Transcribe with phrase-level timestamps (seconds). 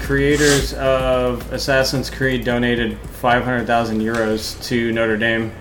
[0.00, 5.52] creators of Assassin's Creed donated 500,000 euros to Notre Dame.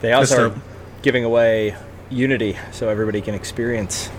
[0.00, 0.62] They also That's are
[1.02, 1.76] giving away
[2.10, 4.10] Unity so everybody can experience.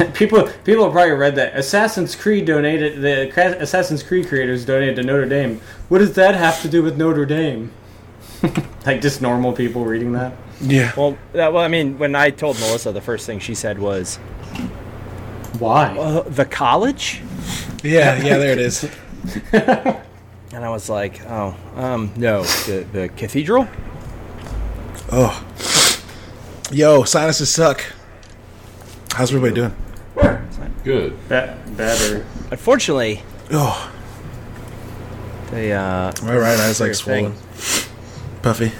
[0.14, 5.02] people people have probably read that Assassin's Creed donated the Assassin's Creed creators donated to
[5.02, 5.60] Notre Dame.
[5.88, 7.72] What does that have to do with Notre Dame?
[8.86, 10.32] like just normal people reading that.
[10.60, 10.92] Yeah.
[10.96, 14.18] Well, that, well, I mean, when I told Melissa, the first thing she said was,
[15.60, 15.96] Why?
[15.96, 17.20] uh, "The college,"
[17.82, 18.84] Yeah, yeah, there it is.
[19.52, 23.68] and I was like, "Oh, um, no, the the cathedral."
[25.12, 25.44] Oh.
[26.72, 27.84] Yo, sinuses suck.
[29.12, 29.74] How's everybody doing?
[30.84, 31.12] Good.
[31.28, 32.24] Be- better.
[32.50, 33.92] Unfortunately, Oh,
[35.50, 37.34] they uh, my right eye's like Weird thing.
[37.34, 38.40] swollen.
[38.42, 38.72] Puffy.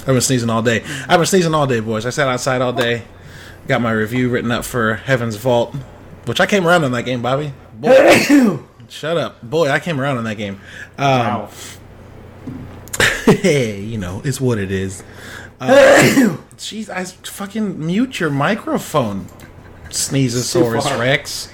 [0.00, 0.84] I've been sneezing all day.
[1.08, 2.04] I've been sneezing all day, boys.
[2.06, 3.02] I sat outside all day.
[3.66, 5.74] Got my review written up for Heaven's Vault,
[6.26, 7.52] which I came around on that game, Bobby.
[7.74, 9.68] Boy, shut up, boy.
[9.70, 10.60] I came around on that game.
[10.98, 11.50] Um, Wow.
[13.26, 15.02] hey, you know, it's what it is.
[15.60, 19.26] Uh, Jeez, I fucking mute your microphone,
[19.88, 20.98] Sneezosaurus.
[20.98, 21.52] Rex.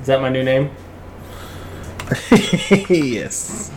[0.00, 0.70] Is that my new name?
[2.30, 3.70] yes.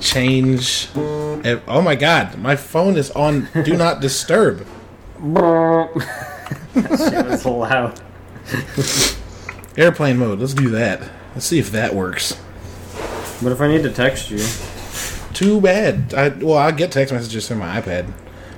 [0.00, 0.88] Change.
[0.94, 4.66] Oh my god, my phone is on Do Not Disturb.
[6.74, 8.00] That shit was so loud.
[9.76, 10.40] Airplane mode.
[10.40, 11.08] Let's do that.
[11.34, 12.34] Let's see if that works.
[13.40, 14.44] What if I need to text you?
[15.34, 16.14] Too bad.
[16.14, 18.12] I well, I get text messages from my iPad,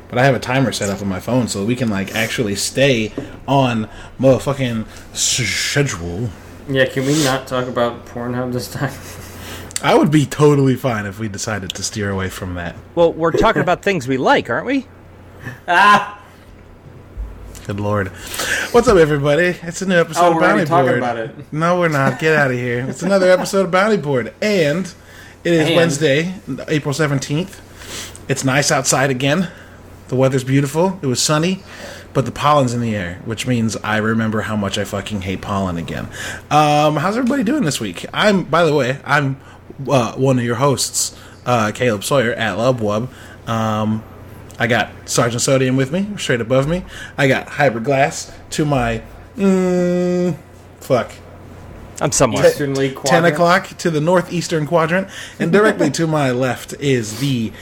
[0.08, 2.55] but I have a timer set up on my phone so we can like actually
[2.55, 3.12] stay
[3.47, 3.88] on
[4.19, 6.31] motherfucking schedule.
[6.69, 8.93] Yeah, can we not talk about Pornhub this time?
[9.82, 12.76] I would be totally fine if we decided to steer away from that.
[12.94, 14.87] well, we're talking about things we like, aren't we?
[15.69, 16.19] ah!
[17.70, 18.08] Good lord.
[18.72, 19.56] What's up, everybody?
[19.62, 20.98] It's a new episode Oh, of Bounty Board.
[20.98, 21.53] about it.
[21.53, 22.19] No, we're not.
[22.19, 22.84] Get out of here.
[22.88, 24.34] It's another episode of Bounty Board.
[24.42, 24.92] And
[25.44, 26.34] it is And- Wednesday,
[26.66, 27.60] April 17th.
[28.28, 29.53] It's nice outside again.
[30.08, 30.98] The weather's beautiful.
[31.00, 31.62] It was sunny,
[32.12, 35.41] but the pollen's in the air, which means I remember how much I fucking hate
[35.41, 36.08] pollen again.
[36.50, 38.04] Um, how's everybody doing this week?
[38.12, 39.41] I'm, by the way, I'm
[39.88, 41.16] uh, one of your hosts,
[41.47, 43.10] uh, Caleb Sawyer at Lubwub.
[43.47, 44.02] Um,
[44.60, 46.84] I got Sergeant Sodium with me, straight above me.
[47.19, 49.03] I got Hybrid Glass to my,
[49.37, 50.37] mm,
[50.81, 51.10] fuck,
[52.00, 52.47] I'm somewhere.
[52.47, 57.53] Eastern League 10 o'clock to the northeastern quadrant and directly to my left is the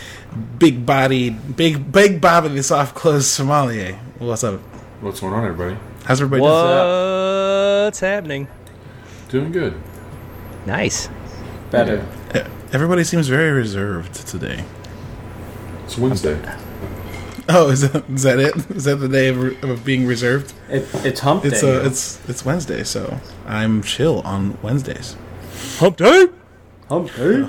[0.59, 4.61] big body, big big bobby the soft clothes sommelier what's up
[5.01, 5.77] What's going on, everybody?
[6.05, 7.85] how's everybody doing?
[7.85, 8.47] What's happening?
[9.29, 9.75] Doing good.
[10.67, 11.09] Nice.
[11.71, 12.05] Better.
[12.73, 14.65] everybody seems very reserved today
[15.85, 16.39] It's Wednesday.
[17.51, 20.87] oh is that, is that it is that the day of, of being reserved It,
[21.05, 21.77] it's hump it's day.
[21.77, 25.17] uh, it's it's wednesday so i'm chill on wednesdays
[25.79, 26.27] Hump day.
[26.89, 27.47] hump day.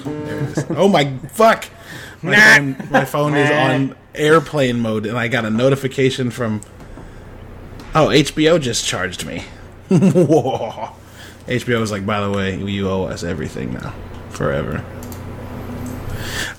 [0.78, 1.70] oh my fuck
[2.22, 6.62] my phone, my phone is on airplane mode and i got a notification from
[7.96, 9.40] oh hbo just charged me
[9.90, 10.92] Whoa.
[11.48, 13.94] hbo was like by the way you owe us everything now
[14.30, 14.84] forever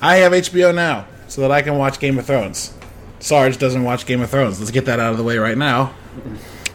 [0.03, 2.75] i have hbo now so that i can watch game of thrones
[3.20, 5.94] sarge doesn't watch game of thrones let's get that out of the way right now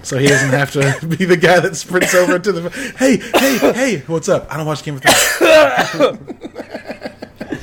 [0.03, 3.57] so he doesn't have to be the guy that sprints over to the hey hey
[3.73, 6.19] hey what's up i don't watch game of thrones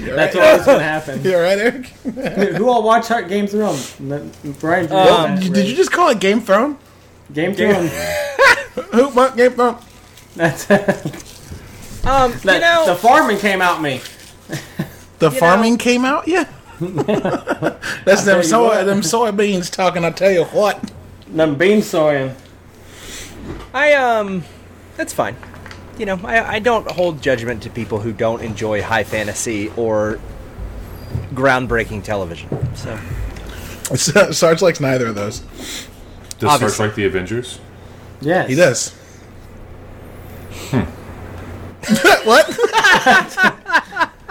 [0.04, 1.22] That's always gonna happen.
[1.24, 1.86] you all right eric
[2.56, 3.96] Who all watch Heart Game of Thrones?
[4.60, 5.66] Brian, you Um, know Did right?
[5.66, 6.76] you just call it Game Throne?
[7.32, 7.88] Game Throne.
[7.88, 8.88] Thrones?
[8.92, 9.08] Who?
[9.10, 9.36] What?
[9.36, 9.76] Game Throne?
[10.36, 10.70] That's
[12.04, 14.00] Um, you know, the farming came out me.
[15.18, 16.26] The farming know- came out?
[16.28, 16.44] Yeah.
[18.04, 18.84] That's them, soy, what.
[18.84, 20.90] them soybeans talking, I tell you what.
[21.28, 22.34] Them bean soying.
[23.72, 24.44] I um,
[24.96, 25.36] that's fine.
[25.98, 30.18] You know, I I don't hold judgment to people who don't enjoy high fantasy or
[31.32, 32.48] groundbreaking television.
[32.76, 32.98] So
[33.94, 35.40] Sarge likes neither of those.
[36.38, 36.76] Does Obviously.
[36.76, 37.60] Sarge like the Avengers?
[38.20, 38.90] Yes, He does.
[42.24, 42.58] what?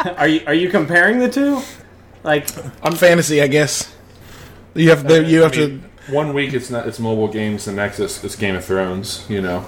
[0.17, 1.61] Are you are you comparing the two?
[2.23, 2.47] Like
[2.83, 3.93] I'm fantasy, I guess.
[4.73, 5.23] You have there.
[5.23, 8.35] You have I mean, one week it's not it's mobile games, the next it's, it's
[8.35, 9.25] Game of Thrones.
[9.29, 9.65] You know,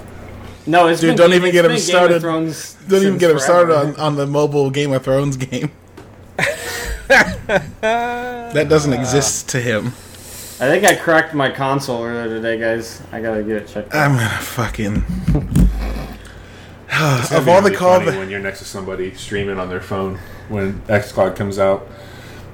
[0.65, 2.87] no, it's Dude, been, don't even it's get him been Game of started.
[2.89, 5.71] Don't even get him started on, on the mobile Game of Thrones game.
[7.07, 9.87] that doesn't exist to him.
[10.59, 13.01] I think I cracked my console earlier today, guys.
[13.11, 13.93] I gotta get it checked.
[13.93, 14.09] out.
[14.09, 15.03] I'm gonna fucking.
[16.87, 19.59] It's gonna of be all the really call, funny when you're next to somebody streaming
[19.59, 21.87] on their phone when XCloud comes out,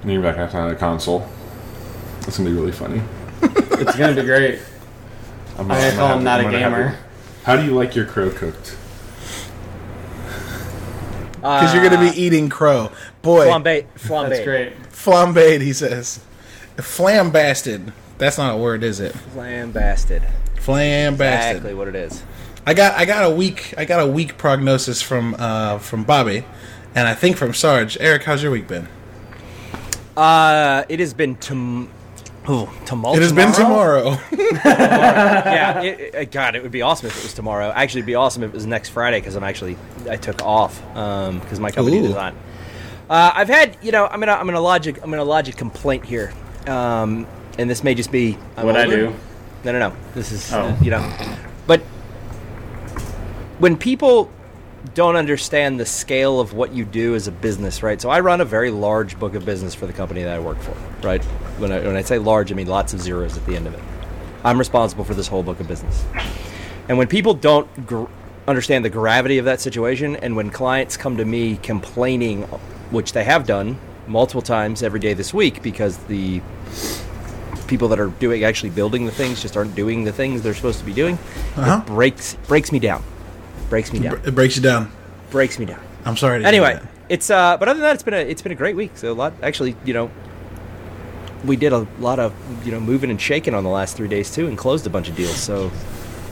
[0.02, 1.28] and you're back on a console.
[2.28, 3.02] It's gonna be really funny.
[3.42, 4.60] It's gonna be great.
[5.58, 6.98] I'm I I'm call him have- not I'm a gamer.
[7.44, 8.76] How do you like your crow cooked?
[11.36, 12.92] Because you're going to be eating crow.
[13.22, 13.86] Boy, flambe.
[13.98, 14.30] Flambe.
[14.30, 14.74] That's great.
[14.92, 16.20] flambéed, he says.
[16.76, 17.94] Flambasted.
[18.18, 19.16] That's not a word, is it?
[19.34, 20.30] Flambasted.
[20.58, 21.50] Flambasted.
[21.52, 22.22] Exactly what it is.
[22.68, 26.44] I got I got a week I got a week prognosis from uh, from Bobby,
[26.94, 27.98] and I think from Sarge.
[28.02, 28.90] Eric, how's your week been?
[30.20, 31.90] Uh, it has been tum-
[32.46, 33.16] oh, tumult.
[33.16, 34.18] It has been tomorrow.
[34.34, 37.72] yeah, it, it, God, it would be awesome if it was tomorrow.
[37.74, 39.78] Actually, it'd be awesome if it was next Friday because I'm actually
[40.10, 42.04] I took off because my company Ooh.
[42.08, 42.34] does not.
[43.10, 46.34] Uh, I've had you know I'm gonna I'm gonna logic I'm gonna logic complaint here,
[46.68, 47.26] um,
[47.58, 49.16] and this may just be I'm What I do.
[49.64, 49.96] No, no, no.
[50.16, 50.64] This is Oh.
[50.64, 51.80] uh, you know, but
[53.60, 54.30] when people
[55.00, 58.02] don't understand the scale of what you do as a business, right?
[58.02, 60.60] So I run a very large book of business for the company that I work
[60.60, 60.76] for,
[61.08, 61.24] right?
[61.58, 63.74] When I, when I say large, I mean lots of zeros at the end of
[63.74, 63.80] it.
[64.44, 66.04] I'm responsible for this whole book of business.
[66.90, 68.08] And when people don't gr-
[68.46, 72.42] understand the gravity of that situation, and when clients come to me complaining,
[72.92, 76.42] which they have done multiple times every day this week, because the
[77.68, 80.80] people that are doing actually building the things just aren't doing the things they're supposed
[80.80, 81.18] to be doing,
[81.56, 81.82] Uh-huh.
[81.82, 83.02] it breaks breaks me down,
[83.70, 84.92] breaks me down, it breaks you down.
[85.32, 85.80] breaks me down.
[86.06, 86.44] I'm sorry.
[86.46, 86.84] Anyway, that.
[87.10, 88.92] it's uh, but other than that, it's been a it's been a great week.
[88.96, 90.10] So a lot, actually, you know,
[91.46, 92.34] we did a lot of
[92.66, 95.10] you know moving and shaking on the last three days too, and closed a bunch
[95.10, 95.36] of deals.
[95.38, 95.72] So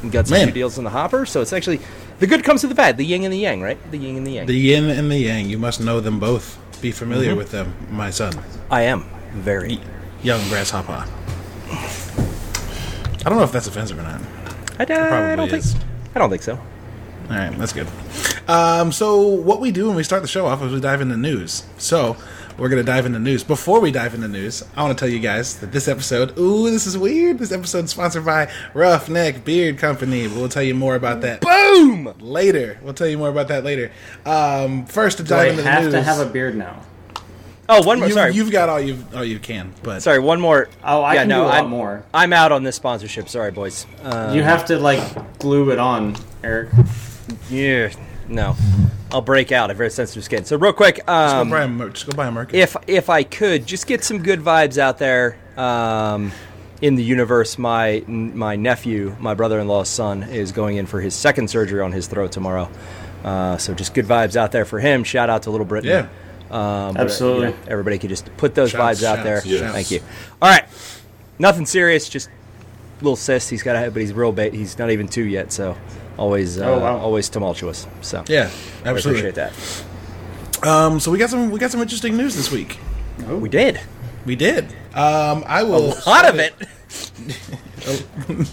[0.04, 0.48] we got some Man.
[0.48, 1.26] new deals in the hopper.
[1.26, 1.80] So it's actually
[2.20, 3.78] the good comes to the bad, the yin and the yang, right?
[3.92, 4.46] The yin and the yang.
[4.48, 5.50] the yin and the yang.
[5.50, 6.58] You must know them both.
[6.82, 7.38] Be familiar Mm-hmm.
[7.40, 8.34] with them, my son,
[8.70, 9.04] I am
[9.34, 9.80] very.
[10.24, 11.06] young grasshopper.
[11.70, 14.22] I don't know if that's offensive or not.
[14.80, 15.66] I, don't- I don't think.
[16.16, 16.60] I don't think so.
[17.30, 17.88] All right, that's good.
[18.48, 21.18] Um, so what we do when we start the show off is we dive into
[21.18, 21.64] news.
[21.78, 22.16] So
[22.58, 23.44] we're gonna dive into news.
[23.44, 26.70] Before we dive into news, I want to tell you guys that this episode, ooh,
[26.72, 27.38] this is weird.
[27.40, 30.28] This episode is sponsored by Roughneck Beard Company.
[30.28, 32.14] We'll tell you more about that Boom.
[32.20, 32.80] later.
[32.82, 33.92] We'll tell you more about that later.
[34.26, 35.94] Um, first to Do dive I into the have news.
[35.94, 36.82] to have a beard now?
[37.70, 38.08] Oh, one more.
[38.08, 38.34] you've, sorry.
[38.34, 40.70] you've got all you all you can, but sorry, one more.
[40.86, 42.06] Oh, I yeah, can no, do a lot I'm, more.
[42.14, 43.28] I'm out on this sponsorship.
[43.28, 43.86] Sorry, boys.
[44.02, 46.16] Uh, you have to like glue it on,
[46.46, 46.70] Eric.
[47.50, 47.92] Yeah.
[48.28, 48.56] No.
[49.12, 49.70] I'll break out.
[49.70, 50.44] I have very sensitive skin.
[50.44, 52.58] So real quick, go um, buy a mer- just go buy a market.
[52.58, 56.32] if if I could just get some good vibes out there um,
[56.82, 61.50] in the universe, my my nephew, my brother-in-law's son, is going in for his second
[61.50, 62.70] surgery on his throat tomorrow.
[63.24, 65.04] Uh, so just good vibes out there for him.
[65.06, 65.90] Shout out to Little Britain.
[65.90, 66.10] Yeah.
[66.50, 67.48] Um, but, Absolutely.
[67.48, 69.42] you know, everybody could just put those Shouts, vibes out shouts, there.
[69.60, 69.74] shouts.
[69.74, 70.02] Thank you.
[70.42, 70.64] All right.
[71.40, 72.08] Nothing serious.
[72.08, 72.30] Just
[73.02, 73.50] little cyst.
[73.50, 74.54] He's got to have, but he's real bait.
[74.54, 75.76] He's not even two yet, so
[76.18, 76.98] always, uh, Oh, wow.
[76.98, 77.88] always tumultuous.
[78.02, 78.50] So yeah,
[78.84, 79.30] I absolutely.
[79.30, 79.54] appreciate that.
[80.68, 82.80] Um, so we got some we got some interesting news this week.
[83.30, 83.80] We did
[84.26, 84.66] We did.
[84.94, 85.94] Um, I will.
[85.94, 86.54] a lot of it.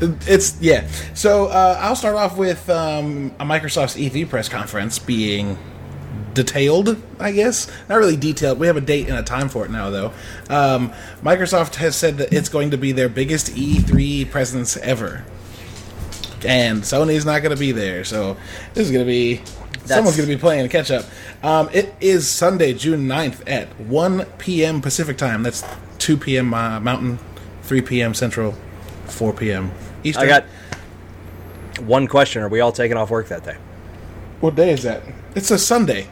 [0.00, 0.88] It's yeah.
[1.14, 5.56] So uh, I'll start off with um, a Microsoft's E3 press conference being
[6.34, 7.00] detailed.
[7.20, 8.58] I guess not really detailed.
[8.58, 10.12] We have a date and a time for it now, though.
[10.50, 10.92] Um,
[11.22, 15.24] Microsoft has said that it's going to be their biggest E3 presence ever,
[16.44, 18.04] and Sony's not going to be there.
[18.04, 18.36] So
[18.74, 19.42] this is going to be
[19.84, 21.04] someone's going to be playing catch up.
[21.42, 24.80] Um, it is Sunday, June 9th at 1 p.m.
[24.80, 25.42] Pacific time.
[25.42, 25.64] That's
[25.98, 26.54] 2 p.m.
[26.54, 27.18] Uh, Mountain,
[27.62, 28.14] 3 p.m.
[28.14, 28.52] Central,
[29.06, 29.72] 4 p.m.
[30.04, 30.24] Eastern.
[30.24, 30.44] I got
[31.80, 33.56] one question: Are we all taking off work that day?
[34.40, 35.02] What day is that?
[35.34, 36.08] It's a Sunday.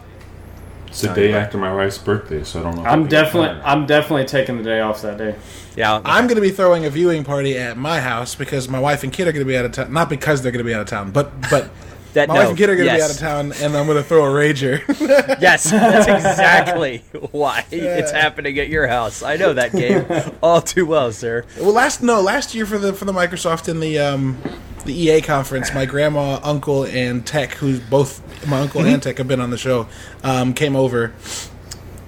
[0.90, 2.84] It's the day after my wife's birthday, so I don't know.
[2.84, 3.60] I'm definitely.
[3.62, 5.36] I'm definitely taking the day off that day.
[5.76, 9.04] Yeah, I'm going to be throwing a viewing party at my house because my wife
[9.04, 9.92] and kid are going to be out of town.
[9.92, 11.70] Not because they're going to be out of town, but but
[12.14, 13.86] That- my no, wife and kid are going to be out of town, and I'm
[13.86, 14.80] going to throw a rager.
[15.40, 16.98] yes, that's exactly
[17.30, 19.22] why it's happening at your house.
[19.22, 20.04] I know that game
[20.42, 21.44] all too well, sir.
[21.58, 24.38] well, last no, last year for the for the Microsoft and the um
[24.84, 29.28] the EA conference, my grandma, uncle, and Tech, who's both my uncle and Tech have
[29.28, 29.86] been on the show,
[30.24, 31.12] um, came over.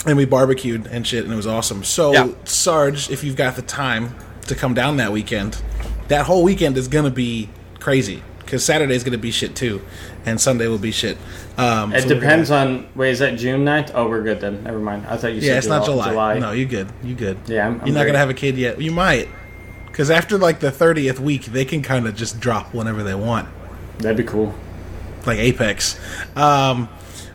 [0.04, 1.84] And we barbecued and shit, and it was awesome.
[1.84, 2.30] So, Yeah.
[2.44, 4.16] Sarge, if you've got the time
[4.48, 5.62] to come down that weekend,
[6.08, 9.80] that whole weekend is gonna be crazy because Saturday's gonna be shit too,
[10.26, 11.16] and Sunday will be shit.
[11.56, 12.86] Um, It so depends gonna- on.
[12.94, 13.92] Wait, is that June 9th?
[13.94, 14.62] Oh, we're good then.
[14.64, 15.06] Never mind.
[15.08, 16.10] I thought you said Yeah, it's not July.
[16.10, 16.38] July.
[16.38, 16.88] No, you good.
[17.02, 17.38] You good.
[17.46, 18.78] Yeah, I'm- I'm You're not gonna have a kid yet.
[18.78, 19.30] You might,
[19.86, 23.48] because after like the thirtieth week, they can kind of just drop whenever they want,
[24.00, 24.54] That'd be cool.
[25.24, 25.98] like Apex.
[26.36, 26.90] Um,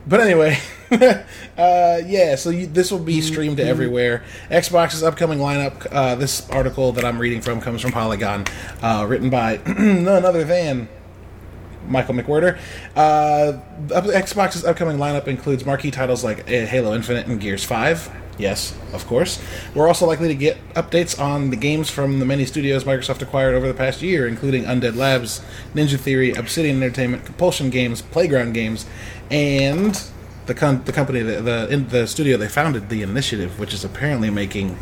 [0.06, 0.60] but anyway,
[0.92, 2.36] uh, yeah.
[2.36, 4.22] So you, this will be streamed to everywhere.
[4.52, 5.88] Xbox's upcoming lineup.
[5.92, 8.46] Uh, this article that I'm reading from comes from Polygon,
[8.84, 10.88] uh, written by none other than
[11.88, 12.58] Michael McWhertor.
[12.96, 18.12] Uh, Xbox's upcoming lineup includes marquee titles like uh, Halo Infinite and Gears 5.
[18.38, 19.42] Yes, of course.
[19.74, 23.56] We're also likely to get updates on the games from the many studios Microsoft acquired
[23.56, 25.42] over the past year, including Undead Labs,
[25.74, 28.86] Ninja Theory, Obsidian Entertainment, Compulsion Games, Playground Games,
[29.32, 30.00] and
[30.46, 34.30] the con- the company the the, the studio they founded, The Initiative, which is apparently
[34.30, 34.78] making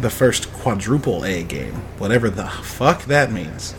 [0.00, 3.74] the first quadruple A game, whatever the fuck that means.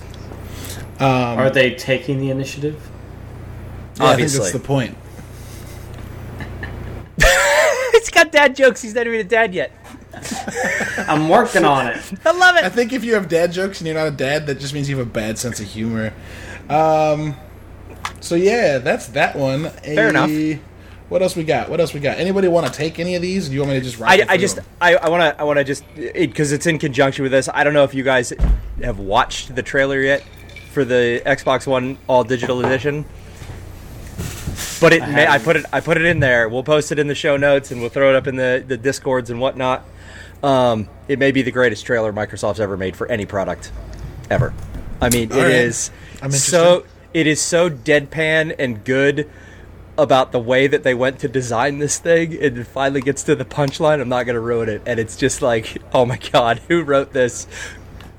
[0.99, 2.75] Are they taking the initiative?
[3.95, 4.39] Yeah, I think Obviously.
[4.39, 4.97] that's the point.
[7.91, 8.81] He's got dad jokes.
[8.81, 9.71] He's not even a dad yet.
[10.97, 12.01] I'm working on it.
[12.25, 12.63] I love it.
[12.63, 14.89] I think if you have dad jokes and you're not a dad, that just means
[14.89, 16.13] you have a bad sense of humor.
[16.69, 17.35] Um,
[18.19, 19.69] so yeah, that's that one.
[19.69, 20.61] Fair A- enough.
[21.09, 21.69] What else we got?
[21.69, 22.17] What else we got?
[22.17, 23.47] Anybody want to take any of these?
[23.47, 23.99] Do you want me to just?
[23.99, 24.65] rifle I, I just them?
[24.81, 27.49] I, I want to I want to just because it's in conjunction with this.
[27.53, 28.33] I don't know if you guys
[28.81, 30.23] have watched the trailer yet
[30.73, 33.05] for the Xbox One All Digital Edition,
[34.81, 36.49] but it I may, I put it I put it in there.
[36.49, 38.77] We'll post it in the show notes and we'll throw it up in the the
[38.77, 39.85] discords and whatnot.
[40.41, 43.71] Um, it may be the greatest trailer Microsoft's ever made for any product
[44.29, 44.53] ever.
[44.99, 45.51] I mean, All it right.
[45.51, 49.29] is I'm so it is so deadpan and good
[49.97, 53.35] about the way that they went to design this thing and it finally gets to
[53.35, 56.59] the punchline i'm not going to ruin it and it's just like oh my god
[56.67, 57.45] who wrote this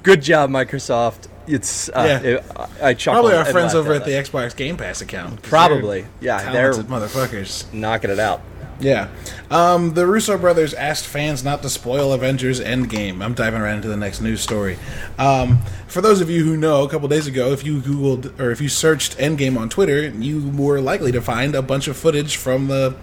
[0.05, 2.29] good job microsoft it's uh, Yeah.
[2.31, 4.13] it, I, I chuckled probably our friends over at the.
[4.13, 5.43] Xbox Game Pass account.
[5.43, 6.03] Probably.
[6.03, 7.73] they're Yeah, they're- motherfuckers.
[7.73, 8.41] knocking it out
[8.81, 9.09] Yeah.
[9.51, 13.23] Um, the Russo brothers asked fans not to spoil Avengers Endgame.
[13.23, 14.79] I'm diving right into the next news story.
[15.19, 18.51] Um, for those of you who know, a couple days ago, if you Googled or
[18.51, 22.37] if you searched Endgame on Twitter, you were likely to find a bunch of footage
[22.37, 22.97] from the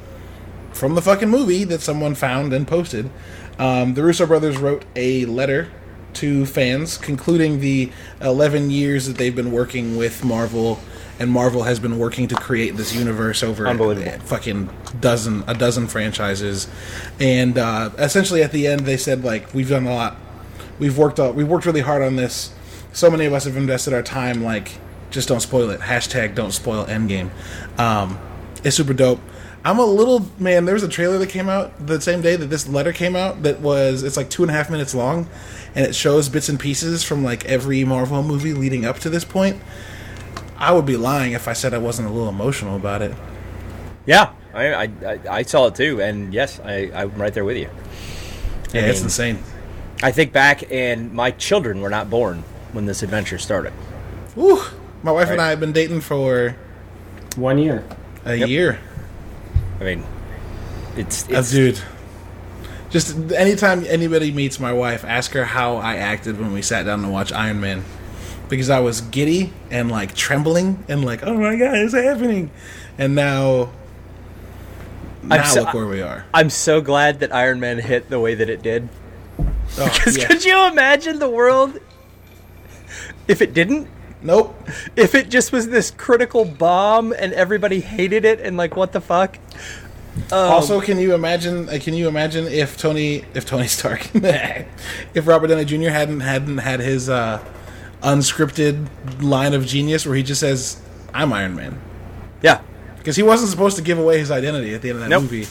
[0.73, 3.09] from the fucking movie that someone found and posted.
[3.59, 5.69] Um, the Russo brothers wrote a letter
[6.15, 7.91] to fans concluding the
[8.21, 10.79] 11 years that they've been working with Marvel,
[11.19, 15.87] and Marvel has been working to create this universe over a fucking dozen a dozen
[15.87, 16.67] franchises,
[17.19, 20.17] and uh, essentially at the end they said like we've done a lot,
[20.79, 22.53] we've worked out, we've worked really hard on this.
[22.93, 24.43] So many of us have invested our time.
[24.43, 24.71] Like,
[25.11, 25.79] just don't spoil it.
[25.79, 27.29] Hashtag don't spoil Endgame.
[27.79, 28.19] Um,
[28.63, 29.21] it's super dope.
[29.63, 30.65] I'm a little man.
[30.65, 33.43] There was a trailer that came out the same day that this letter came out.
[33.43, 35.27] That was it's like two and a half minutes long,
[35.75, 39.23] and it shows bits and pieces from like every Marvel movie leading up to this
[39.23, 39.61] point.
[40.57, 43.15] I would be lying if I said I wasn't a little emotional about it.
[44.05, 47.55] yeah I, I, I, I saw it too and yes I, i'm right there with
[47.55, 47.69] you
[48.73, 49.39] Yeah, I it's insane.
[50.03, 53.71] i think back and my children were not born when this adventure started
[54.35, 54.61] Woo!
[55.03, 56.55] My wife and I have been dating for
[57.37, 57.83] One year.
[58.25, 58.49] a Yep.
[58.49, 58.79] year.
[59.81, 60.03] I mean
[60.95, 61.81] it's, Uh, dude.
[62.89, 67.01] Just anytime anybody meets my wife, ask her how I acted when we sat down
[67.03, 67.85] to watch Iron Man.
[68.49, 72.51] Because I was giddy and like trembling and like, oh my god, it's happening.
[72.97, 73.71] And now,
[75.23, 76.25] now so- look where we are.
[76.33, 78.89] i'm so glad that iron man hit the way that it did
[79.39, 79.45] Oh,
[79.93, 80.27] Because yeah.
[80.27, 81.79] could you imagine the world
[83.29, 83.87] if it didn't?
[84.23, 84.55] Nope.
[84.95, 89.01] If it just was this critical bomb and everybody hated it and like what the
[89.01, 89.37] fuck?
[90.31, 91.69] Um, also, can you imagine?
[91.69, 95.89] Uh, can you imagine if Tony, if Tony Stark, if Robert Downey Jr.
[95.89, 97.43] hadn't hadn't had his uh,
[98.01, 98.87] unscripted
[99.21, 100.81] line of genius where he just says,
[101.13, 101.81] "I'm Iron Man."
[102.41, 102.59] yeah,
[102.97, 105.23] because he wasn't supposed to give away his identity at the end of that Nope.
[105.23, 105.47] movie,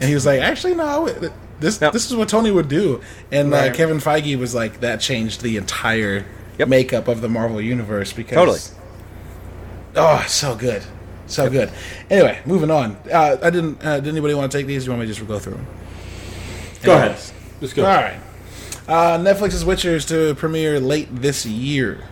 [0.00, 1.08] and he was like, "Actually, no,
[1.60, 1.94] this Nope.
[1.94, 3.00] this is what Tony would do."
[3.30, 6.26] And uh, Kevin Feige was like, "That changed the entire
[6.58, 6.68] Yep.
[6.68, 8.58] makeup of the Marvel universe." Because Totally.
[9.96, 10.82] oh, so good,
[11.26, 11.70] so good.
[12.10, 12.96] Anyway, moving on.
[13.12, 13.84] Uh, I didn't.
[13.84, 14.86] Uh, did anybody want to take these?
[14.86, 15.66] You want me to just go through them?
[16.82, 17.18] Go ahead.
[17.60, 17.84] Let's go.
[17.84, 18.18] All right.
[18.88, 22.04] Uh, Netflix's Witcher is to premiere late this year.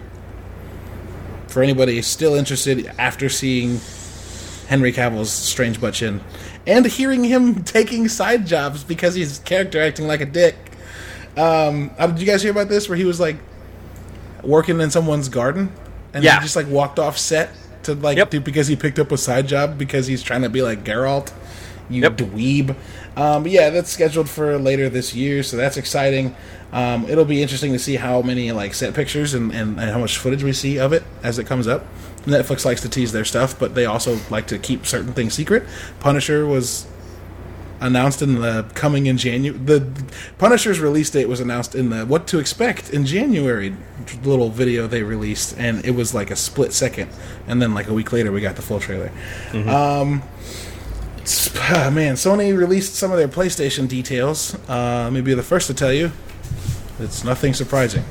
[1.48, 3.80] For anybody still interested after seeing
[4.68, 6.20] Henry Cavill's strange butt chin
[6.64, 10.54] and hearing him taking side jobs because he's character acting like a dick.
[11.36, 12.88] Um, uh, did you guys hear about this?
[12.88, 13.36] Where he was like
[14.42, 15.70] working in someone's garden
[16.14, 16.36] and Yeah.
[16.36, 17.50] he just like walked off set
[17.84, 18.30] to like Yep.
[18.30, 21.30] do, because he picked up a side job because he's trying to be like Geralt.
[21.88, 22.16] You Yep.
[22.18, 22.74] dweeb.
[23.16, 26.34] Um, yeah, that's scheduled for later this year, so that's exciting.
[26.72, 29.98] Um, it'll be interesting to see how many like set pictures and, and, and how
[29.98, 31.84] much footage we see of it as it comes up.
[32.26, 35.64] Netflix likes to tease their stuff, but they also like to keep certain things secret.
[35.98, 36.86] Punisher was
[37.80, 39.58] announced in the coming in January.
[39.58, 39.86] The
[40.38, 43.74] Punisher's release date was announced in the what to expect in January
[44.22, 47.10] little video they released, and it was like a split second,
[47.46, 49.10] and then like a week later we got the full trailer.
[49.52, 50.22] Um,
[51.22, 54.54] s- ah, man, Sony released some of their PlayStation details.
[54.68, 56.12] Uh, let me be the first to tell you,
[56.98, 58.04] it's nothing surprising.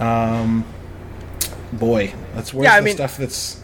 [0.00, 0.64] Um,
[1.72, 3.60] boy, that's where's Yeah, the mean- stuff that's.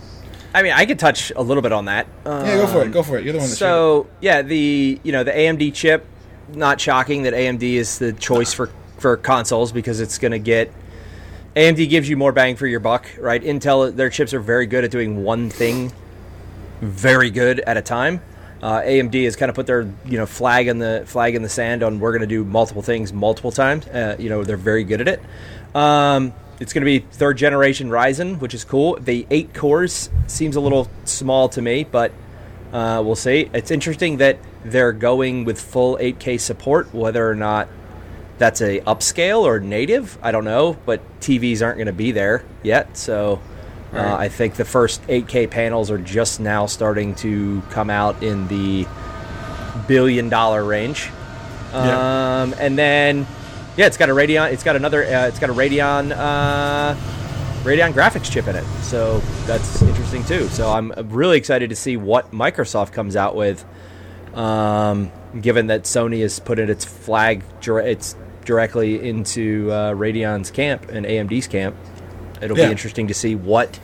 [0.54, 2.06] I mean, I could touch a little bit on that.
[2.26, 2.92] Yeah, go for Um, it.
[2.92, 3.24] Go for it.
[3.24, 3.56] You're the one that.
[3.56, 6.06] So yeah, the you know the AMD chip
[6.52, 8.68] not shocking that AMD is the choice for
[8.98, 10.70] for consoles because it's going to get
[11.56, 13.42] AMD gives you more bang for your buck, right?
[13.42, 15.92] Intel their chips are very good at doing one thing
[16.80, 18.20] very good at a time.
[18.62, 21.48] Uh, AMD has kind of put their you know flag in the flag in the
[21.48, 23.86] sand on we're going to do multiple things multiple times.
[23.88, 25.20] Uh, you know they're very good at it.
[25.74, 26.32] Um,
[26.62, 28.96] it's going to be third generation Ryzen, which is cool.
[29.00, 32.12] The eight cores seems a little small to me, but
[32.72, 33.50] uh, we'll see.
[33.52, 37.68] It's interesting that they're going with full 8K support, whether or not
[38.38, 40.16] that's a upscale or native.
[40.22, 43.40] I don't know, but TVs aren't going to be there yet, so.
[43.92, 48.48] Uh, I think the first 8K panels are just now starting to come out in
[48.48, 48.86] the
[49.86, 51.10] billion dollar range.
[51.74, 52.40] Yeah.
[52.42, 53.26] Um, and then,
[53.76, 54.52] yeah, it's got a Radeon.
[54.52, 55.04] It's got another.
[55.04, 56.12] Uh, it's got a Radeon.
[56.16, 56.94] Uh,
[57.64, 60.48] Radeon graphics chip in it, so that's interesting too.
[60.48, 63.64] So I'm really excited to see what Microsoft comes out with,
[64.34, 70.88] um, given that Sony has put in its flag, it's directly into uh, Radeon's camp
[70.90, 71.76] and AMD's camp.
[72.40, 72.66] It'll Yeah.
[72.66, 73.78] be interesting to see what.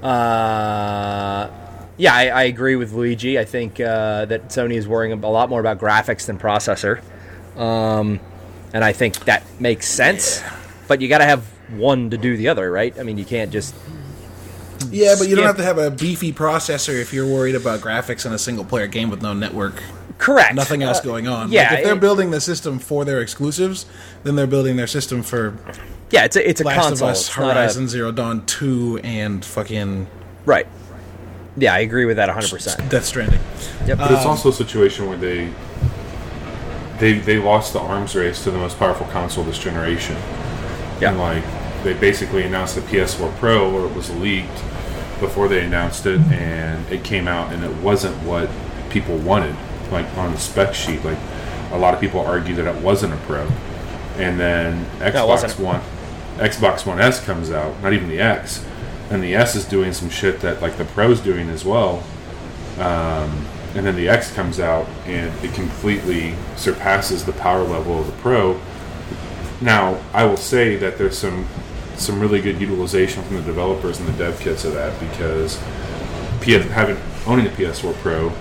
[0.00, 1.48] Uh,
[1.96, 3.38] yeah, I, I agree with Luigi.
[3.38, 7.00] I think uh, that Sony is worrying a lot more about graphics than processor,
[7.58, 8.20] um,
[8.72, 10.42] and I think that makes sense.
[10.88, 11.44] But you got to have
[11.76, 12.98] one to do the other, right?
[12.98, 13.74] I mean, you can't just
[14.90, 18.26] Yeah, but you don't have to have a beefy processor if you're worried about graphics
[18.26, 19.82] in a single player game with no network,
[20.18, 21.50] correct nothing else Uh, going on.
[21.52, 23.86] yeah, Like, if they're it- building the system for their exclusives,
[24.24, 25.54] then they're building their system for
[26.10, 27.08] Yeah, it's a it's a Last console.
[27.08, 30.08] of Us, It's not a- Horizon Zero Dawn 2, and fucking
[30.44, 30.66] right.
[31.56, 32.50] Yeah, I agree with that 100.
[32.50, 33.40] percent Death Stranding.
[33.86, 33.98] Yep.
[33.98, 35.48] But it's also a situation where they
[37.02, 40.14] they they lost the arms race to the most powerful console this generation.
[41.00, 41.10] Yeah.
[41.10, 41.42] And like
[41.82, 44.62] they basically announced the PS4 Pro or it was leaked
[45.18, 48.48] before they announced it and it came out and it wasn't what
[48.90, 49.56] people wanted
[49.90, 51.18] like on the spec sheet like
[51.72, 53.48] a lot of people argue that it wasn't a pro
[54.16, 55.60] and then Xbox wasn't.
[55.60, 55.80] One
[56.36, 58.64] Xbox One S comes out not even the X
[59.10, 62.04] and the S is doing some shit that like the Pro's doing as well
[62.78, 68.06] um, and then the X comes out and it completely surpasses the power level of
[68.06, 68.60] the Pro.
[69.60, 71.46] Now, I will say that there's some
[71.96, 75.56] some really good utilization from the developers and the dev kits of that because
[76.40, 78.32] PS, having owning a PS4 Pro,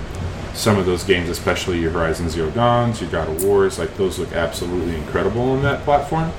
[0.53, 4.19] some of those games, especially your Horizon Zero Dawns, your God of Wars, like those
[4.19, 6.31] look absolutely incredible on that platform,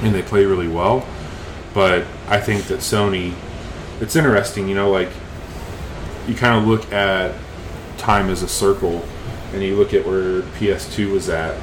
[0.00, 1.06] and they play really well.
[1.74, 3.34] But I think that Sony,
[4.00, 5.10] it's interesting, you know, like
[6.26, 7.34] you kind of look at
[7.98, 9.04] time as a circle
[9.52, 11.58] and you look at where PS2 was at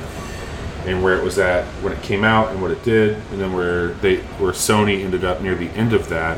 [0.86, 3.54] and where it was at when it came out and what it did and then
[3.54, 6.38] where they where Sony ended up near the end of that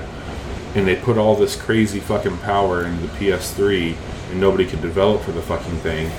[0.75, 3.95] and they put all this crazy fucking power into the PS3
[4.31, 6.11] and nobody could develop for the fucking thing.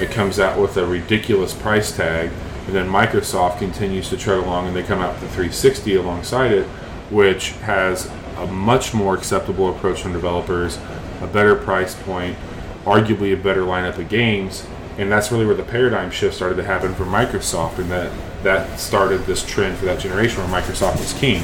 [0.00, 2.30] It comes out with a ridiculous price tag
[2.66, 6.52] and then Microsoft continues to tread along and they come out with the 360 alongside
[6.52, 6.66] it
[7.10, 10.78] which has a much more acceptable approach from developers,
[11.20, 12.36] a better price point,
[12.84, 14.66] arguably a better lineup of games,
[14.98, 18.80] and that's really where the paradigm shift started to happen for Microsoft, and that that
[18.80, 21.42] started this trend for that generation where Microsoft was king.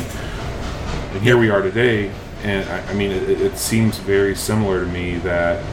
[1.12, 2.10] And here we are today,
[2.42, 5.64] and I, I mean, it, it seems very similar to me that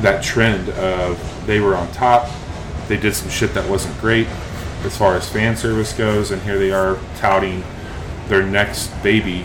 [0.00, 2.30] that trend of they were on top,
[2.88, 4.26] they did some shit that wasn't great
[4.84, 7.62] as far as fan service goes, and here they are touting
[8.28, 9.44] their next baby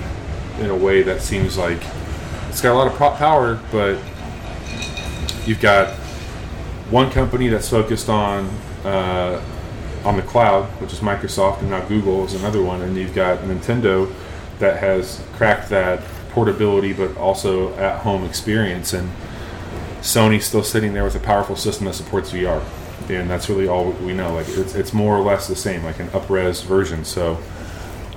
[0.60, 1.82] in a way that seems like
[2.50, 3.98] it's got a lot of power, but
[5.50, 5.96] you've got
[6.92, 8.46] one company that's focused on
[8.86, 9.42] uh,
[10.06, 13.40] on the cloud, which is Microsoft, and now Google is another one, and you've got
[13.40, 14.14] Nintendo
[14.60, 19.10] that has cracked that portability but also at home experience, and
[20.02, 22.64] Sony's still sitting there with a powerful system that supports VR,
[23.10, 24.36] and that's really all we know.
[24.36, 27.04] Like it's, it's more or less the same, like an upres version.
[27.04, 27.40] So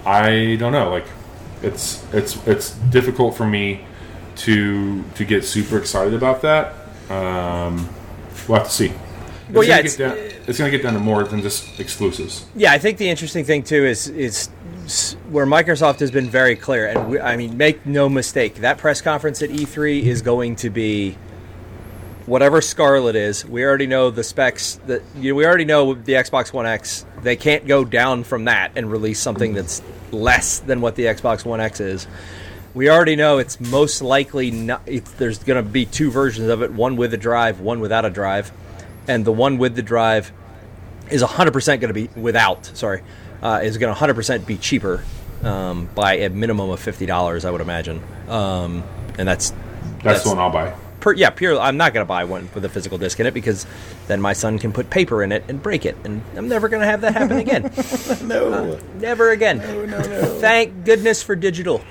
[0.05, 0.91] I don't know.
[0.91, 1.07] Like
[1.63, 3.87] it's it's it's difficult for me
[4.37, 6.82] to to get super excited about that.
[7.11, 7.89] Um,
[8.49, 8.87] we'll have to see.
[8.87, 8.97] It's
[9.51, 11.79] Well, yeah, gonna it's- get down, it's going to get down to more than just
[11.79, 12.45] exclusives.
[12.57, 14.49] Yeah, I think the interesting thing too is is
[15.31, 19.01] where Microsoft has been very clear, and we, I mean, make no mistake, that press
[19.01, 21.17] conference at E3 is going to be
[22.27, 23.45] whatever Scarlett is.
[23.45, 27.05] We already know the specs that you know, we already know the Xbox One X.
[27.23, 31.45] They can't go down from that and release something that's less than what the Xbox
[31.45, 32.07] One X is.
[32.75, 34.83] We already know it's most likely not.
[34.87, 38.05] It's, there's going to be two versions of it: one with a drive, one without
[38.05, 38.51] a drive,
[39.07, 40.33] and the one with the drive
[41.11, 43.03] is 100% going to be without sorry
[43.43, 45.05] uh, is going to 100% be cheaper
[45.43, 48.83] um, by a minimum of $50 i would imagine um,
[49.19, 49.53] and that's
[50.03, 50.75] That's, the one I'll buy.
[51.01, 51.59] per, yeah, pure.
[51.59, 53.67] I'm not going to buy one with a physical disc in it because
[54.07, 56.81] then my son can put paper in it and break it, and I'm never going
[56.81, 57.71] to have that happen again.
[58.27, 58.79] No.
[58.99, 59.59] never again.
[59.59, 60.41] No, no, no.
[60.41, 61.83] Thank goodness for digital.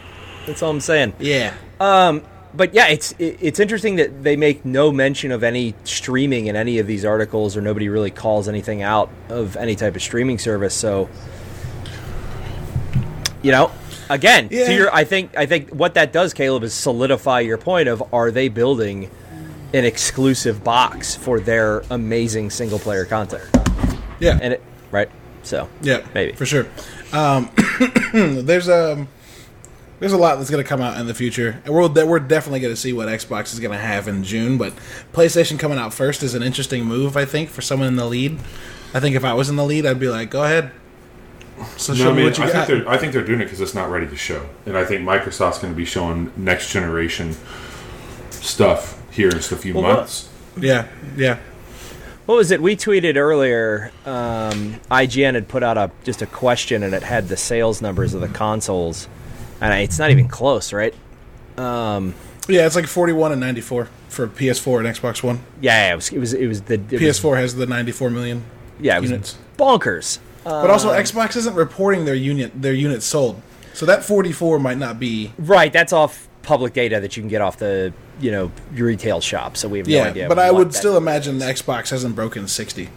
[0.47, 1.13] That's all I'm saying.
[1.19, 1.53] Yeah.
[2.53, 6.57] But yeah, it's it, it's interesting that they make no mention of any streaming in
[6.57, 10.37] any of these articles, or nobody really calls anything out of any type of streaming
[10.37, 10.73] service.
[10.73, 11.07] So,
[13.41, 13.71] you know,
[14.09, 14.65] again, Yeah.
[14.65, 18.03] to your, I think I think what that does, Caleb, is solidify your point of
[18.13, 19.09] are they building
[19.73, 23.43] an exclusive box for their amazing single player content,
[24.19, 24.37] Yeah.
[24.41, 25.09] and it right.
[25.43, 26.33] So Yeah, Maybe.
[26.33, 26.67] for sure.
[27.13, 27.49] Um,
[28.13, 29.07] there's um,
[30.01, 32.19] there's a lot that's going to come out in the future, and we're that we're
[32.19, 34.57] definitely going to see what Xbox is going to have in June.
[34.57, 34.73] But
[35.13, 38.37] PlayStation coming out first is an interesting move, I think, for someone in the lead.
[38.93, 40.71] I think if I was in the lead, I'd be like, "Go ahead."
[41.77, 42.67] So No, show I me mean, what you I got.
[42.67, 44.83] think they're I think they're doing it because it's not ready to show, and I
[44.83, 47.35] think Microsoft's going to be showing next generation
[48.31, 50.27] stuff here in just a few Well, what- months.
[50.57, 51.37] Yeah, yeah,
[52.25, 52.61] What was it?
[52.61, 53.91] We tweeted earlier.
[54.05, 58.13] Um, IGN had put out a just a question, and it had the sales numbers
[58.13, 59.07] of the consoles,
[59.61, 60.93] and it's not even close, right?
[61.57, 62.13] Um,
[62.47, 62.65] yeah.
[62.65, 65.39] It's like 41 and 94 for PS4 and Xbox One.
[65.61, 66.09] yeah, yeah, it was.
[66.11, 66.33] It was.
[66.33, 68.43] It was the it PS4 has the 94 million
[68.79, 69.37] yeah, it was units.
[69.57, 70.19] bonkers.
[70.43, 73.39] But also, Xbox isn't reporting their unit their units sold,
[73.73, 75.31] so that 44 might not be.
[75.37, 79.21] Right, that's off public data that you can get off the you know your retail
[79.21, 79.55] shop.
[79.55, 80.27] So we have no Yeah, idea.
[80.27, 82.89] but I would still imagine the Xbox hasn't broken 60.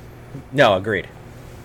[0.53, 1.07] no agreed.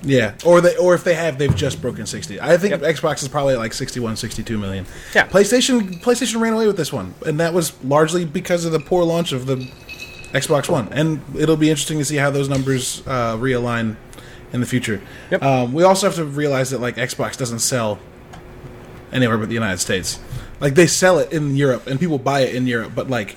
[0.01, 2.39] Yeah, or they or if they have, they've just broken 60.
[2.39, 2.95] I think Yep.
[2.95, 4.85] Xbox is probably like 61, 62 million.
[5.13, 5.27] Yeah.
[5.27, 9.03] PlayStation PlayStation ran away with this one, and that was largely because of the poor
[9.03, 9.57] launch of the
[10.31, 10.87] Xbox One.
[10.91, 13.97] And it'll be interesting to see how those numbers uh, realign
[14.53, 15.01] in the future.
[15.31, 15.43] Yep.
[15.43, 17.99] Um, we also have to realize that like Xbox doesn't sell
[19.11, 20.19] anywhere but the United States.
[20.59, 23.35] Like they sell it in Europe and people buy it in Europe, but like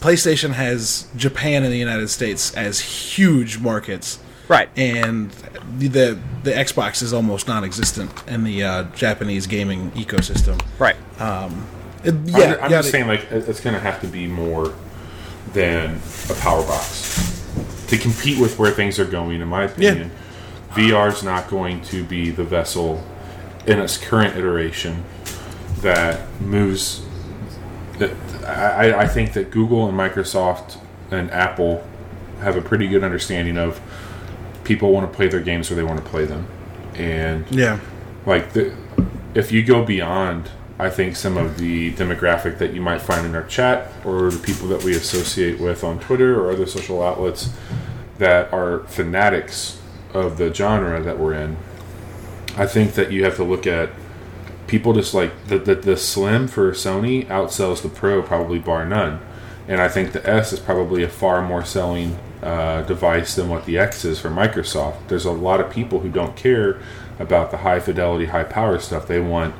[0.00, 4.68] PlayStation has Japan and the United States as huge markets Right.
[4.76, 5.30] and
[5.78, 10.60] the the, the Xbox is almost non-existent in the uh, Japanese gaming ecosystem.
[10.78, 10.96] right.
[12.04, 14.26] It- I'm, yeah, I'm yeah, just they- saying, like, it's going to have to be
[14.26, 14.74] more
[15.54, 15.98] than
[16.30, 17.42] a power box
[17.88, 19.40] to compete with where things are going.
[19.40, 20.10] In my opinion,
[20.72, 23.02] VR is not going to be the vessel
[23.66, 25.04] in its current iteration
[25.80, 27.02] that moves.
[27.98, 28.10] That
[28.46, 30.76] I, I- I think that Google and Microsoft
[31.10, 31.86] and Apple
[32.40, 33.80] have a pretty good understanding of
[34.64, 36.46] people want to play their games where they want to play them,
[36.94, 37.78] and yeah,
[38.26, 38.74] like the,
[39.34, 43.34] if you go beyond i think some of the demographic that you might find in
[43.34, 47.50] our chat or the people that we associate with on twitter or other social outlets
[48.18, 49.80] that are fanatics
[50.12, 51.56] of the genre that we're in
[52.56, 53.90] i think that you have to look at
[54.66, 59.20] people just like the, the, the slim for sony outsells the pro probably bar none.
[59.68, 63.64] And i think the s is probably a far more selling uh, device than what
[63.64, 65.08] the x is for microsoft.
[65.08, 66.78] There's a lot of people who don't care
[67.18, 69.08] about the high fidelity high power stuff.
[69.08, 69.54] They want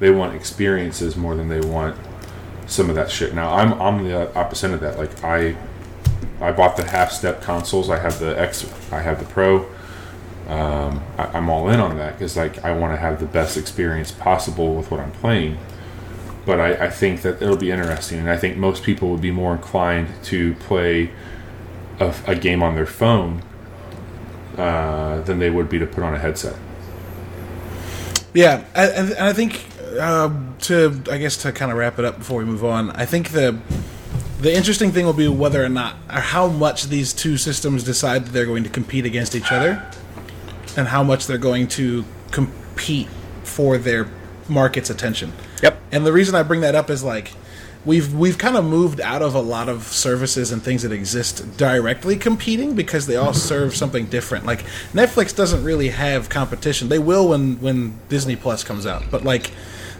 [0.00, 1.96] they want experiences more than they want
[2.66, 3.34] some of that shit.
[3.34, 4.98] Now i'm i'm the opposite of that.
[4.98, 5.56] Like i
[6.40, 7.88] i bought the half step consoles.
[7.88, 9.66] I have the x i have the pro.
[10.48, 13.56] Um, I, i'm all in on that because like i want to have the best
[13.56, 15.56] experience possible with what i'm playing.
[16.44, 19.30] But I, I think that it'll be interesting and i think most people would be
[19.30, 21.10] more inclined to play
[22.00, 23.42] a, a game on their phone
[24.56, 26.56] uh, than they would be to put on a headset
[28.34, 29.64] yeah, and, and and I think
[29.98, 30.30] uh,
[30.60, 33.30] to I guess to kind of wrap it up before we move on, I think
[33.30, 33.58] the
[34.40, 38.26] the interesting thing will be whether or not or how much these two systems decide
[38.26, 39.82] that they're going to compete against each other,
[40.76, 43.08] and how much they're going to compete
[43.44, 44.08] for their
[44.48, 45.32] market's attention.
[45.62, 45.80] Yep.
[45.90, 47.32] And the reason I bring that up is like
[47.84, 51.56] we've we've kind of moved out of a lot of services and things that exist
[51.56, 54.46] directly competing because they all serve something different.
[54.46, 56.88] Like Netflix doesn't really have competition.
[56.88, 59.50] They will when when Disney Plus comes out, but like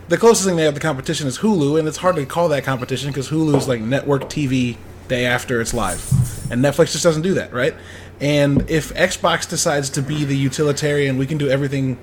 [0.09, 2.65] the closest thing they have to competition is Hulu, and it's hard to call that
[2.65, 4.77] competition because Hulu's like network TV
[5.09, 6.03] day after it's live,
[6.51, 7.75] and Netflix just doesn't do that, right?
[8.21, 11.99] And if Xbox decides to be the utilitarian, we can do everything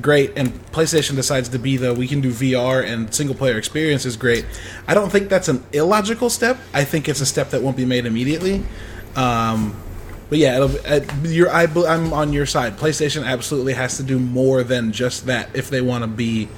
[0.00, 4.06] great and PlayStation decides to be the we can do VR and single player experience
[4.06, 4.46] is great.
[4.86, 6.58] I don't think that's an illogical step.
[6.72, 8.64] I think it's a step that won't be made immediately.
[9.16, 9.80] Um,
[10.28, 12.76] but yeah, uh, you're, I, am on your side.
[12.78, 16.48] PlayStation absolutely has to do more than just that if they want to be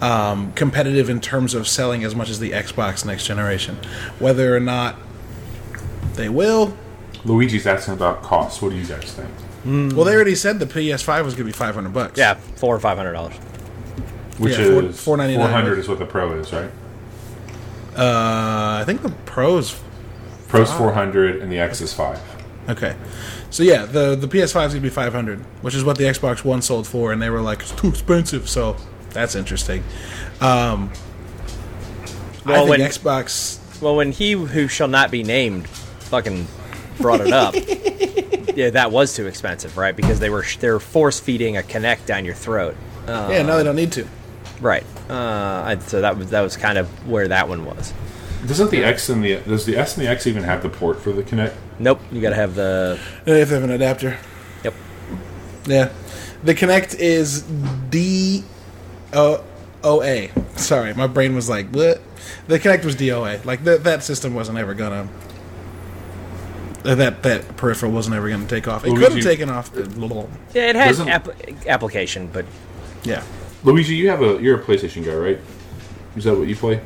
[0.00, 3.76] um, competitive in terms of selling as much as the Xbox next generation.
[4.18, 4.96] Whether or not
[6.14, 6.76] they will,
[7.24, 9.30] luigi's asking about costs what do you guys think
[9.64, 12.18] well, they already said the PS5 was going to be 500 bucks.
[12.18, 13.34] Yeah, four or five hundred dollars.
[14.38, 15.78] which Yeah, is $4.99, 400 right?
[15.78, 16.70] is what the pro is right
[17.96, 19.78] Uh, I think the Pros
[20.48, 22.18] Pro's 400 and the X is 5.
[22.70, 22.94] Okay.
[23.50, 26.62] So yeah, the the PS5 is gonna be 500, which is what the Xbox One
[26.62, 28.48] sold for, and they were like, it's too expensive.
[28.48, 28.76] So
[29.10, 29.82] that's interesting.
[30.40, 30.90] Um,
[32.44, 33.58] I Well, think when- Xbox.
[33.82, 36.46] Well, when he who shall not be named fucking
[37.02, 37.54] brought it up,
[38.56, 39.94] yeah, that was too expensive, right?
[39.94, 43.64] Because they were they were force feeding a Kinect down your throat, yeah, no, they
[43.64, 44.06] don't need to.
[44.60, 44.84] right?
[45.10, 47.92] Uh, I, so that was that was kind of where that one was.
[48.46, 51.00] Doesn't the X and the does the S and the X even have the port
[51.00, 51.54] for the Kinect?
[51.78, 54.18] Nope, you got to have the If they have an adapter.
[54.64, 54.74] yep.
[55.66, 55.90] Yeah.
[56.44, 58.44] The Kinect is D
[59.12, 59.44] O
[59.84, 60.30] O A.
[60.56, 62.00] Sorry, my brain was like, what?
[62.48, 63.44] The Kinect was DOA.
[63.44, 65.06] Like that that system wasn't ever gonna uh,
[66.84, 68.84] Uh, that that peripheral wasn't ever gonna take off.
[68.84, 69.72] It could have you- taken off.
[69.72, 69.88] but-
[70.54, 71.28] Yeah, it had Doesn't- app-
[71.68, 72.44] application, but
[73.04, 73.22] Yeah.
[73.64, 75.38] Luigi, you have a you're a PlayStation guy, right?
[76.16, 76.80] Is that what you play?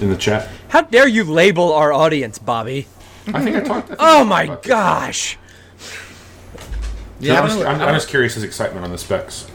[0.00, 2.86] In the chat, how dare you label our audience, Bobby?
[3.32, 3.90] I think I talked.
[3.92, 4.70] I think oh I Oh talked my about this.
[4.70, 5.38] gosh!
[7.20, 8.90] Yeah, I I'm, don't just, know- I'm, I I'm don't- just curious his excitement on
[8.90, 9.46] the specs.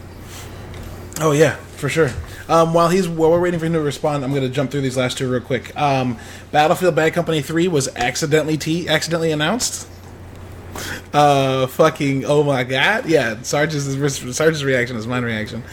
[1.20, 2.12] Oh yeah, for sure.
[2.50, 4.82] Um, while he's while we're waiting for him to respond, I'm going to jump through
[4.82, 5.76] these last two real quick.
[5.80, 6.18] Um,
[6.52, 9.88] Battlefield Bad Company Three was accidentally t- accidentally announced.
[11.14, 13.42] Uh, fucking oh my god, yeah.
[13.44, 13.86] Sarge's
[14.36, 15.64] Sarge's reaction is my reaction.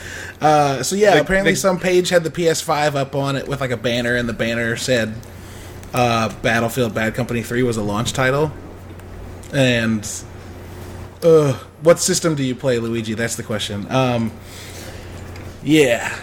[0.41, 3.61] Uh, so yeah, The- apparently the- some page had the PS5 up on it with
[3.61, 5.15] like a banner, and the banner said
[5.95, 8.53] uh, Battlefield Bad Company Three was a launch title.
[9.53, 10.07] And
[11.23, 13.15] uh, what system do you play, Luigi?
[13.15, 13.87] That's the question.
[13.91, 14.33] Um,
[15.63, 16.15] yeah.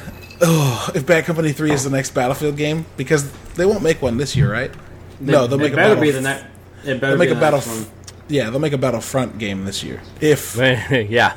[0.45, 4.17] Oh, if Bad Company Three is the next Battlefield game, because they won't make one
[4.17, 4.71] this year, right?
[5.19, 6.01] no, they'll make a better battle.
[6.03, 6.43] be the next.
[6.83, 7.59] It better they'll make be a the battle.
[7.59, 7.85] next one.
[8.27, 10.01] Yeah, they'll make a Battlefront game this year.
[10.19, 11.35] If yeah,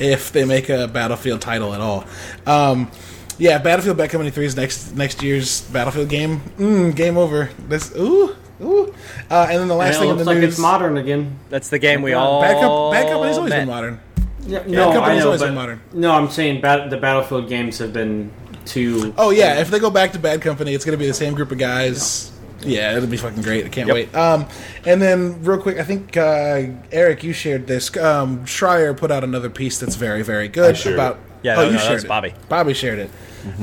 [0.00, 2.04] if they make a Battlefield title at all.
[2.46, 2.90] Um,
[3.38, 6.40] yeah, Battlefield Bad Company Three is next next year's Battlefield game.
[6.58, 7.50] Mm, game over.
[7.68, 8.94] This ooh ooh.
[9.30, 10.54] Uh, and then the And last it thing in the like news.
[10.54, 11.38] it's modern again.
[11.50, 12.40] that's the game we Bad all.
[12.40, 13.58] Bad, Com- Bad Company's always met.
[13.60, 14.00] been modern.
[14.48, 15.80] Yeah, Bad no, I know, but, modern.
[15.92, 18.30] No, I'm saying bat- the Battlefield games have been
[18.64, 19.14] too.
[19.18, 21.52] Oh yeah, if they go back to Bad Company, it's gonna be the same group
[21.52, 22.32] of guys.
[22.60, 23.66] Yeah, it'll be fucking great.
[23.66, 23.94] I can't Yep.
[23.94, 24.14] wait.
[24.16, 24.46] Um,
[24.84, 27.96] and then real quick, I think uh, Eric, you shared this.
[27.96, 31.18] Um, Schreier put out another piece that's very, very good I about.
[31.42, 32.08] Yeah, oh, no, you no, that shared was it.
[32.08, 32.34] Bobby.
[32.48, 33.10] Bobby shared it.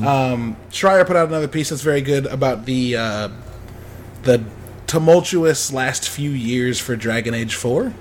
[0.05, 3.29] Um, Schreier put out another piece that's very good about the uh,
[4.23, 4.41] the
[4.87, 7.93] tumultuous last few years for Dragon Age Four,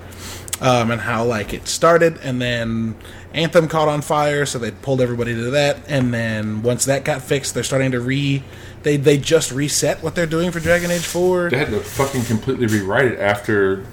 [0.61, 2.95] um, and how like it started, and then
[3.33, 7.21] Anthem caught on fire, so they pulled everybody to that, and then once that got
[7.21, 8.43] fixed, they're starting to re.
[8.83, 11.49] They they just reset what they're doing for Dragon Age Four.
[11.49, 13.85] They had to fucking completely rewrite it after,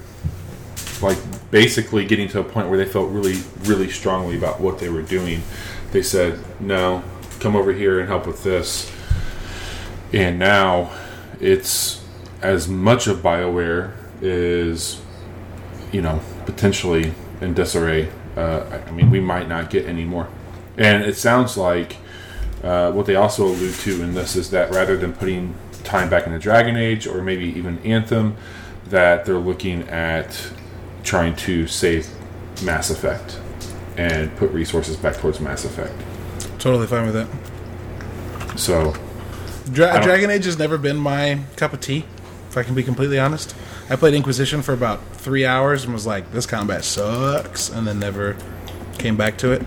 [1.01, 1.18] like,
[1.51, 5.03] basically getting to a point where they felt really, really strongly about what they were
[5.03, 5.42] doing.
[5.90, 7.03] They said, "No,
[7.40, 8.92] come over here and help with this."
[10.12, 10.90] And now,
[11.40, 12.05] it's
[12.42, 15.01] as much of Bioware is,
[15.90, 18.09] you know, potentially in disarray.
[18.37, 20.28] Uh, I- mean, we might not get any more.
[20.76, 21.96] And it sounds like
[22.62, 26.26] uh, what they also allude to in this is that rather than putting time back
[26.26, 28.37] into Dragon Age or maybe even Anthem,
[28.88, 30.50] that they're looking at
[31.02, 32.09] trying to save
[32.62, 33.38] Mass Effect
[33.96, 35.94] and put resources back towards Mass Effect.
[36.59, 38.59] Totally fine with that.
[38.59, 38.94] So,
[39.72, 42.05] Dra- Dragon Age has never been my cup of tea,
[42.48, 43.55] if I can be completely honest.
[43.92, 47.98] I played Inquisition for about three hours and was like, "This combat sucks," and then
[47.98, 48.37] never
[48.98, 49.62] came back to it.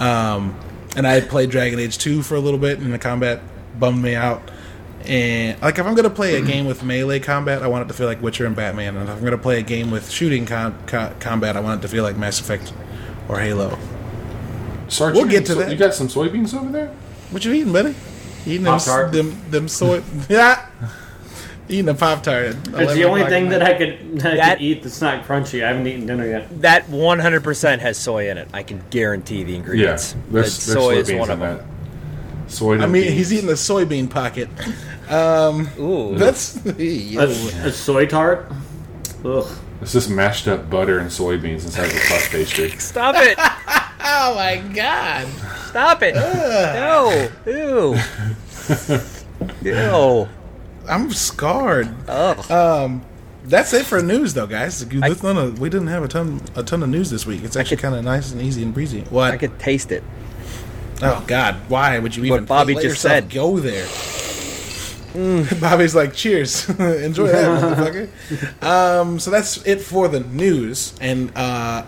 [0.00, 0.54] Um,
[0.96, 3.40] and I played Dragon Age two for a little bit, and the combat
[3.78, 4.50] bummed me out.
[5.04, 7.94] And like, if I'm gonna play a game with melee combat, I want it to
[7.94, 8.96] feel like Witcher and Batman.
[8.96, 11.82] And if I'm gonna play a game with shooting com- co- combat, I want it
[11.82, 12.72] to feel like Mass Effect
[13.28, 13.78] or Halo.
[14.88, 15.70] Sarge, We'll get to so- that.
[15.70, 16.90] You got some soybeans over there?
[17.30, 17.94] What you eating, buddy?
[18.46, 19.12] Eating them, Pop-Tart.
[19.12, 20.02] them, them soy.
[20.28, 20.64] Yeah.
[21.68, 22.56] Eating a pop tart.
[22.74, 25.64] It's the only thing that I could, that I That- could eat that's not crunchy.
[25.64, 26.60] I haven't eaten dinner yet.
[26.62, 28.48] That 100% has soy in it.
[28.52, 30.14] I can guarantee the Yeah, ingredients.
[30.30, 31.56] there's, there's soy is soybeans one in of them.
[31.58, 32.50] that.
[32.52, 34.48] Soy I mean, he's eating the soybean pocket.
[35.08, 36.16] Um, Ooh.
[36.18, 38.50] That's A, a soy tart.
[39.24, 39.46] Ugh.
[39.80, 42.70] It's just mashed up butter and soybeans inside the puff pastry.
[42.78, 43.36] Stop it!
[43.38, 45.28] oh my god!
[45.68, 46.16] Stop it!
[46.16, 47.28] No!
[47.46, 47.96] Ew!
[49.62, 50.28] Ew!
[50.88, 51.88] I'm scarred.
[52.08, 52.50] Ugh.
[52.50, 53.02] Um,
[53.44, 54.82] that's it for news, though, guys.
[54.82, 57.44] Of- we didn't have a ton, a ton of news this week.
[57.44, 59.02] It's actually kind of nice and easy and breezy.
[59.02, 59.32] What?
[59.32, 60.02] I could taste it.
[61.02, 61.56] oh God!
[61.68, 62.40] Why would you even?
[62.42, 63.30] What Bobby just said.
[63.30, 63.86] Go there.
[65.60, 68.62] Bobby's like, cheers, enjoy that, motherfucker.
[68.62, 71.86] Um, so that's it for the news, and uh,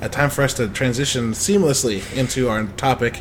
[0.00, 3.20] a time for us to transition seamlessly into our topic.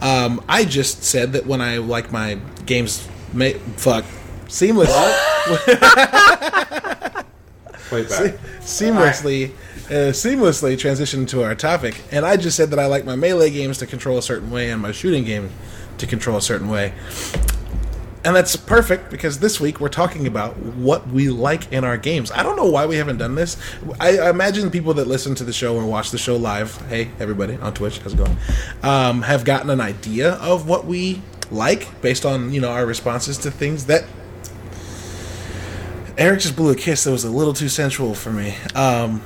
[0.00, 4.04] Um, I just said that when I like my games, ma- fuck,
[4.48, 4.90] seamless,
[7.88, 8.34] Play it back.
[8.60, 9.50] seamlessly,
[9.86, 12.02] uh, seamlessly transition to our topic.
[12.10, 14.70] And I just said that I like my melee games to control a certain way
[14.70, 15.50] and my shooting game
[15.98, 16.92] to control a certain way.
[18.24, 22.32] And that's perfect because this week we're talking about what we like in our games.
[22.32, 23.56] I don't know why we haven't done this.
[24.00, 27.12] I, I imagine people that listen to the show or watch the show live, hey
[27.20, 28.36] everybody on Twitch, how's it going?
[28.82, 33.38] Um, have gotten an idea of what we like based on you know our responses
[33.38, 34.04] to things that
[36.18, 38.54] Eric just blew a kiss that was a little too sensual for me.
[38.74, 39.22] Um,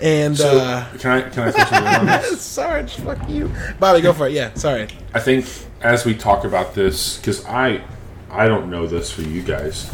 [0.00, 2.42] and So uh, can I can I throw something on this?
[2.42, 4.32] Sarge, fuck you, Bobby, go for it.
[4.32, 4.88] Yeah, sorry.
[5.14, 5.46] I think
[5.80, 7.82] as we talk about this, because I
[8.30, 9.90] I don't know this for you guys.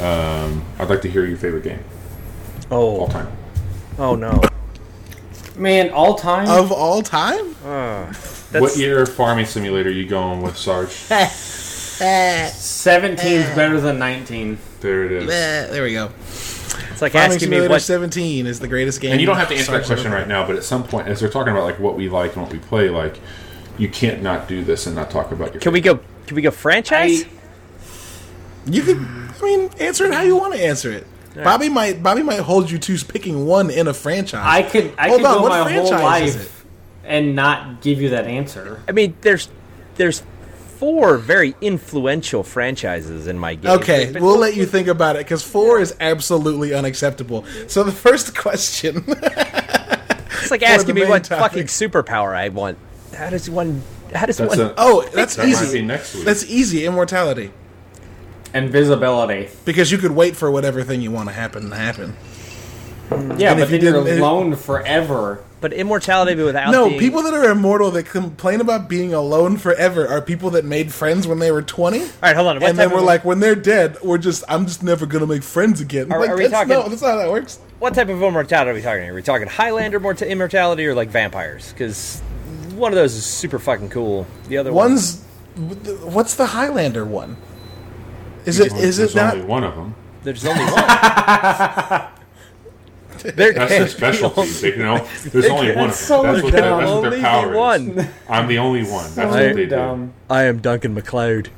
[0.00, 1.82] Um, I'd like to hear your favorite game
[2.70, 3.28] Oh, all time.
[3.98, 4.40] oh no.
[5.56, 6.48] Man, all time.
[6.48, 10.90] Of all time, That's, what year farming simulator you going with, Sarge?
[11.98, 14.58] 17's better than 19.
[14.80, 15.26] there it is.
[15.26, 16.10] There we go.
[16.90, 17.82] It's like Farming asking me Simulator what.
[17.82, 19.12] 17 is the greatest game.
[19.12, 21.20] And you don't have to answer that question right now, but at some point, as
[21.20, 23.18] they're talking about like what we like and what we play, like
[23.78, 25.60] you can't not do this and not talk about your.
[25.60, 26.00] Can we go?
[26.26, 27.24] Can we go franchise?
[27.24, 27.28] I,
[28.66, 31.06] You can, I mean, answer it how you want to answer it.
[31.34, 34.44] Bobby might, Bobby might hold you to picking one in a franchise.
[34.44, 36.64] I could I Hold could on, go what my whole franchise is life
[37.04, 38.82] and not give you that answer.
[38.88, 39.48] I mean, there's
[39.94, 40.22] there's
[40.78, 43.72] four very influential franchises in my game.
[43.78, 47.44] Okay, we'll let you think about it because four is absolutely unacceptable.
[47.66, 49.04] So the first question,
[50.40, 51.42] It's like asking me what topic.
[51.42, 52.78] fucking superpower I want.
[53.14, 53.82] How does one?
[54.14, 54.66] How does That's one?
[54.68, 55.82] a, oh, that's that might be easy.
[55.82, 56.24] next week.
[56.24, 56.86] That's easy.
[56.86, 57.50] Immortality,
[58.54, 59.48] Invisibility.
[59.64, 62.16] because you could wait for whatever thing you want to happen to happen.
[63.10, 63.38] Mm.
[63.40, 65.40] Yeah, And if but then you you're didn't- alone forever.
[65.60, 70.06] but immortality without No, being- people that are immortal that complain about being alone forever
[70.06, 72.00] are people that made friends when they were twenty.
[72.02, 72.60] All right, hold on.
[72.60, 75.26] What and then we're of, like, when they're dead, we're just, I'm just never gonna
[75.26, 76.12] make friends again.
[76.12, 77.58] Are- like, are we that's, talking- No, that's not how that works.
[77.78, 79.08] what type of immortality are we talking?
[79.08, 81.72] Are we talking Highlander morta- immortality or like vampires?
[81.72, 82.20] Because
[82.76, 84.26] one of those is super fucking cool.
[84.48, 85.22] The other one, One's,
[86.04, 87.36] what's the Highlander one?
[88.44, 88.72] Is it?
[88.74, 89.44] Is There's it not?
[89.46, 89.94] one of them.
[90.24, 92.02] there's only one.
[93.22, 94.46] There- That's their specialty.
[94.46, 96.78] They know there's only one of so that's what, their, dumb.
[96.80, 97.90] that's what Only their power one.
[97.98, 98.06] is.
[98.28, 99.14] I'm the only one.
[99.14, 100.10] That's I- what they do.
[100.30, 101.50] I am Duncan MacLeod.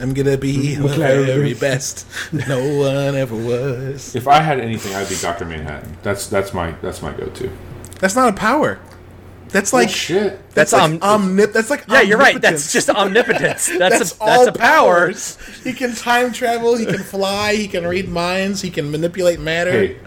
[0.00, 2.06] I'm gonna be the very best.
[2.32, 4.14] No one ever was.
[4.16, 5.98] If I had anything, I'd be Doctor Manhattan.
[6.02, 7.50] That's that's my that's my go-to.
[7.98, 8.78] That's not a power.
[9.48, 10.54] That's like oh, shit.
[10.54, 11.52] that's, That's like om- omnip.
[11.52, 12.40] That's like Yeah, you're right.
[12.40, 13.66] That's just omnipotence.
[13.78, 15.06] That's, that's a all that's a power.
[15.08, 15.38] powers.
[15.64, 16.76] He can time travel.
[16.76, 17.56] He can fly.
[17.56, 18.62] He can read minds.
[18.62, 19.72] He can manipulate matter.
[19.72, 19.98] Hey,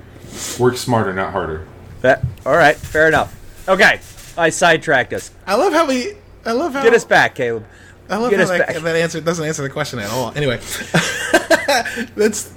[0.59, 1.67] work smarter, not harder.
[2.01, 2.75] That all right?
[2.75, 3.33] Fair enough.
[3.67, 3.99] Okay,
[4.37, 5.31] I sidetracked us.
[5.47, 6.13] I love how we.
[6.45, 6.83] I love how.
[6.83, 7.65] Get us back, Caleb.
[8.09, 8.75] I love get how us that, back.
[8.83, 10.33] that answer doesn't answer the question at all.
[10.35, 10.57] Anyway,
[12.15, 12.51] that's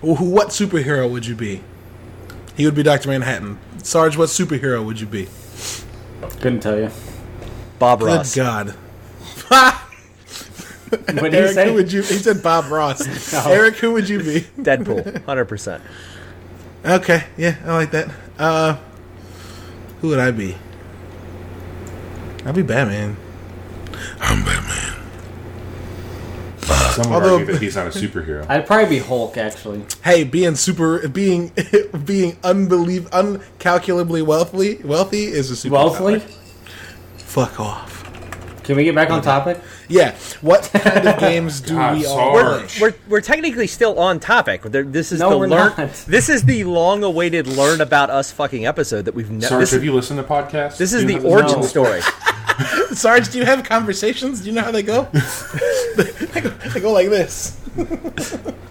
[0.00, 1.62] wh- what superhero would you be?
[2.56, 3.58] He would be Doctor Manhattan.
[3.82, 5.28] Sarge, what superhero would you be?
[6.40, 6.90] Couldn't tell you.
[7.78, 8.34] Bob Good Ross.
[8.34, 8.74] God.
[10.88, 11.68] What did you Eric, say?
[11.68, 12.00] who would you?
[12.02, 13.34] He said Bob Ross.
[13.34, 13.52] Oh.
[13.52, 14.40] Eric, who would you be?
[14.58, 15.24] Deadpool.
[15.24, 15.82] Hundred percent.
[16.86, 18.08] Okay, yeah, I like that.
[18.38, 18.76] Uh,
[20.00, 20.56] who would I be?
[22.44, 23.16] I'd be Batman.
[24.20, 24.92] I'm Batman.
[26.60, 28.46] Some would Although- argue that he's not a superhero.
[28.48, 29.84] I'd probably be Hulk, actually.
[30.04, 31.50] Hey, being super, being
[32.04, 36.00] being unbelievable, uncalculably wealthy, wealthy is a superpower.
[36.00, 36.34] Wealthy?
[37.18, 38.04] Fuck off.
[38.62, 39.58] Can we get back on topic?
[39.88, 40.14] Yeah.
[40.40, 42.78] What kind of games do God, we all Sarge.
[42.78, 42.88] play?
[42.90, 44.62] We're, we're technically still on topic.
[44.62, 45.72] This is No, the we're learn.
[45.76, 45.90] not.
[46.06, 49.46] This is the long-awaited learn about us fucking episode that we've never.
[49.46, 50.76] Sarge, This, have you listened to podcasts?
[50.78, 52.00] this is the you know- origin story.
[52.92, 54.40] Sarge, do you have conversations?
[54.40, 55.04] Do you know how they go?
[55.96, 57.56] they, go they go like this.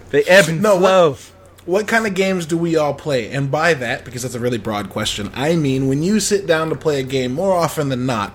[0.09, 1.17] They ebb and No, what- flow.
[1.65, 3.31] What kind of games do we all play?
[3.31, 6.69] And by that, because that's a really broad question, I mean when you sit down
[6.69, 8.33] to play a game, more often than not,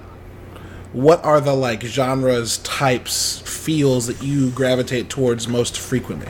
[0.93, 6.28] what are the like genres, types, feels that you gravitate towards most frequently?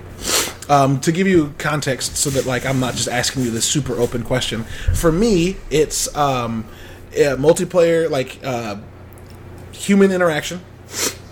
[0.69, 3.95] Um, to give you context, so that like I'm not just asking you this super
[3.99, 4.65] open question.
[4.95, 6.67] For me, it's um,
[7.13, 8.77] yeah, multiplayer, like uh,
[9.73, 10.61] human interaction,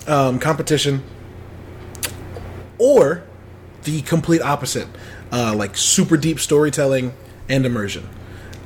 [0.07, 1.05] um, competition,
[2.79, 3.23] or
[3.85, 4.89] the complete opposite,
[5.31, 7.15] uh, like super deep storytelling
[7.49, 8.09] and immersion.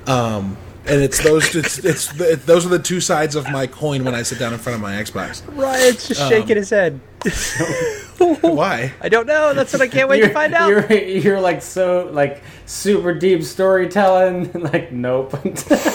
[0.07, 0.57] Um,
[0.87, 4.15] and it's those it's, it's the, those are the two sides of my coin when
[4.15, 5.43] I sit down in front of my Xbox.
[5.57, 7.01] Ryan's just shaking his head.
[8.41, 8.93] Why?
[9.01, 9.55] I don't know.
[9.55, 10.69] That's what I can't wait to You're- find out.
[10.69, 14.53] You're, you're like so like super deep storytelling.
[14.55, 15.35] like nope.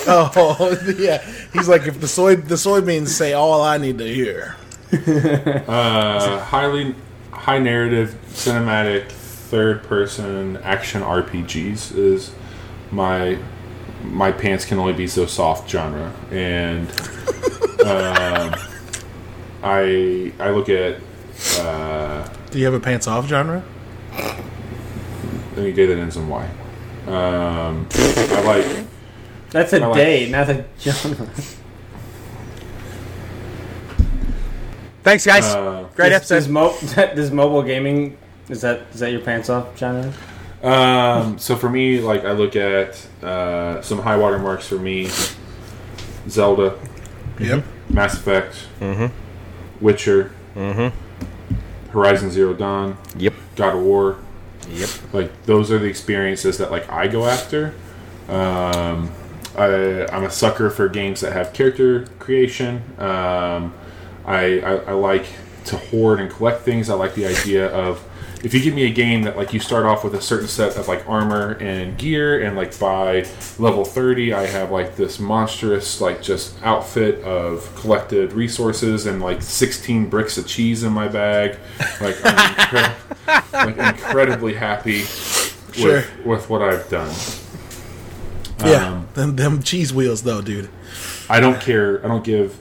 [0.09, 1.21] Oh yeah,
[1.53, 4.55] he's like if the soy the soybeans say all I need to hear.
[5.67, 6.95] Uh, highly
[7.31, 12.31] high narrative, cinematic, third person action RPGs is
[12.91, 13.37] my
[14.09, 16.89] my pants can only be so soft genre, and
[17.85, 18.55] um,
[19.63, 20.97] I I look at
[21.59, 23.63] uh, Do you have a pants off genre?
[25.57, 26.45] any day that ends in Y.
[27.07, 28.85] Um, I like
[29.49, 31.27] That's a I like- day, not a genre.
[35.03, 35.45] Thanks, guys.
[35.45, 36.35] uh, Great Does- episode.
[36.35, 36.75] Does, mo-
[37.15, 38.17] does mobile gaming
[38.49, 40.11] is that is that your pants off genre?
[40.67, 45.09] Um, so for me, like I look at uh, some high water marks for me:
[46.27, 46.77] Zelda,
[47.39, 47.63] Yep.
[47.89, 49.13] Mass Effect, mm-hmm.
[49.83, 51.91] Witcher, mm-hmm.
[51.91, 53.33] Horizon Zero Dawn, Yep.
[53.55, 54.17] God of War.
[54.69, 54.89] Yep.
[55.13, 57.73] Like those are the experiences that like I go after.
[58.27, 59.11] Um,
[59.57, 62.83] I, I'm a sucker for games that have character creation.
[62.99, 63.73] Um,
[64.25, 65.25] I, I, I like
[65.65, 66.89] to hoard and collect things.
[66.89, 68.03] I like the idea of
[68.43, 70.75] if you give me a game that like you start off with a certain set
[70.77, 73.25] of like armor and gear, and like by
[73.57, 79.41] level 30, I have like this monstrous like just outfit of collected resources and like
[79.41, 81.57] 16 bricks of cheese in my bag.
[81.99, 85.03] Like I'm incre- like incredibly happy
[85.73, 85.93] Sure.
[85.97, 87.13] with, with what I've done.
[88.59, 88.87] Yeah.
[88.93, 90.69] Um, them them cheese wheels though, dude.
[91.29, 92.03] I don't care.
[92.03, 92.57] I don't give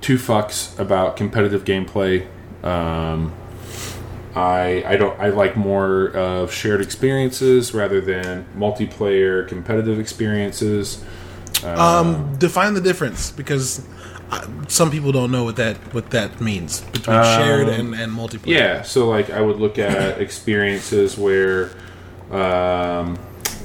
[0.00, 2.26] two fucks about competitive gameplay.
[2.64, 3.32] Um,
[4.36, 5.18] I I don't.
[5.18, 11.02] I like more of shared experiences rather than multiplayer competitive experiences.
[11.64, 13.82] Um, define the difference because
[14.30, 18.46] uh, some people don't know what that what that means between shared and, and multiplayer.
[18.46, 21.70] Yeah, so like I would look at experiences where
[22.30, 23.18] um,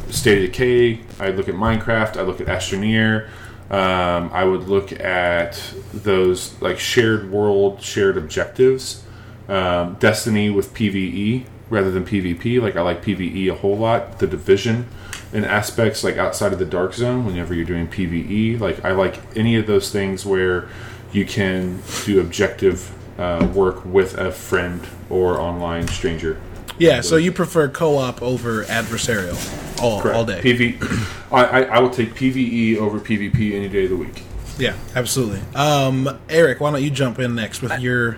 [0.09, 1.01] State of Decay.
[1.19, 2.15] I look at Minecraft.
[2.15, 3.27] I look at Astroneer.
[3.69, 5.61] Um, I would look at
[5.93, 9.03] those like shared world, shared objectives.
[9.51, 12.61] Um, Destiny with PVE rather than PvP.
[12.61, 14.19] Like I like PVE a whole lot.
[14.19, 14.87] The Division
[15.33, 17.25] and aspects like outside of the Dark Zone.
[17.25, 20.69] Whenever you're doing PVE, like I like any of those things where
[21.11, 26.39] you can do objective uh, work with a friend or online stranger.
[26.77, 30.41] Yeah, so you prefer co-op over adversarial all, all day.
[30.41, 34.23] PV, I, I, I will take PVE over PvP any day of the week.
[34.57, 35.41] yeah, absolutely.
[35.55, 38.17] Um, Eric, why don't you jump in next with your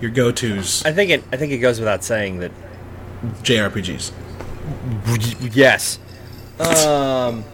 [0.00, 1.24] your go-tos I think it.
[1.32, 2.52] I think it goes without saying that.
[3.42, 4.12] JRPGs?
[5.54, 5.98] Yes.
[6.58, 7.44] Um.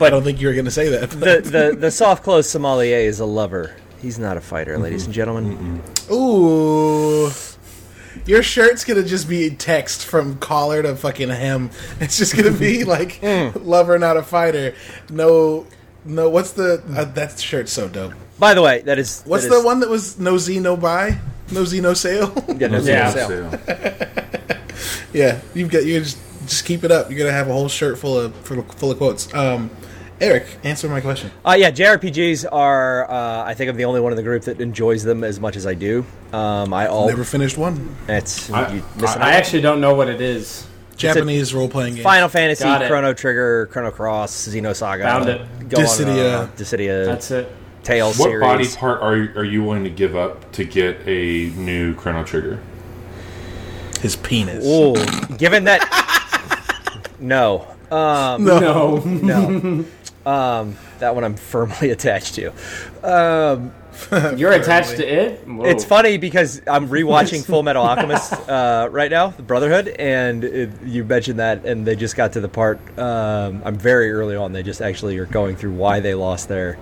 [0.00, 1.10] I don't think you were going to say that.
[1.10, 3.76] the the the soft close sommelier is a lover.
[4.00, 5.80] He's not a fighter, ladies and gentlemen.
[6.10, 7.30] Ooh.
[8.26, 11.70] Your shirt's gonna just be text from collar to fucking hem.
[12.00, 13.20] It's just gonna be like
[13.54, 14.74] lover, not a fighter.
[15.10, 15.66] No,
[16.04, 16.28] no.
[16.28, 18.12] What's the uh, that shirt's so dope?
[18.38, 20.76] By the way, that is What's that the is- one that was no Z, no
[20.76, 21.18] buy,
[21.52, 22.32] no Z, no sale?
[22.58, 23.10] Yeah, no, Z, Yeah.
[23.10, 23.50] sale.
[25.12, 27.10] yeah, you've got you just just keep it up.
[27.10, 29.32] You're gonna have a whole shirt full of full of, full of quotes.
[29.34, 29.70] Um,
[30.20, 31.30] Eric, answer my question.
[31.44, 33.10] Uh, yeah, JRPGs are.
[33.10, 35.56] Uh, I think I'm the only one in the group that enjoys them as much
[35.56, 36.04] as I do.
[36.32, 37.08] Um, I all.
[37.08, 37.96] Never finished one.
[38.08, 39.34] It's I- you missing I out.
[39.34, 40.66] actually don't know what it is.
[40.96, 42.04] Japanese role playing game.
[42.04, 42.88] Final Fantasy, Got it.
[42.88, 45.02] Chrono Trigger, Chrono Cross, Xenosaga.
[45.02, 45.68] Found it.
[45.68, 47.06] Go on, uh, Dissidia.
[47.06, 47.50] That's it.
[47.82, 48.40] Tales What series.
[48.40, 52.60] body part are are you willing to give up to get a new Chrono Trigger?
[54.00, 54.64] His penis.
[54.64, 54.94] Ooh,
[55.36, 55.80] given that.
[57.20, 57.66] no.
[57.90, 58.98] Um, No.
[58.98, 59.84] no.
[60.24, 62.52] Um, that one I'm firmly attached to.
[63.02, 63.72] Um,
[64.36, 65.46] You're attached to it?
[65.46, 65.64] Whoa.
[65.64, 70.70] It's funny because I'm rewatching Full Metal Alchemist uh, right now, the Brotherhood, and it,
[70.82, 72.78] you mentioned that, and they just got to the part.
[72.98, 74.52] Um, I'm very early on.
[74.52, 76.78] They just actually are going through why they lost their,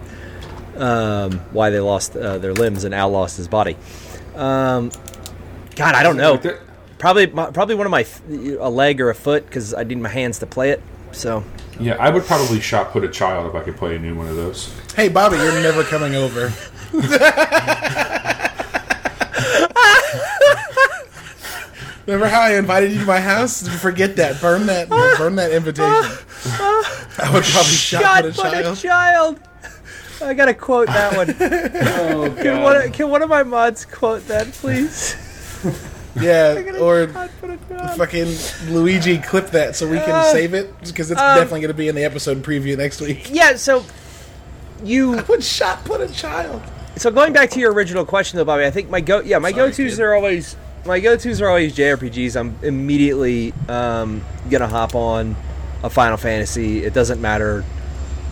[0.77, 3.77] um, why they lost uh, their limbs, and Al lost his body.
[4.35, 4.91] Um,
[5.77, 6.41] God, I don't know.
[6.99, 8.07] Probably, probably one of my
[8.59, 10.83] a leg or a foot because I need my hands to play it.
[11.13, 11.45] So
[11.81, 14.29] Yeah, I would probably shot put a child if I could play a new one
[14.29, 14.73] of those.
[14.95, 16.53] Hey, Bobby, you're never coming over.
[22.07, 23.67] Remember how I invited you to my house?
[23.81, 24.41] Forget that.
[24.41, 24.89] Burn that.
[24.89, 25.89] Burn that invitation.
[25.89, 28.77] I would probably shot, God, put a put child.
[28.79, 29.41] a child.
[30.23, 31.29] I gotta quote that one.
[31.41, 32.63] Oh, Can God.
[32.63, 35.17] one, can one of my mods quote that, please?
[36.21, 37.97] Yeah, or God, put a child.
[37.99, 41.69] fucking Luigi clip that so we can Uh, save it because it's um, definitely going
[41.69, 43.29] to be in the episode preview next week.
[43.33, 43.85] Yeah, so
[44.83, 46.63] you Would shot put a child?
[46.97, 49.53] so going back to your original question though, Bobby, I think my go yeah, my
[49.53, 50.01] Sorry, go tos kid.
[50.01, 52.39] are always my go tos are always JRPGs.
[52.39, 55.37] I'm immediately um, gonna hop on
[55.85, 56.83] a Final Fantasy.
[56.85, 57.65] It doesn't matter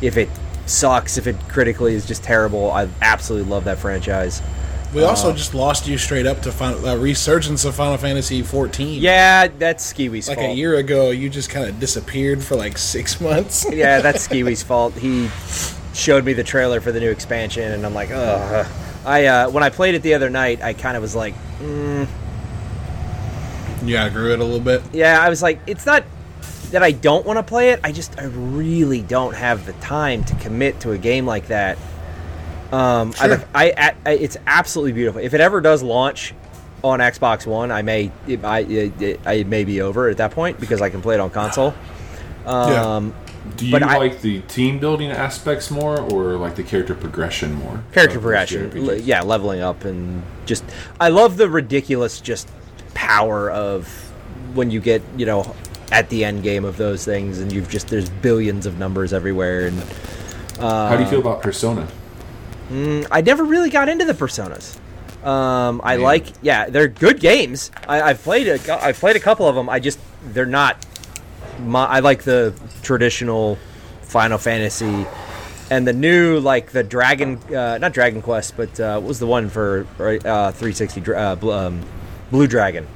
[0.02, 0.28] if it
[0.66, 2.70] sucks, if it critically is just terrible.
[2.72, 4.42] I absolutely love that franchise.
[4.94, 9.02] We also just lost you straight up to Final, uh, Resurgence of Final Fantasy 14.
[9.02, 10.38] Yeah, that's Skiwi's fault.
[10.38, 10.56] Like fault.
[10.56, 13.66] a year ago, you just kind of disappeared for like six months.
[13.72, 14.94] Yeah, that's Skiwi's fault.
[14.94, 15.28] He
[15.92, 18.66] showed me the trailer for the new expansion, and I'm like, ugh.
[19.04, 22.06] I uh, when I played it the other night, I kind of was like, You
[23.92, 24.82] gotta grew it a little bit.
[24.92, 26.02] yeah, I was like, it's not
[26.70, 27.80] that I don't want to play it.
[27.84, 31.78] I just I really don't have the time to commit to a game like that.
[32.72, 33.42] Um, Sure.
[33.54, 35.20] I, I, I, it's absolutely beautiful.
[35.20, 36.34] If it ever does launch
[36.84, 40.60] on Xbox One, I may, it, I, it, I may be over at that point
[40.60, 41.74] because I can play it on console.
[42.46, 42.96] Yeah.
[42.96, 43.14] Um,
[43.56, 47.54] Do you But I- like the team building aspects more, or like the character progression
[47.54, 47.82] more?
[47.92, 50.62] character progression, le- yeah, leveling up and just,
[51.00, 52.48] I love the ridiculous just
[52.94, 53.86] power of
[54.54, 55.54] when you get, you know,
[55.90, 59.66] at the end game of those things, and you've just there's billions of numbers everywhere,
[59.68, 59.82] and
[60.60, 61.88] How do you feel about Persona?
[62.70, 64.78] I never really got into the personas.
[65.24, 66.04] Um, I Man.
[66.04, 67.70] like, yeah, they're good games.
[67.88, 69.68] I, I've played a, I've played a couple of them.
[69.68, 70.84] I just they're not.
[71.60, 73.58] My, I like the traditional
[74.02, 75.06] Final Fantasy,
[75.70, 79.26] and the new like the Dragon, uh, not Dragon Quest, but uh, what was the
[79.26, 81.84] one for uh, 360 uh, um,
[82.30, 82.86] Blue Dragon?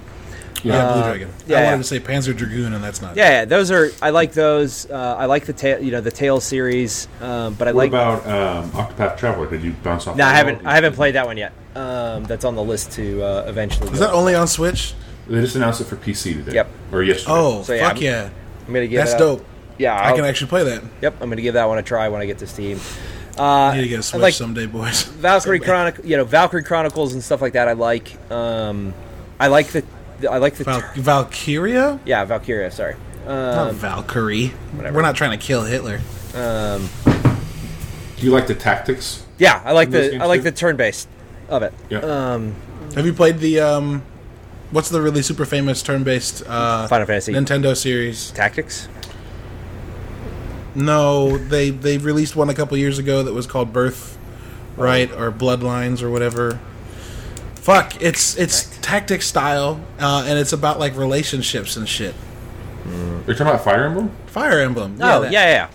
[0.65, 1.29] Yeah, Blue Dragon.
[1.47, 1.71] yeah, I yeah.
[1.71, 3.17] wanted to say Panzer Dragoon, and that's not.
[3.17, 3.91] Yeah, yeah, those are.
[4.01, 4.89] I like those.
[4.91, 7.09] Uh, I like the tail, you know, the Tail series.
[7.21, 7.91] Um, but I What like.
[7.91, 9.51] about um, Octopath Traveler?
[9.51, 10.17] Did you bounce off?
[10.17, 10.61] no, I haven't.
[10.61, 10.67] at?
[10.67, 11.53] I haven't played that one yet.
[11.75, 13.91] Um, that's on the list to uh, eventually.
[13.91, 14.07] Is go.
[14.07, 14.95] that only on Switch?
[15.29, 16.53] They just announced it for PC today.
[16.55, 16.69] Yep.
[16.93, 17.33] Or yesterday.
[17.33, 18.31] Oh, So, yeah, fuck I'm- yeah.
[18.67, 19.45] I'm gonna give That's that- dope.
[19.79, 20.83] Yeah, I I'll- can actually play that.
[21.01, 22.79] Yep, I'm gonna give that one a try when I get to Steam.
[23.39, 25.03] Uh, I need to get a I Switch like someday, boys.
[25.21, 27.67] Valkyrie Chronic, you know, Valkyrie Chronicles and stuff like that.
[27.69, 28.17] I like.
[28.31, 28.93] Um,
[29.41, 29.83] I like the.
[30.31, 30.65] I like the.
[30.65, 31.99] Val- Valkyria?
[32.05, 32.71] yeah, Valkyria.
[32.71, 32.95] Sorry.
[33.27, 34.49] Not Um, Valkyrie.
[34.75, 34.97] whatever.
[34.97, 36.01] We're not trying to kill Hitler.
[36.35, 39.25] um, Do you like the tactics?
[39.39, 40.17] yeah, I like the.
[40.21, 40.45] I like too?
[40.45, 41.09] the turn-based
[41.49, 41.73] of it.
[41.91, 41.99] Yeah.
[42.01, 42.55] Um,
[42.95, 44.03] Have you played the um
[44.71, 48.31] what's the really super famous turn-based uh Final Fantasy Nintendo series?
[48.33, 48.89] Tactics.
[50.75, 54.19] No, they they released one a couple years ago that was called Birth
[54.77, 56.59] Right or Bloodlines or whatever.
[57.63, 62.15] Fuck, it's it's tactic style uh, and it's about like relationships and shit.
[62.85, 64.11] You're talking about Fire Emblem?
[64.27, 64.97] Fire Emblem.
[65.01, 65.31] oh that.
[65.33, 65.69] yeah, yeah,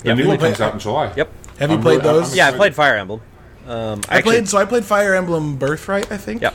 [0.00, 1.12] The Yeah, new one comes out in July.
[1.16, 1.30] Yep.
[1.60, 2.32] Have you I'm played really- those?
[2.32, 3.20] I'm Yeah, I played Fire Emblem.
[3.68, 6.42] Um, I actually- played so I played Fire Emblem Birthright, I think.
[6.42, 6.54] Yep.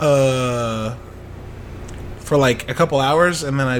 [0.00, 0.94] uh
[2.20, 3.76] for like a couple hours and then I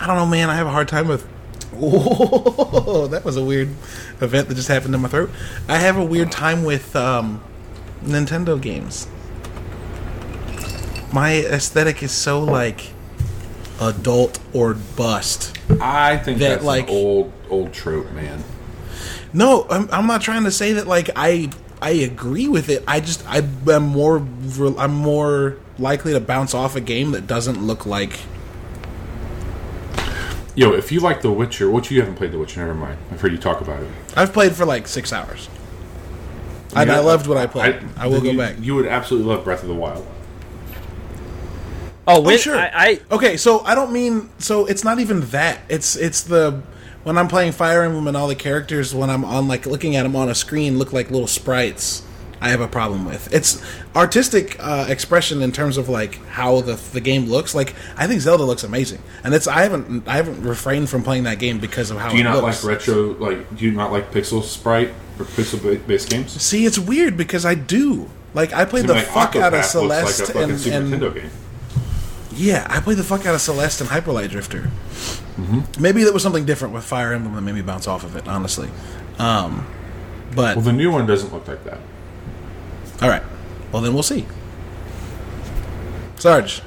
[0.00, 1.24] I don't know man, I have a hard time with
[1.76, 3.68] Whoa, that was a weird
[4.20, 5.30] event that just happened in my throat.
[5.68, 7.42] I have a weird time with um
[8.04, 9.08] Nintendo games.
[11.16, 12.90] My aesthetic is so like
[13.80, 15.58] adult or bust.
[15.80, 18.44] I think That, that's like- an old old trope, man.
[19.32, 21.48] No, I'm, I'm not trying to say that like I
[21.80, 22.84] I agree with it.
[22.86, 24.18] I just I, am more
[24.78, 28.20] I'm more likely to bounce off a game that doesn't look like
[30.54, 32.98] Yo, if you like The Witcher, which you haven't played The Witcher, never mind.
[33.10, 33.88] I've heard you talk about it.
[34.14, 35.48] I've played for like six hours.
[36.74, 37.82] And Yeah, I loved what I played.
[37.96, 38.56] I, will you, go back.
[38.60, 40.06] You would absolutely love Breath of the Wild.
[42.06, 42.56] Oh, when, sure.
[42.56, 45.60] I, I Okay, so I don't mean so it's not even that.
[45.68, 46.62] It's it's the
[47.02, 50.04] when I'm playing Fire Emblem and all the characters when I'm on like looking at
[50.04, 52.02] them on a screen look like little sprites.
[52.38, 53.62] I have a problem with it's
[53.96, 57.54] artistic uh, expression in terms of like how the the game looks.
[57.54, 61.24] Like I think Zelda looks amazing, and it's I haven't I haven't refrained from playing
[61.24, 62.62] that game because of how Do you it not looks.
[62.62, 63.14] like retro?
[63.14, 66.32] Like, do you not like pixel sprite or pixel based games?
[66.40, 68.10] See, it's weird because I do.
[68.34, 70.60] Like I played the like, fuck out of Octopath looks Celeste like a fucking and,
[70.60, 71.30] Super and Nintendo game.
[72.36, 74.70] Yeah, I played the fuck out of Celeste and Hyperlight Drifter.
[75.36, 75.82] Mm-hmm.
[75.82, 78.28] Maybe there was something different with Fire Emblem that made me bounce off of it,
[78.28, 78.68] honestly.
[79.18, 79.66] Um,
[80.34, 81.78] but Well, the new one doesn't look like that.
[83.02, 83.22] all right,
[83.72, 84.26] well then we'll see.
[86.16, 86.60] Sarge,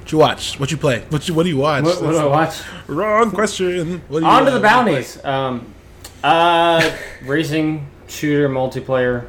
[0.00, 0.60] what you watch?
[0.60, 1.00] What you play?
[1.10, 1.84] What you, what do you watch?
[1.84, 2.60] What, what do I watch?
[2.86, 4.02] Wrong question.
[4.08, 5.22] What do you On to the bounties.
[5.24, 5.72] Um,
[6.22, 6.90] uh,
[7.24, 9.26] racing shooter multiplayer.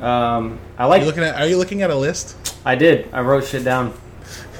[0.00, 1.00] Um, I Are like.
[1.00, 1.40] you looking at?
[1.40, 2.36] Are you looking at a list?
[2.64, 3.08] I did.
[3.12, 3.94] I wrote shit down.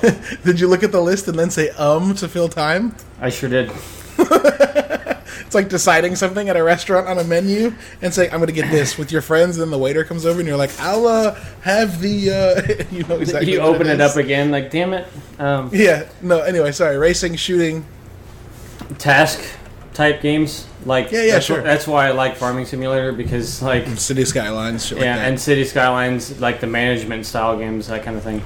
[0.44, 2.94] Did you look at the list and then say um to fill time?
[3.20, 3.70] I sure did.
[5.48, 7.72] It's like deciding something at a restaurant on a menu
[8.02, 9.56] and saying, "I'm going to get this" with your friends.
[9.56, 13.02] And then the waiter comes over and you're like, "I'll uh, have the." Uh, you
[13.04, 13.52] know exactly.
[13.52, 14.50] you open it up again.
[14.50, 15.06] Like, damn it.
[15.38, 16.06] Um, Yeah.
[16.20, 16.40] No.
[16.40, 16.98] Anyway, sorry.
[16.98, 17.86] Racing, shooting.
[18.98, 19.40] task
[19.94, 20.66] type games.
[20.84, 21.62] Like, Yeah, yeah, that's sure.
[21.62, 25.28] that's why I like Farming Simulator because, like, City Skylines, shit like yeah, that.
[25.28, 28.42] and City Skylines, like the management style games, that kind of thing.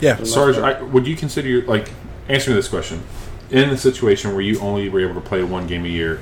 [0.00, 0.22] Yeah.
[0.24, 1.90] Sarge, I, would you consider your, like
[2.28, 3.02] answer me this question?
[3.50, 6.20] In the situation where you only were able to play one game a year,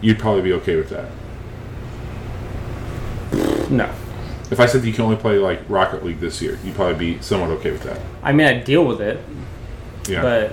[0.00, 1.10] you'd probably be okay with that.
[3.70, 3.92] No.
[4.50, 7.22] If I said you can only play like Rocket League this year, you'd probably be
[7.22, 8.00] somewhat okay with that.
[8.22, 9.18] I mean, I'd deal with it,
[10.08, 10.22] Yeah.
[10.22, 10.52] but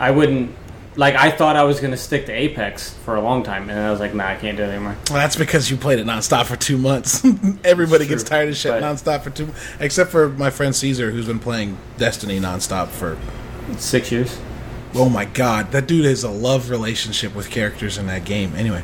[0.00, 0.54] I wouldn't.
[0.94, 3.70] Like, I thought I was going to stick to Apex for a long time, and
[3.70, 4.94] then I was like, nah, I can't do it anymore.
[5.08, 7.24] Well, that's because you played it nonstop for two months.
[7.64, 9.48] Everybody gets tired of shit but- nonstop for two,
[9.80, 13.16] except for my friend Caesar, who's been playing Destiny nonstop for.
[13.78, 14.38] Six years.
[14.94, 18.54] Oh my god, that dude has a love relationship with characters in that game.
[18.54, 18.82] Anyway,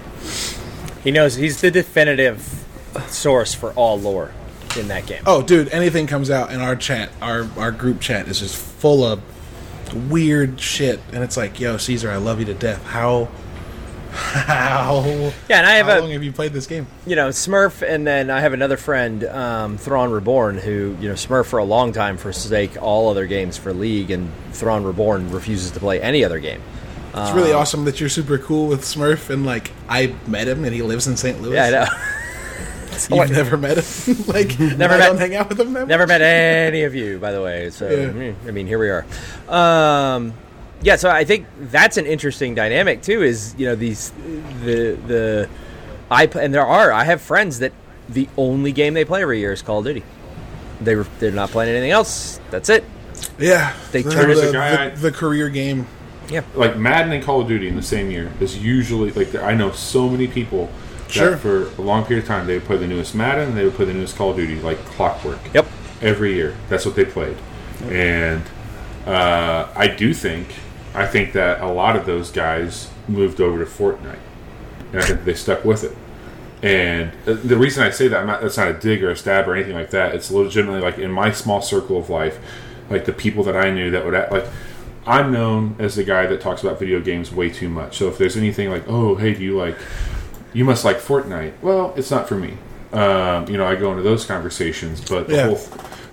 [1.05, 2.65] He knows he's the definitive
[3.09, 4.33] source for all lore
[4.79, 5.23] in that game.
[5.27, 9.05] oh dude, anything comes out in our chat, our our group chat is just full
[9.05, 9.21] of
[9.93, 12.85] weird shit, and it's like, yo, Caesar, I love you to death.
[12.85, 13.29] How?
[14.11, 15.03] How?
[15.49, 16.87] Yeah, and I have How a long have you played this game?
[17.07, 21.15] you know Smurf, and then I have another friend, um, Thrawn Reborn, who you know
[21.15, 25.71] Smurf for a long time forsake all other games for League, and Thrawn Reborn refuses
[25.73, 26.63] to play any other game.
[27.15, 30.65] It's really Um, awesome that you're super cool with Smurf, and like I met him,
[30.65, 31.41] and he lives in St.
[31.43, 31.55] Louis.
[31.55, 31.87] Yeah, I know.
[33.11, 35.73] You've never met him, like Never I met- Don't hang out with him.
[35.73, 36.09] That Never much?
[36.09, 37.71] met any of you, by the way.
[37.71, 38.07] So Yeah.
[38.11, 39.05] mm, I mean, here we are.
[39.49, 40.35] Um,
[40.83, 43.23] yeah, so I think that's an interesting dynamic too.
[43.23, 44.11] Is you know these
[44.65, 45.49] the the
[46.11, 47.73] I and there are I have friends that
[48.09, 50.03] the only game they play every year is Call of Duty.
[50.81, 52.39] They were, they're not playing anything else.
[52.51, 52.85] That's it.
[53.39, 55.87] Yeah, They the, turn it- the, There's guy- the, the career game.
[56.31, 56.43] Yeah.
[56.55, 59.73] like Madden and Call of Duty in the same year is usually like I know
[59.73, 61.37] so many people that Sure.
[61.37, 63.75] for a long period of time they would play the newest Madden and they would
[63.75, 65.39] play the newest Call of Duty like clockwork.
[65.55, 65.67] Yep.
[66.01, 67.37] Every year, that's what they played,
[67.85, 68.43] and
[69.07, 70.55] uh, I do think
[70.95, 74.19] I think that a lot of those guys moved over to Fortnite,
[74.93, 75.97] and I think they stuck with it.
[76.63, 79.49] And uh, the reason I say that, not, that's not a dig or a stab
[79.49, 80.15] or anything like that.
[80.15, 82.39] It's legitimately like in my small circle of life,
[82.91, 84.47] like the people that I knew that would act, like.
[85.07, 87.97] I'm known as the guy that talks about video games way too much.
[87.97, 89.79] So if there's anything like, oh, hey, do you like,
[90.53, 91.53] you must like Fortnite?
[91.63, 92.55] Well, it's not for me.
[92.93, 95.47] Um, you know, I go into those conversations, but the Yeah.
[95.47, 95.61] whole,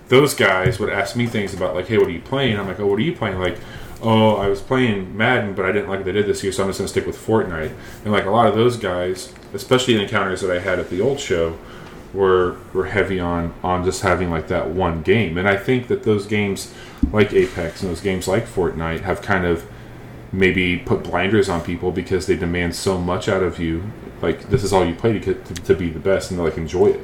[0.08, 2.58] those guys would ask me things about like, hey, what are you playing?
[2.58, 3.38] I'm like, oh, what are you playing?
[3.40, 3.56] Like,
[4.02, 6.62] oh, I was playing Madden, but I didn't like what they did this year, so
[6.62, 7.70] I'm just gonna stick with Fortnite.
[8.04, 11.00] And like a lot of those guys, especially the encounters that I had at the
[11.00, 11.56] old show,
[12.14, 15.36] were were heavy on on just having like that one game.
[15.38, 16.72] And I think that those games
[17.12, 19.64] like Apex and those games like Fortnite have kind of
[20.32, 23.82] maybe put blinders on people because they demand so much out of you.
[24.22, 26.44] Like this is all you play to, get- to, to be the best and to
[26.44, 27.00] like enjoy it.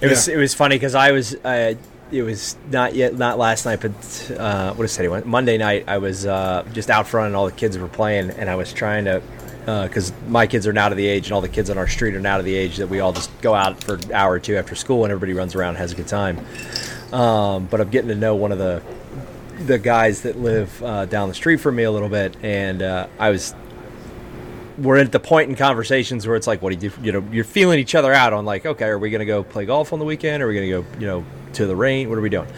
[0.00, 1.74] It was it was funny because I was uh,
[2.12, 5.22] it was not yet not last night, but uh, what is today?
[5.24, 5.84] Monday night.
[5.88, 8.72] I was uh, just out front and all the kids were playing, and I was
[8.72, 9.22] trying to
[9.64, 12.14] because my kids are now to the age, and all the kids on our street
[12.14, 14.38] are now to the age that we all just go out for an hour or
[14.38, 16.38] two after school, and everybody runs around and has a good time.
[17.12, 18.82] Um, but I'm getting to know one of the
[19.66, 23.06] the guys that live uh, down the street from me a little bit, and uh,
[23.18, 23.54] I was
[24.78, 27.02] we're at the point in conversations where it's like, what do you do?
[27.02, 29.44] You know, you're feeling each other out on like, okay, are we going to go
[29.44, 30.42] play golf on the weekend?
[30.42, 32.08] Are we going to go, you know, to the rain?
[32.08, 32.48] What are we doing?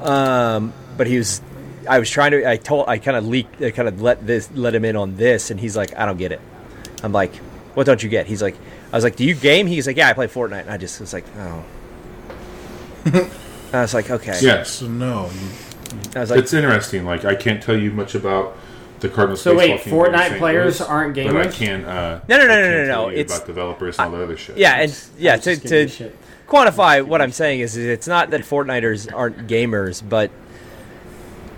[0.00, 1.42] Um, but he was,
[1.88, 4.50] I was trying to, I told, I kind of leaked, I kind of let this,
[4.52, 6.40] let him in on this, and he's like, I don't get it.
[7.02, 7.34] I'm like,
[7.74, 8.26] what don't you get?
[8.26, 8.56] He's like,
[8.92, 9.66] I was like, do you game?
[9.66, 10.62] He's like, yeah, I play Fortnite.
[10.62, 11.64] And I just was like, oh.
[13.72, 14.38] I was like, okay.
[14.40, 15.48] Yes, no, you,
[16.14, 17.04] I was like, it's interesting.
[17.04, 18.56] Like I can't tell you much about
[19.04, 19.40] the Cardinals.
[19.42, 20.38] So wait, team Fortnite St.
[20.38, 21.52] players Louis, aren't But I gamers?
[21.54, 21.84] can.
[21.84, 24.12] Uh, No, no, no, I no, can no, tell no, you it's- about developers and
[24.12, 24.56] all the other shit.
[24.56, 26.12] yeah, and yeah, to, just giving you to
[26.48, 30.30] quantify what I'm saying is it's not that Fortniters aren't gamers, but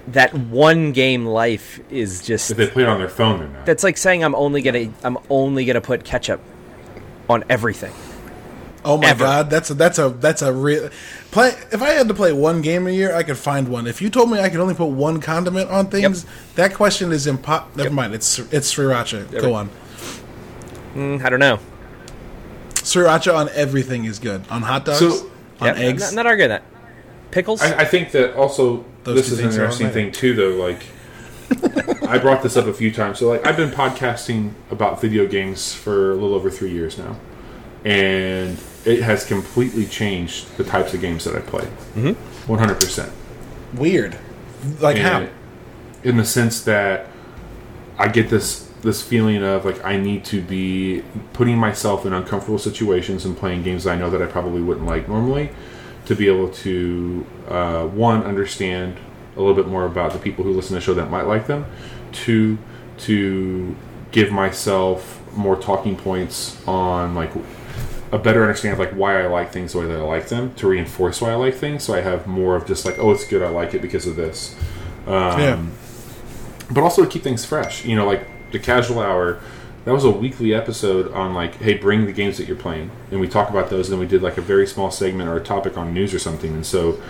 [0.09, 3.67] that one game life is just If they play it on their phone, they're not.
[3.67, 6.41] that's like saying I'm only gonna I'm only gonna put ketchup
[7.29, 7.93] on everything.
[8.87, 9.25] Oh my Ever.
[9.25, 10.89] god, that's a that's a that's a real
[11.31, 11.49] play.
[11.73, 13.87] If I had to play one game a year, I could find one.
[13.87, 16.25] If you told me I could only put one condiment on things,
[16.55, 17.65] that question is impo.
[17.77, 18.15] Never mind.
[18.15, 19.31] It's it's sriracha.
[19.41, 19.69] Go on.
[20.95, 21.59] Mm, I don't know.
[22.75, 24.45] Sriracha on everything is good.
[24.49, 25.31] On hot dogs, So-
[25.61, 26.03] on Yep, eggs.
[26.03, 26.63] Not, not arguing that.
[27.31, 27.61] Pickles.
[27.61, 30.51] I, I think that also Those this is an interesting thing too, though.
[30.51, 30.87] Like,
[32.09, 33.19] I brought this up a few times.
[33.19, 37.17] So, like, I've been podcasting about video games for a little over three years now,
[37.85, 38.57] and
[38.87, 41.67] it has completely changed the types of games that I play.
[42.47, 43.13] One hundred percent.
[43.75, 44.17] Weird.
[44.81, 45.21] Like how?
[45.21, 45.31] And
[46.05, 47.07] in the sense that
[47.99, 52.59] I get this this feeling of like I need to be putting myself in uncomfortable
[52.59, 55.51] situations and playing games that I know that I probably wouldn't like normally
[56.05, 58.97] to be able to uh, one understand
[59.35, 61.49] a little bit more about the people who listen to the show that might like
[61.49, 61.67] them
[62.13, 62.59] two
[62.99, 63.75] to
[64.13, 67.33] give myself more talking points on like
[68.17, 70.55] a better understanding of like why I like things the way that I like them
[70.55, 73.27] to reinforce why I like things so I have more of just like oh it's
[73.27, 74.57] good I like it because of this
[75.07, 75.65] um, yeah.
[76.71, 77.85] but also to keep things fresh.
[77.85, 79.41] You know, like the casual hour
[79.85, 83.21] that was a weekly episode on like, hey, bring the games that you're playing, and
[83.21, 83.89] we talk about those.
[83.89, 86.19] And then we did like a very small segment or a topic on news or
[86.19, 86.53] something.
[86.53, 87.01] And so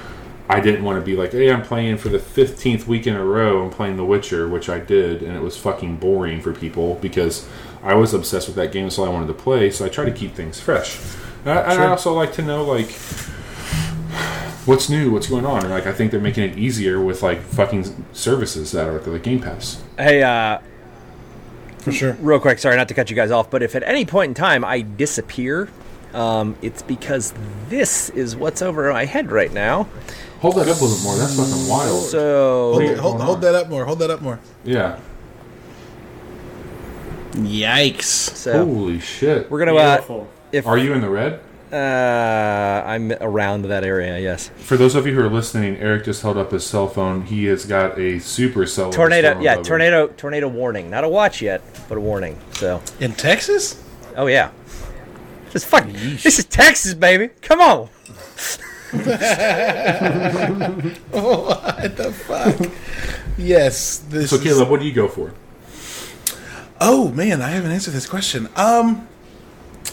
[0.49, 3.25] I didn't want to be like, hey, I'm playing for the 15th week in a
[3.25, 3.65] row.
[3.65, 7.49] I'm playing The Witcher, which I did, and it was fucking boring for people because
[7.87, 9.71] I was obsessed with that game, so I wanted to play.
[9.71, 10.99] So I try to keep things fresh.
[11.45, 12.91] And I, and I also like to know like
[14.67, 17.41] what's new, what's going on, and like I think they're making it easier with like
[17.41, 19.83] fucking services that are like Game Pass.
[19.97, 20.59] Hey, uh,
[21.79, 22.15] For sure.
[22.21, 24.35] real quick, sorry not to cut you guys off, but if at any point in
[24.35, 25.69] time I disappear,
[26.13, 27.33] um, it's because
[27.69, 29.89] this is what's over my head right now.
[30.41, 31.17] Hold that up a little more.
[31.17, 32.05] That's fucking wild.
[32.11, 33.85] So Hold, Yeah, hold, hold that up more.
[33.87, 34.41] Hold that up more.
[34.65, 34.99] yeah.
[37.37, 38.03] Yikes.
[38.05, 39.51] so Holy shit.
[39.51, 40.29] we're gonna uh, Beautiful.
[40.53, 41.41] if Are you in the red?
[41.73, 44.49] uh, I'm around that area, yes.
[44.57, 47.23] For those of you who are listening, Eric just held up his cell phone.
[47.23, 48.91] He has got a super cell.
[48.93, 50.89] Tornado, yeah, tornado, tornado warning.
[50.91, 52.39] Not a watch yet, but a warning.
[52.53, 53.83] So, In Texas?
[54.17, 54.51] oh yeah,
[55.51, 55.87] just fuck.
[55.89, 57.29] This is Texas, baby.
[57.43, 57.89] Come on.
[61.11, 62.71] what the fuck?
[63.37, 63.99] yes.
[64.09, 65.33] This So is- Caleb, what do you go for?
[66.81, 68.49] Oh man, I haven't answered this question.
[68.57, 69.09] Um,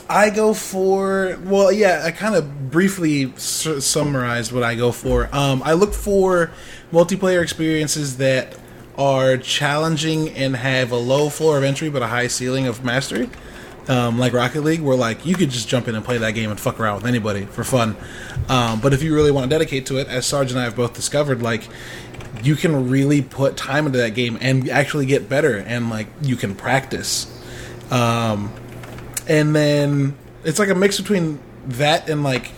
[0.09, 2.01] I go for well, yeah.
[2.03, 5.29] I kind of briefly su- summarized what I go for.
[5.33, 6.51] Um, I look for
[6.91, 8.57] multiplayer experiences that
[8.97, 13.29] are challenging and have a low floor of entry but a high ceiling of mastery.
[13.89, 16.49] Um, like Rocket League, where like you could just jump in and play that game
[16.49, 17.97] and fuck around with anybody for fun.
[18.47, 20.75] Um, but if you really want to dedicate to it, as Sarge and I have
[20.77, 21.67] both discovered, like
[22.41, 26.35] you can really put time into that game and actually get better and like you
[26.35, 27.27] can practice
[27.91, 28.51] um
[29.27, 32.51] and then it's like a mix between that and like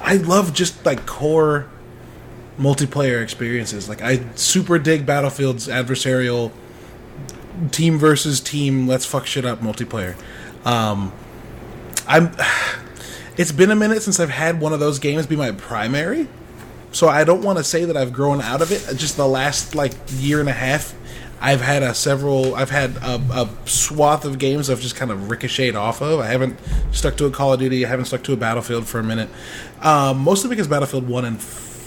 [0.00, 1.68] i love just like core
[2.58, 6.52] multiplayer experiences like i super dig battlefield's adversarial
[7.70, 10.16] team versus team let's fuck shit up multiplayer
[10.64, 11.12] um
[12.06, 12.34] i'm
[13.36, 16.28] it's been a minute since i've had one of those games be my primary
[16.92, 18.96] so I don't want to say that I've grown out of it.
[18.96, 20.94] Just the last like year and a half,
[21.40, 22.54] I've had a several.
[22.54, 26.20] I've had a, a swath of games I've just kind of ricocheted off of.
[26.20, 26.58] I haven't
[26.92, 27.84] stuck to a Call of Duty.
[27.84, 29.30] I haven't stuck to a Battlefield for a minute.
[29.80, 31.42] Um, mostly because Battlefield one and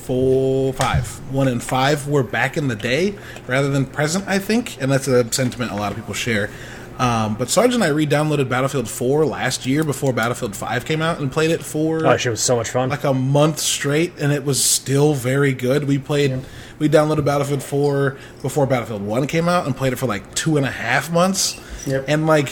[0.05, 3.15] four, five, one and five were back in the day
[3.47, 4.27] rather than present.
[4.27, 6.49] I think, and that's a sentiment a lot of people share.
[6.97, 11.19] Um, but Sarge and I re-downloaded Battlefield 4 last year before Battlefield 5 came out
[11.19, 12.87] and played it for Oh, shit was so much fun.
[12.87, 15.83] like a month straight, and it was still very good.
[15.89, 16.39] We played,
[16.79, 20.55] we downloaded Battlefield 4 before Battlefield 1 came out and played it for like two
[20.55, 21.59] and a half months.
[21.85, 22.05] Yep.
[22.07, 22.47] And like,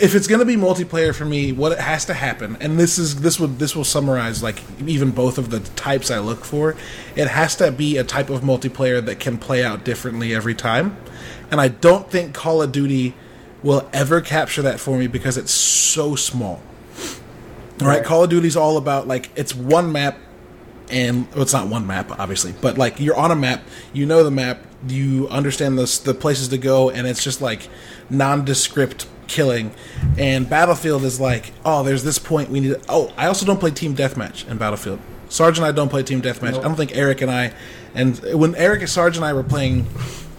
[0.00, 3.20] if it's gonna be multiplayer for me, what it has to happen, and this is
[3.20, 6.76] this would this will summarize like even both of the types I look for.
[7.14, 10.96] It has to be a type of multiplayer that can play out differently every time,
[11.50, 13.14] and I don't think Call of Duty
[13.62, 16.60] will ever capture that for me because it's so small.
[17.80, 18.04] All right, Right.
[18.04, 20.18] Call of Duty's all about like it's one map,
[20.90, 24.24] and well, it's not one map, obviously, but like you're on a map, you know
[24.24, 27.68] the map, you understand the the places to go, and it's just like
[28.10, 29.72] nondescript killing.
[30.18, 32.68] And Battlefield is like, oh, there's this point we need.
[32.68, 35.00] To, Oh, I also don't play team deathmatch in Battlefield.
[35.28, 36.58] Sarge and I don't play team deathmatch.
[36.58, 37.52] I don't think Eric and I,
[37.94, 39.86] and when Eric, and Sarge, and I were playing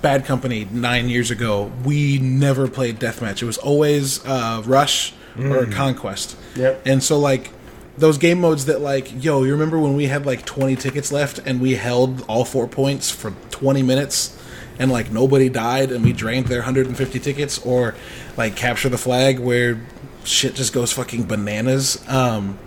[0.02, 3.42] Bad Company nine years ago, we never played deathmatch.
[3.42, 6.38] It was always uh, Rush or Conquest.
[6.56, 6.84] Yep.
[6.86, 7.52] And so like
[7.98, 11.40] those game modes that like, yo, you remember when we had like 20 tickets left
[11.40, 14.35] and we held all four points for 20 minutes
[14.80, 17.96] and like nobody died and we drained their 150 tickets or
[18.38, 19.82] like capture the flag where
[20.24, 22.04] shit just goes fucking bananas.
[22.08, 22.58] Um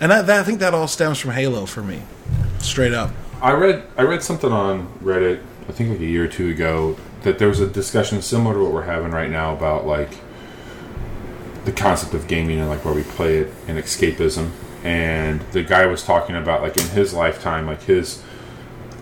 [0.00, 2.02] and that, that I think that all stems from Halo for me.
[2.58, 3.10] Straight up.
[3.40, 6.96] I read I read something on Reddit, I think like a year or two ago,
[7.22, 10.18] that there was a discussion similar to what we're having right now about like
[11.64, 14.50] the concept of gaming and like where we play it and escapism.
[14.84, 18.22] And the guy was talking about like in his lifetime, like his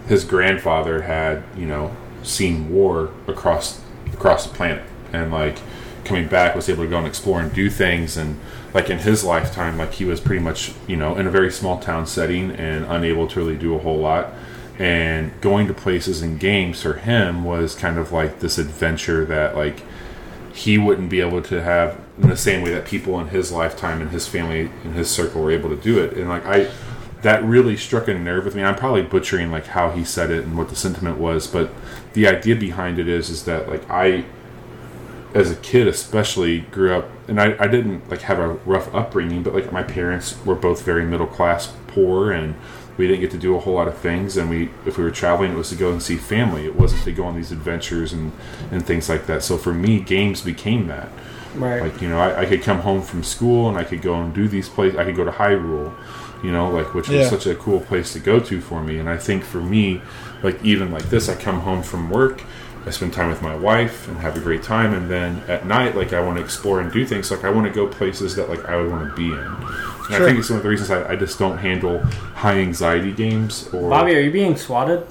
[0.08, 3.80] his grandfather had, you know, seen war across
[4.12, 4.84] across the planet.
[5.12, 5.58] And like
[6.04, 8.16] coming back was able to go and explore and do things.
[8.16, 8.38] And
[8.74, 11.80] like in his lifetime like he was pretty much you know in a very small
[11.80, 14.32] town setting and unable to really do a whole lot.
[14.78, 19.54] And going to places and games for him was kind of like this adventure that
[19.54, 19.82] like
[20.54, 24.00] he wouldn't be able to have in the same way that people in his lifetime
[24.00, 26.14] and his family and his circle were able to do it.
[26.14, 26.70] And like i
[27.22, 30.44] that really struck a nerve with me i'm probably butchering like how he said it
[30.44, 31.70] and what the sentiment was but
[32.14, 34.24] the idea behind it is is that like i
[35.32, 39.44] as a kid especially grew up and I, I didn't like have a rough upbringing
[39.44, 42.56] but like my parents were both very middle class poor and
[43.00, 45.10] we didn't get to do a whole lot of things, and we if we were
[45.10, 46.66] traveling, it was to go and see family.
[46.66, 48.30] It wasn't to go on these adventures and
[48.70, 49.42] and things like that.
[49.42, 51.08] So for me, games became that.
[51.54, 51.80] Right.
[51.80, 54.34] Like you know, I, I could come home from school and I could go and
[54.34, 54.98] do these places.
[54.98, 55.94] I could go to Hyrule,
[56.42, 57.28] you know, like which was Yeah.
[57.28, 58.98] such a cool place to go to for me.
[58.98, 60.00] And I think for me,
[60.42, 62.42] like even like this, I come home from work,
[62.86, 65.94] I spend time with my wife and have a great time, and then at night,
[65.96, 67.30] like I want to explore and do things.
[67.30, 69.38] Like I want to go places that like I would want to be in.
[69.38, 71.98] And I think it's one of the reasons I, I just don't handle
[72.34, 75.06] high anxiety games or Bobby, are you being swatted?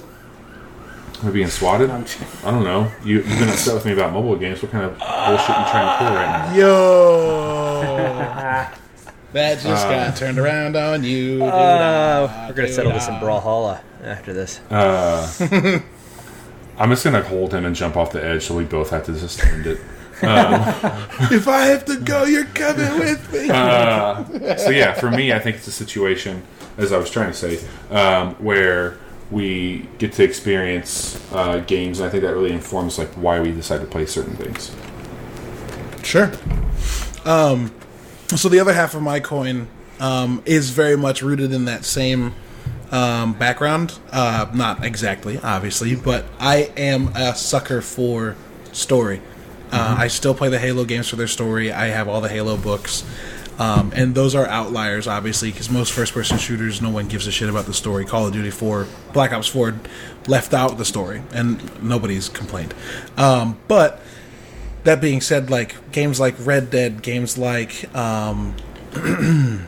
[1.22, 1.90] am I being swatted.
[1.90, 2.90] I'm just- I don't know.
[3.04, 4.60] You, you've been upset with me about mobile games.
[4.62, 6.54] What kind of bullshit you trying to pull right now?
[6.56, 8.66] Yo,
[9.32, 11.44] that just Uh, got turned around on you.
[11.44, 14.60] Uh, we're gonna settle this in Brawlhalla after this.
[14.70, 15.80] Uh,
[16.78, 19.12] I'm just gonna hold him and jump off the edge, so we both have to
[19.12, 19.78] just end it.
[20.22, 20.62] Um,
[21.32, 23.48] If I have to go, you're coming with me.
[23.50, 26.42] uh, so yeah, for me, I think it's a situation,
[26.76, 27.60] as I was trying to say,
[27.90, 28.96] um, where
[29.30, 33.52] we get to experience uh, games, and I think that really informs like why we
[33.52, 34.72] decide to play certain things.
[36.02, 36.30] Sure.
[37.24, 37.70] Um,
[38.36, 39.68] so the other half of my coin
[39.98, 42.34] um, is very much rooted in that same
[42.90, 43.98] um, background.
[44.10, 48.36] Uh, not exactly, obviously, but I am a sucker for
[48.72, 49.20] story.
[49.72, 51.70] Uh, I still play the Halo games for their story.
[51.72, 53.04] I have all the Halo books.
[53.60, 57.50] Um, and those are outliers, obviously, because most first-person shooters, no one gives a shit
[57.50, 58.06] about the story.
[58.06, 59.78] Call of Duty 4, Black Ops 4
[60.26, 62.74] left out the story, and nobody's complained.
[63.18, 64.02] Um, but
[64.84, 68.54] that being said, like games like Red Dead, games like um,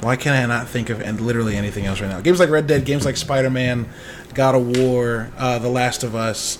[0.00, 2.20] why can I not think of and literally anything else right now?
[2.20, 3.88] Games like Red Dead, games like Spider Man,
[4.34, 6.58] God of War, uh, The Last of Us.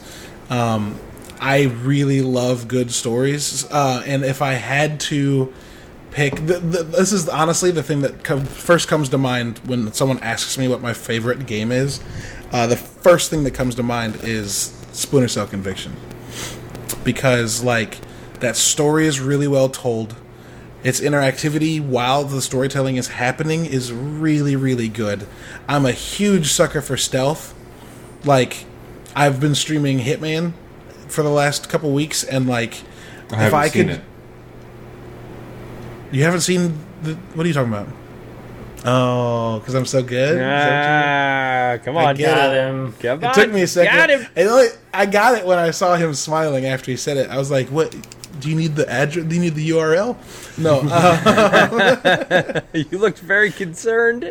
[0.50, 0.98] Um,
[1.40, 5.52] I really love good stories, uh, and if I had to
[6.10, 9.92] pick, the, the, this is honestly the thing that com- first comes to mind when
[9.92, 12.00] someone asks me what my favorite game is.
[12.50, 15.94] Uh, the first thing that comes to mind is Splinter Cell Conviction
[17.04, 17.98] because like
[18.40, 20.14] that story is really well told.
[20.84, 25.26] Its interactivity while the storytelling is happening is really really good.
[25.68, 27.54] I'm a huge sucker for stealth.
[28.24, 28.64] Like
[29.16, 30.52] i've been streaming hitman
[31.08, 32.82] for the last couple weeks and like
[33.32, 34.00] I haven't I could- it.
[36.12, 37.88] you haven't seen the what are you talking about
[38.90, 42.54] oh because i'm so good Is that what you- Ah, come I on, get Got
[42.54, 42.56] it.
[42.68, 42.92] him.
[43.00, 43.34] Come it on.
[43.34, 43.94] took me a second.
[43.94, 44.26] Got him.
[44.36, 47.28] And only- I got it when I saw him smiling after he said it.
[47.30, 47.94] I was like, "What?
[48.40, 49.26] Do you need the address?
[49.26, 50.16] Do you need the URL?"
[50.56, 54.24] No, uh, You looked very concerned.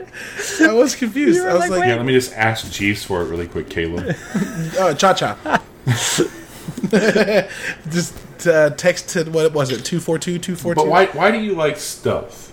[0.61, 1.41] I was confused.
[1.45, 1.89] I was like, like.
[1.89, 4.15] Yeah, let me just ask Jeeves for it really quick, Caleb.
[4.79, 5.37] "Oh, cha cha."
[7.89, 8.13] Just
[8.47, 9.83] uh, text to what was it?
[9.85, 10.81] Two four two two four two.
[10.81, 12.51] But why why do you like stealth?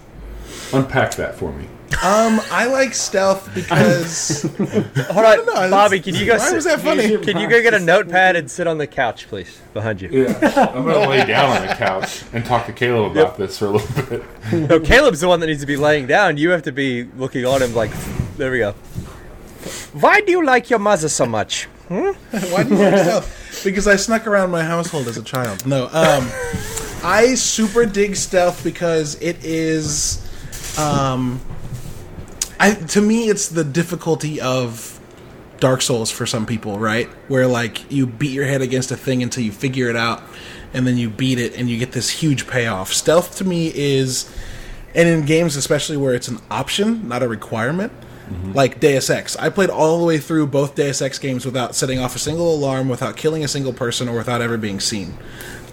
[0.75, 1.66] Unpack that for me.
[2.03, 6.01] Um, I like stealth because Hold on, know, Bobby.
[6.01, 6.33] Can you go?
[6.37, 7.16] why sit- was that funny?
[7.18, 10.09] Can you go get a notepad and sit on the couch, please, behind you?
[10.11, 13.66] Yeah, I'm gonna lay down on the couch and talk to Caleb about this for
[13.66, 14.68] a little bit.
[14.68, 16.37] No, Caleb's the one that needs to be laying down.
[16.37, 17.91] You have to be looking on him like,
[18.37, 18.72] there we go.
[19.93, 21.64] Why do you like your mother so much?
[21.89, 22.11] Hmm?
[22.51, 23.61] Why do you like stealth?
[23.62, 25.64] Because I snuck around my household as a child.
[25.66, 26.29] No, um,
[27.05, 30.24] I super dig stealth because it is,
[30.79, 31.41] um,
[32.61, 35.01] I to me it's the difficulty of
[35.61, 37.09] Dark Souls for some people, right?
[37.29, 40.22] Where like you beat your head against a thing until you figure it out,
[40.72, 42.93] and then you beat it and you get this huge payoff.
[42.93, 44.31] Stealth to me is,
[44.95, 47.93] and in games especially where it's an option, not a requirement.
[48.55, 51.99] Like Deus Ex, I played all the way through both Deus Ex games without setting
[51.99, 55.18] off a single alarm, without killing a single person, or without ever being seen.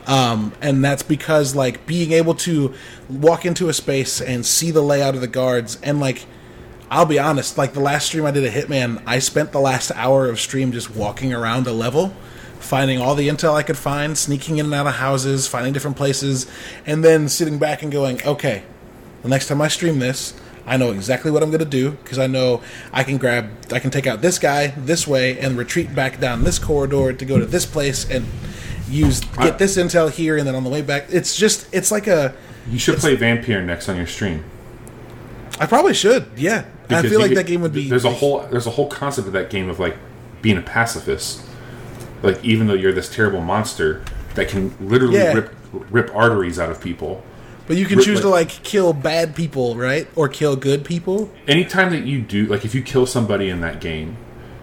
[0.07, 2.73] Um, and that's because like being able to
[3.09, 6.25] walk into a space and see the layout of the guards and like
[6.91, 9.91] I'll be honest, like the last stream I did a Hitman, I spent the last
[9.95, 12.13] hour of stream just walking around a level,
[12.59, 15.95] finding all the intel I could find, sneaking in and out of houses, finding different
[15.95, 16.47] places,
[16.85, 18.63] and then sitting back and going, okay,
[19.21, 20.33] the next time I stream this,
[20.65, 23.79] I know exactly what I'm going to do because I know I can grab, I
[23.79, 27.39] can take out this guy this way and retreat back down this corridor to go
[27.39, 28.25] to this place and
[28.91, 32.07] use get this intel here, and then on the way back, it's just, it's like
[32.07, 32.35] a.
[32.69, 34.43] You should play Vampyr next on your stream.
[35.59, 36.65] I probably should, yeah.
[36.89, 37.89] I feel like that game would be.
[37.89, 39.95] There's a whole there's a whole concept of that game of like
[40.41, 41.41] being a pacifist.
[42.21, 44.03] Like even though you're this terrible monster
[44.35, 45.33] that can literally Yeah.
[45.33, 45.55] rip
[45.89, 47.23] rip arteries out of people.
[47.67, 50.07] But you can Rip- choose to like- like kill bad people, right?
[50.15, 51.31] Or kill good people.
[51.47, 54.17] Anytime that you do like if you kill somebody in that game,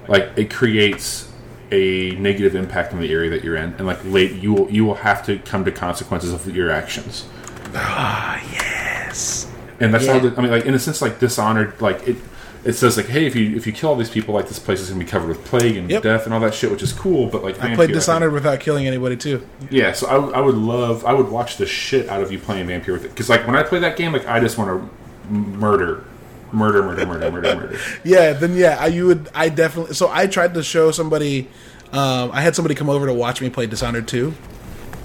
[0.06, 1.27] like it creates
[1.70, 4.84] a negative impact on the area that you're in, and like late you will you
[4.84, 7.26] will have to come to consequences of your actions.
[7.74, 9.50] Ah, yes.
[9.80, 10.14] And that's Yeah.
[10.14, 12.16] how the, I mean, like in a sense, like Dishonored, like it,
[12.64, 14.80] it says like, hey, if you if you kill all these people, like this place
[14.80, 16.02] is gonna be covered with plague and Yep.
[16.02, 17.26] death and all that shit, which is cool.
[17.26, 19.46] But like, I Vampyr, played think- Dishonored without killing anybody too.
[19.70, 22.66] Yeah, so I, I would love, I would watch the shit out of you playing
[22.66, 25.32] Vampyr with it, because like when I play that game, like I just want to
[25.32, 26.04] murder,
[26.52, 27.78] murder, murder, murder, murder, murder.
[28.04, 29.28] Yeah, then yeah, I, you would.
[29.34, 29.94] I definitely.
[29.94, 31.48] So I tried to show somebody.
[31.92, 34.34] Um, I had somebody come over to watch me play Dishonored 2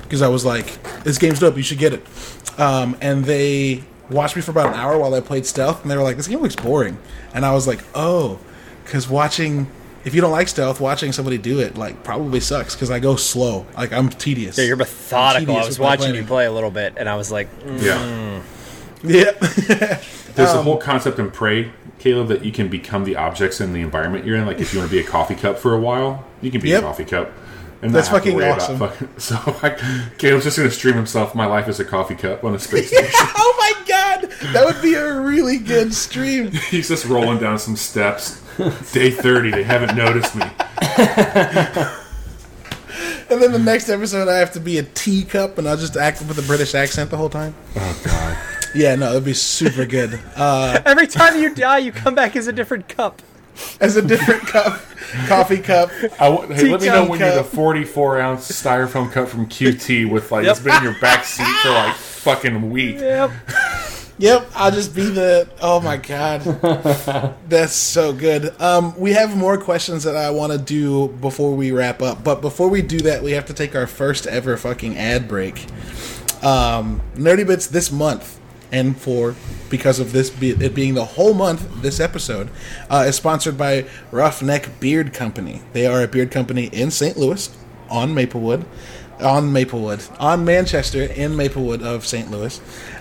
[0.02, 1.56] because I was like, "This game's dope.
[1.58, 2.06] You should get it."
[2.60, 5.96] Um, and they watched me for about an hour while I played stealth, and they
[5.98, 6.98] were like, "This game looks boring."
[7.34, 8.40] And I was like, "Oh,
[8.84, 9.68] because watching."
[10.06, 13.16] If you don't like stealth, watching somebody do it like probably sucks because I go
[13.16, 13.66] slow.
[13.78, 14.58] Like I'm tedious.
[14.58, 15.56] Yeah, you're methodical.
[15.56, 18.42] I was watching you play a little bit, and I was like, mm, Yeah,
[19.02, 20.02] Yeah,
[20.36, 23.74] there's Um, a whole concept in Prey, Caleb, that you can become the objects in
[23.74, 24.46] the environment you're in.
[24.46, 26.70] Like if you want to be a coffee cup for a while, you can be
[26.70, 26.80] Yep.
[26.84, 27.32] a coffee cup.
[27.82, 28.80] And That's not have to fucking awesome.
[28.80, 29.78] fucking- so like,
[30.18, 31.36] Caleb's just gonna stream himself.
[31.36, 33.10] My life as a coffee cup on a space station.
[33.14, 36.52] oh my god, that would be a really good stream.
[36.70, 38.42] He's just rolling down some steps.
[38.94, 40.46] Day thirty, they haven't noticed me.
[43.30, 46.22] And then the next episode, I have to be a teacup, and I'll just act
[46.22, 47.56] with a British accent the whole time.
[47.76, 48.38] Oh god.
[48.76, 50.20] Yeah, no, it'd be super good.
[50.36, 53.22] Uh, every time you die, you come back as a different cup.
[53.80, 54.82] as a different cup,
[55.28, 55.92] coffee cup.
[56.20, 60.10] I w- hey, let me know when you're the 44 ounce styrofoam cup from QT
[60.10, 62.96] with like it's been in your back seat for like fucking a week.
[62.96, 63.30] Yep.
[64.20, 65.50] Yep, I'll just be the.
[65.62, 66.42] Oh my god,
[67.50, 68.60] that's so good.
[68.62, 72.40] Um, we have more questions that I want to do before we wrap up, but
[72.42, 75.66] before we do that, we have to take our first ever fucking ad break.
[76.44, 78.40] Um, Nerdy Bits this month,
[78.74, 79.36] and for
[79.70, 82.50] because of this be, it being the whole month, this episode
[82.90, 85.62] uh, is sponsored by Roughneck Beard Company.
[85.72, 87.16] They are a beard company in St.
[87.16, 87.56] Louis
[87.90, 88.66] on Maplewood,
[89.22, 92.30] on Maplewood, on Manchester in Maplewood of St.
[92.32, 92.60] Louis.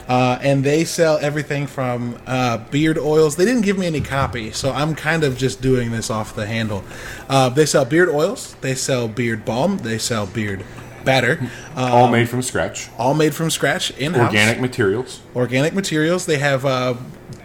[0.08, 3.36] Uh, and they sell everything from uh, beard oils.
[3.36, 6.46] They didn't give me any copy, so I'm kind of just doing this off the
[6.46, 6.84] handle.
[7.28, 10.64] Uh, they sell beard oils, they sell beard balm, they sell beard
[11.04, 11.38] batter,
[11.76, 12.88] uh, All made from scratch.
[12.98, 14.14] all made from scratch in.
[14.14, 15.20] Organic materials.
[15.36, 16.26] organic materials.
[16.26, 16.94] They have uh,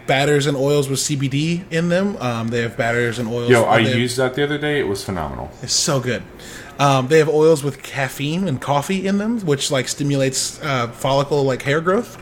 [0.06, 2.16] batters and oils with CBD in them.
[2.18, 3.50] Um, they have batters and oils.
[3.50, 4.80] Yo, I have- used that the other day.
[4.80, 5.50] It was phenomenal.
[5.62, 6.22] It's so good.
[6.78, 11.42] Um, they have oils with caffeine and coffee in them, which like stimulates uh, follicle
[11.42, 12.16] like hair growth.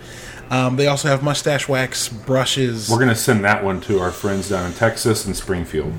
[0.49, 2.89] Um, they also have mustache wax brushes.
[2.89, 5.93] We're gonna send that one to our friends down in Texas and Springfield.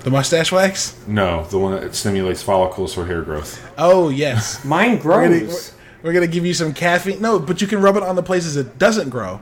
[0.00, 0.96] The mustache wax.
[1.06, 3.60] No, the one that stimulates follicles for hair growth.
[3.76, 5.72] Oh yes, Mine we're gonna, grows.
[6.02, 7.20] we're gonna give you some caffeine.
[7.20, 9.40] No, but you can rub it on the places it doesn't grow,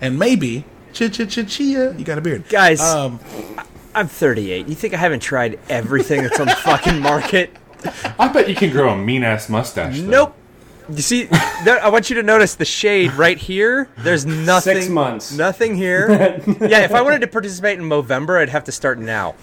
[0.00, 1.94] and maybe ch ch ch chia.
[1.96, 3.20] You got a beard, Guys, Um,
[3.94, 4.68] I'm 38.
[4.68, 7.56] You think I haven't tried everything that's on the fucking market?
[8.18, 9.98] I bet you can grow a mean ass mustache.
[10.00, 10.06] though.
[10.06, 10.34] Nope.
[10.90, 11.24] You see,
[11.64, 13.88] there, I want you to notice the shade right here.
[13.98, 14.76] There's nothing.
[14.76, 15.32] Six months.
[15.32, 16.08] Nothing here.
[16.60, 19.34] yeah, if I wanted to participate in Movember, I'd have to start now,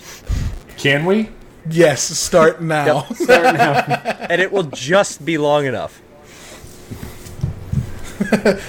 [0.77, 1.29] Can we?
[1.69, 3.01] yes, start now.
[3.13, 3.87] Starting out.
[4.31, 6.01] and it will just be long enough.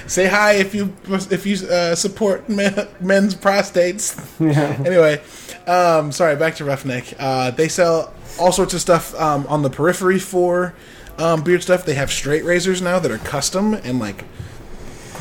[0.07, 0.93] Say hi if you
[1.31, 4.19] if you uh, support men, men's prostates.
[4.41, 4.77] Yeah.
[4.85, 5.23] Anyway,
[5.67, 6.37] um, sorry.
[6.37, 7.15] Back to Roughneck.
[7.19, 10.75] Uh, they sell all sorts of stuff um, on the periphery for
[11.19, 11.85] um, beard stuff.
[11.85, 14.25] They have straight razors now that are custom and like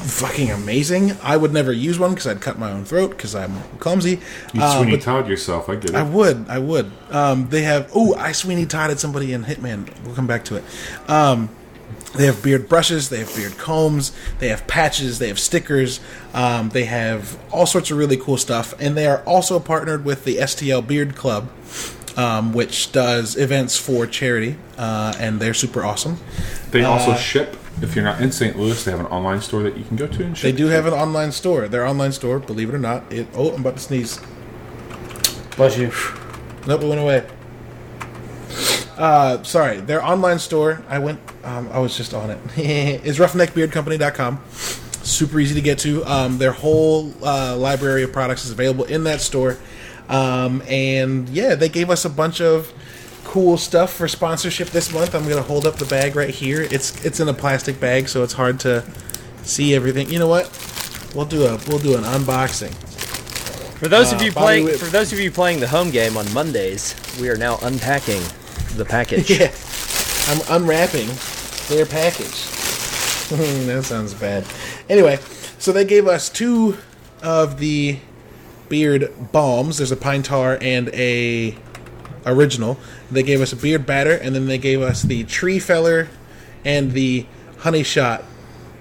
[0.06, 1.14] fucking amazing.
[1.24, 4.20] I would never use one because I'd cut my own throat because I'm clumsy.
[4.54, 5.68] You Uh, Sweeney Todd yourself.
[5.70, 5.96] I get it.
[5.96, 6.46] I would.
[6.48, 6.92] I would.
[7.10, 7.90] Um, they have.
[7.96, 9.90] Oh, I Sweeney Todded somebody in Hitman.
[10.06, 10.64] We'll come back to it.
[11.08, 11.50] Um,
[12.16, 13.10] they have beard brushes.
[13.10, 14.14] They have beard combs.
[14.40, 15.20] They have patches.
[15.20, 16.00] They have stickers.
[16.34, 18.74] Um, they have all sorts of really cool stuff.
[18.80, 21.50] And they are also partnered with the STL Beard Club,
[22.18, 24.58] um, which does events for charity.
[24.78, 26.18] Uh, and they're super awesome.
[26.72, 27.58] They also Uh, ship.
[27.82, 28.58] If you're not in St.
[28.58, 30.44] Louis, they have an online store that you can go to and ship.
[30.44, 31.68] They do have an online store.
[31.68, 33.28] Their online store, believe it or not, it.
[33.36, 34.20] Oh, I'm about to sneeze.
[35.58, 35.92] Bless you.
[36.68, 37.26] Nope, it went away.
[38.98, 40.82] Uh, sorry, their online store.
[40.88, 41.20] I went.
[41.44, 42.40] Um, I was just on it.
[43.06, 44.42] is roughneckbeardcompany.com.
[45.04, 46.04] Super easy to get to.
[46.06, 49.58] Um, their whole uh, library of products is available in that store.
[50.10, 52.72] Um, and yeah, they gave us a bunch of
[53.24, 55.16] cool stuff for sponsorship this month.
[55.16, 56.62] I'm gonna hold up the bag right here.
[56.62, 58.84] It's it's in a plastic bag, so it's hard to
[59.44, 60.10] see everything.
[60.10, 60.50] You know what?
[61.16, 62.74] We'll do a we'll do an unboxing.
[63.80, 65.92] For those of Uh, you Bobby playing, Whip- for those of you playing the home
[65.92, 68.22] game on Mondays, we are now unpacking
[68.78, 69.30] the package.
[69.40, 69.52] Yeah,
[70.28, 71.08] I'm unwrapping
[71.68, 72.46] their package.
[73.66, 74.46] that sounds bad.
[74.90, 75.20] Anyway,
[75.60, 76.78] so they gave us two
[77.22, 78.00] of the
[78.70, 79.78] beard balms.
[79.78, 81.56] There's a pine tar and a
[82.26, 82.78] original.
[83.12, 86.10] They gave us a beard batter, and then they gave us the tree feller
[86.64, 87.26] and the
[87.60, 88.24] honey shot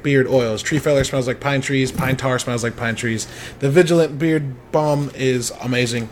[0.03, 0.62] beard oils.
[0.62, 1.91] Tree feller smells like pine trees.
[1.91, 3.26] Pine tar smells like pine trees.
[3.59, 6.09] The Vigilant beard balm is amazing.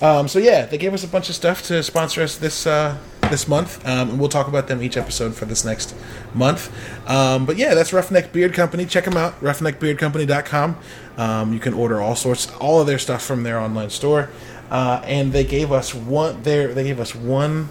[0.00, 2.98] Um, so yeah, they gave us a bunch of stuff to sponsor us this uh,
[3.30, 5.94] this month, um, and we'll talk about them each episode for this next
[6.34, 6.72] month.
[7.08, 8.86] Um, but yeah, that's Roughneck Beard Company.
[8.86, 10.76] Check them out, roughneckbeardcompany.com.
[11.16, 14.30] Um, you can order all sorts, all of their stuff from their online store.
[14.70, 16.42] Uh, and they gave us one.
[16.42, 17.68] There, they gave us one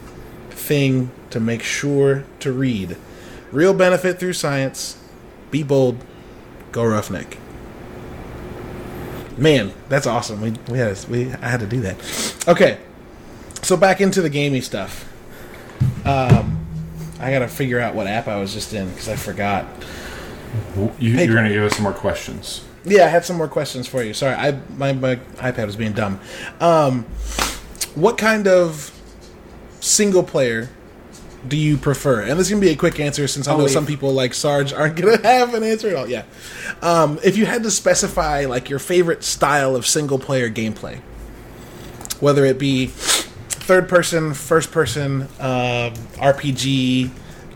[0.49, 2.97] thing to make sure to read.
[3.51, 4.97] Real benefit through science.
[5.51, 5.97] Be bold.
[6.71, 7.37] Go roughneck.
[9.37, 10.41] Man, that's awesome.
[10.41, 11.97] We we had we I had to do that.
[12.47, 12.79] Okay,
[13.61, 15.11] so back into the gamey stuff.
[16.05, 16.65] Um,
[17.19, 19.65] I gotta figure out what app I was just in because I forgot.
[20.77, 22.63] You, you're going to give us some more questions.
[22.85, 24.13] Yeah, I had some more questions for you.
[24.13, 26.19] Sorry, I my, my iPad was being dumb.
[26.61, 27.03] Um,
[27.95, 28.91] what kind of
[29.81, 30.69] single player
[31.47, 32.21] do you prefer?
[32.21, 33.73] And this is gonna be a quick answer since I I'll know leave.
[33.73, 36.07] some people like Sarge aren't gonna have an answer at all.
[36.07, 36.23] Yeah,
[36.81, 40.99] um, if you had to specify like your favorite style of single player gameplay,
[42.21, 42.91] whether it be
[43.65, 47.09] third person, first person, uh, RPG,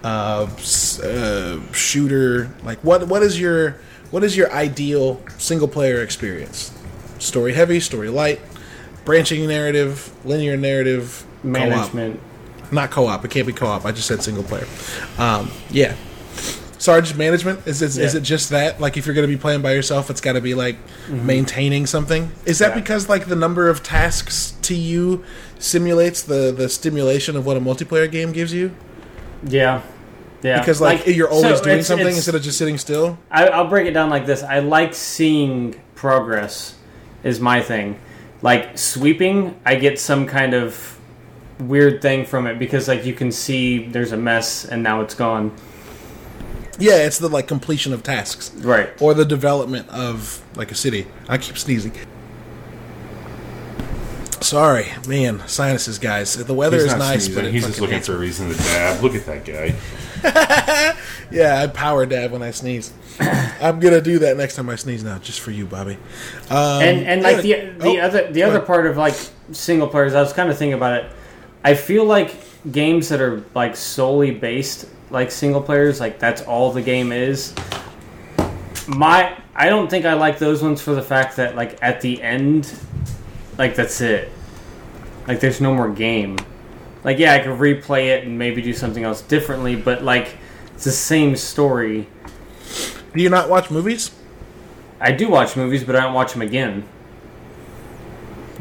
[0.04, 3.72] uh, uh, shooter, like what what is your
[4.12, 6.74] what is your ideal single player experience?
[7.20, 8.42] Story heavy, story light,
[9.06, 11.52] branching narrative, linear narrative, co-op.
[11.54, 12.20] Management.
[12.72, 13.24] Not co-op.
[13.26, 13.86] It can't be co-op.
[13.86, 14.68] I just said single player.
[15.18, 15.96] Um, yeah.
[16.78, 18.20] Sarge management is it, is Yeah.
[18.20, 18.80] it just that?
[18.80, 20.78] Like if you're going to be playing by yourself, it's got to be like
[21.10, 22.32] maintaining something.
[22.46, 22.76] Is that Yeah.
[22.80, 25.26] because like the number of tasks to you
[25.60, 28.72] simulates the the stimulation of what a multiplayer game gives you?
[29.46, 29.82] Yeah.
[30.42, 30.60] Yeah.
[30.60, 33.18] Because like, you're always so doing it's- something it's- instead of just sitting still.
[33.30, 34.42] I, I'll break it down like this.
[34.42, 36.76] I like seeing progress.
[37.24, 38.00] Is my thing.
[38.42, 40.98] Like sweeping, I get some kind of
[41.60, 45.14] weird thing from it because like you can see there's a mess and now it's
[45.14, 45.52] gone.
[46.80, 48.90] Yeah, it's the like completion of tasks Right.
[49.02, 51.08] or the development of like a city.
[51.28, 51.92] I keep sneezing.
[54.42, 56.34] Sorry, man, sinuses, guys.
[56.36, 57.36] The weather He's is nice, sneezing.
[57.36, 59.04] but it he's just looking hates for a reason to dab.
[59.04, 60.96] Look at that guy.
[61.32, 62.92] Yeah, I power dab when I sneeze.
[63.20, 65.94] I'm gonna do that next time I sneeze now, just for you, Bobby.
[66.50, 67.70] Um, and and like the yeah.
[67.78, 69.14] the Oh, other the other part of like
[69.52, 71.12] single players, I was kind of thinking about it.
[71.64, 72.34] I feel like
[72.72, 77.54] games that are like solely based like single players, like that's all the game is.
[78.88, 82.22] My I don't think I like those ones for the fact that like at the
[82.24, 82.74] end,
[83.60, 84.30] like that's it.
[85.28, 86.38] Like there's no more game.
[87.04, 90.38] Like yeah, I could replay it and maybe do something else differently, but like
[90.74, 92.08] it's the same story.
[93.14, 94.12] Do you not watch movies?
[95.00, 96.84] I do watch movies, but I don't watch them again.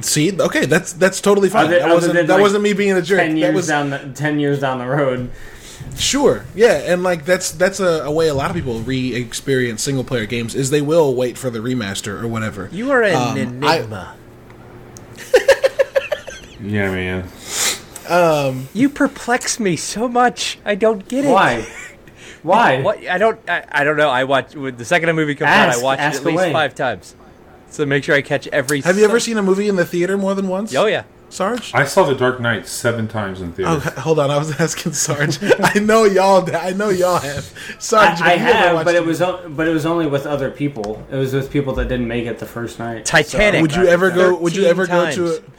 [0.01, 1.66] See, okay, that's that's totally fine.
[1.66, 3.18] Other- that other wasn't than, that like, wasn't me being a jerk.
[3.18, 5.30] Ten That years was down the ten years down the road.
[5.96, 10.05] sure, yeah, and like that's that's a, a way a lot of people re-experience single
[10.05, 12.68] player games is they will wait for the remaster or whatever.
[12.70, 14.14] You are an Um, I- enigma.
[16.61, 17.28] Yeah, man.
[18.09, 20.59] Um, you perplex me so much.
[20.64, 21.30] I don't get it.
[21.30, 21.66] Why?
[22.42, 22.80] Why?
[22.82, 23.06] What?
[23.06, 23.38] I don't.
[23.50, 24.09] I, I don't know.
[24.09, 25.70] I watch when the second a movie comes out.
[25.70, 26.52] I watch it ask at least away.
[26.52, 27.14] five times.
[27.70, 28.80] So make sure I catch every.
[28.82, 30.74] Have you ever seen a movie in the theater more than once?
[30.74, 31.02] Oh yeah.
[31.30, 31.74] Sarge.
[31.74, 33.72] I saw The Dark Knight seven times in theater.
[33.84, 34.30] Oh, hold on.
[34.30, 35.38] I was asking Sarge.
[35.61, 36.48] I know y'all.
[36.56, 37.44] I know y'all have.
[37.78, 39.84] Sarge, I, I have you ever have, watched but it was o- but it was
[39.84, 41.04] only with other people.
[41.11, 43.04] It was with people that didn't make it the first night.
[43.04, 43.61] Titanic.
[43.61, 44.34] Would you ever go?
[44.38, 45.16] Would you 13 ever go to?
[45.16, 45.38] times.
[45.38, 45.58] A,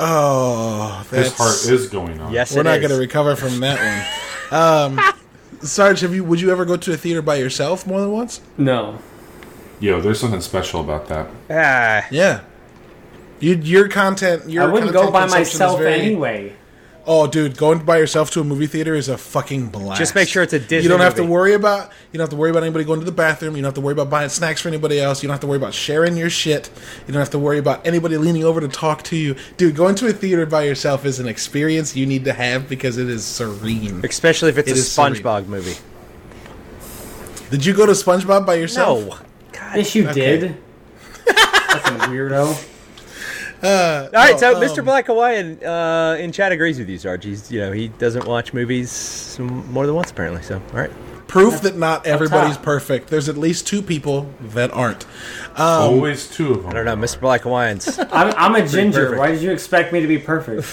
[0.00, 2.32] oh, His that's, heart is going on.
[2.32, 4.06] Yes, We're it not going to recover from that one.
[4.52, 4.98] Um,
[5.60, 6.24] Sarge, have you?
[6.24, 8.40] Would you ever go to a theater by yourself more than once?
[8.58, 8.98] No,
[9.78, 11.28] Yo, there's something special about that.
[11.48, 12.40] Ah, Yeah.
[13.38, 14.50] You, your content.
[14.50, 16.52] Your I wouldn't content go by myself very- anyway.
[17.06, 19.98] Oh, dude, going by yourself to a movie theater is a fucking blast.
[19.98, 21.90] Just make sure it's a Disney You don't have to worry about.
[22.12, 23.56] You don't have to worry about anybody going to the bathroom.
[23.56, 25.22] You don't have to worry about buying snacks for anybody else.
[25.22, 26.68] You don't have to worry about sharing your shit.
[27.06, 29.34] You don't have to worry about anybody leaning over to talk to you.
[29.56, 32.98] Dude, going to a theater by yourself is an experience you need to have because
[32.98, 34.02] it is serene.
[34.04, 35.14] especially if it's It a is serene.
[35.14, 35.76] SpongeBob movie.
[37.50, 39.00] Did you go to SpongeBob by yourself?
[39.08, 39.16] No.
[39.52, 39.76] God.
[39.76, 40.38] Yes, you Okay.
[40.38, 40.56] did.
[41.26, 42.66] Fucking weirdo.
[43.62, 44.82] All right, so um, Mr.
[44.82, 47.24] Black Hawaiian uh, in chat agrees with you, Sarge.
[47.24, 50.42] He's, you know, he doesn't watch movies more than once apparently.
[50.42, 50.90] So, all right.
[51.26, 53.08] Proof that not everybody's perfect.
[53.08, 55.04] There's at least two people that aren't.
[55.56, 56.70] Um, Always two of them.
[56.70, 57.20] I don't know, Mr.
[57.20, 57.98] Black Hawaiians.
[58.10, 59.10] I'm, I'm a ginger.
[59.10, 59.18] perfect.
[59.20, 60.66] Why did you expect me to be perfect?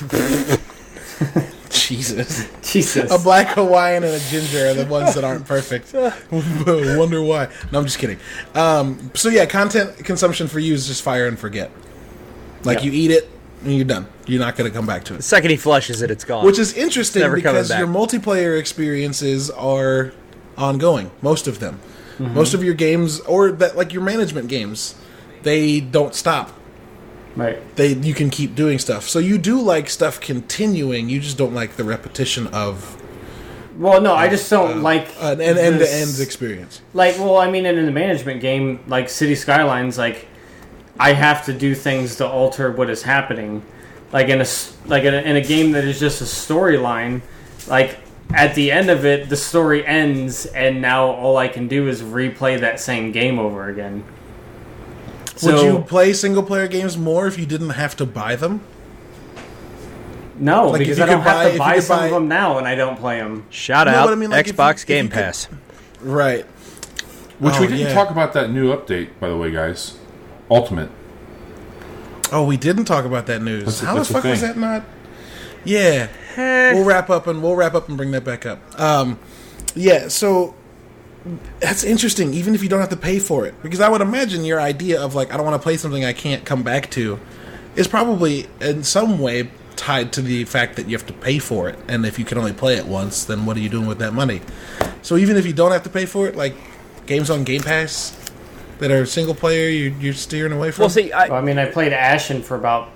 [1.70, 2.50] Jesus.
[2.64, 3.12] Jesus.
[3.12, 5.94] A black Hawaiian and a ginger are the ones that aren't perfect.
[5.94, 7.50] Wonder why.
[7.72, 8.18] No, I'm just kidding.
[8.56, 11.70] Um, so yeah, content consumption for you is just fire and forget.
[12.64, 13.30] Like you eat it
[13.64, 14.08] and you're done.
[14.26, 15.18] You're not going to come back to it.
[15.18, 16.46] the second he flushes it, it's gone.
[16.46, 20.14] Which is interesting because your multiplayer experiences are
[20.58, 21.12] ongoing.
[21.22, 21.80] Most of them.
[22.18, 22.34] Mm-hmm.
[22.34, 24.96] Most of your games, or that like your management games,
[25.44, 26.52] they don't stop.
[27.36, 27.76] Right.
[27.76, 29.08] They you can keep doing stuff.
[29.08, 31.10] So you do like stuff continuing.
[31.10, 33.00] You just don't like the repetition of
[33.78, 36.82] Well, no, I just don't uh, like an end to end experience.
[36.96, 40.28] Like, well, I mean, in the management game, like City Skylines, like
[41.00, 43.64] I have to do things to alter what is happening.
[44.12, 47.22] Like in a s- like in a, in a game that is just a storyline,
[47.68, 47.98] like
[48.34, 52.02] at the end of it, the story ends, and now all I can do is
[52.02, 54.04] replay that same game over again.
[55.44, 58.62] Would you play single player games more if you didn't have to buy them?
[60.40, 62.58] No, Like, if because I don't could buy- to buy some buy- of them now,
[62.58, 63.46] and I don't play them.
[63.50, 65.48] Shout No, out but I mean, like, if you- Xbox Game could- Pass.
[66.02, 66.46] Right.
[67.40, 67.94] Which Oh, we didn't yeah.
[67.94, 69.98] talk about that new update, by the way, guys.
[70.50, 70.90] Ultimate.
[72.32, 73.66] Oh, we didn't talk about that news.
[73.66, 74.84] That's- How the that's the fuck was that not?
[75.64, 76.08] Yeah,
[76.74, 78.60] we'll wrap up and we'll wrap up and bring that back up.
[78.80, 79.20] Um,
[79.76, 80.56] yeah, so
[81.60, 82.34] that's interesting.
[82.34, 85.02] Even if you don't have to pay for it, because I would imagine your idea
[85.02, 87.20] of like I don't want to play something I can't come back to
[87.76, 91.70] is probably in some way tied to the fact that you have to pay for
[91.70, 91.78] it.
[91.88, 94.14] And if you can only play it once, then what are you doing with that
[94.14, 94.42] money?
[95.02, 96.56] So even if you don't have to pay for it, like
[97.06, 98.17] games on Game Pass
[98.80, 100.84] that are single player, you, you're steering away from.
[100.84, 102.90] Well, see, I, I mean, I played Ashen for about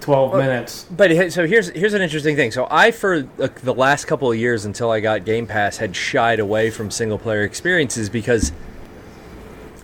[0.00, 0.86] twelve minutes.
[0.90, 2.52] But so here's here's an interesting thing.
[2.52, 5.96] So I for like, the last couple of years until I got Game Pass had
[5.96, 8.52] shied away from single player experiences because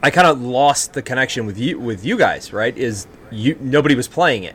[0.03, 2.53] I kind of lost the connection with you with you guys.
[2.53, 2.77] Right?
[2.77, 4.55] Is you nobody was playing it.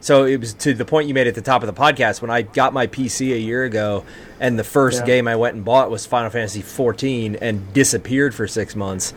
[0.00, 2.30] So it was to the point you made at the top of the podcast when
[2.30, 4.04] I got my PC a year ago,
[4.38, 5.06] and the first Yeah.
[5.06, 9.14] game I went and bought was Final Fantasy 14 and disappeared for six months.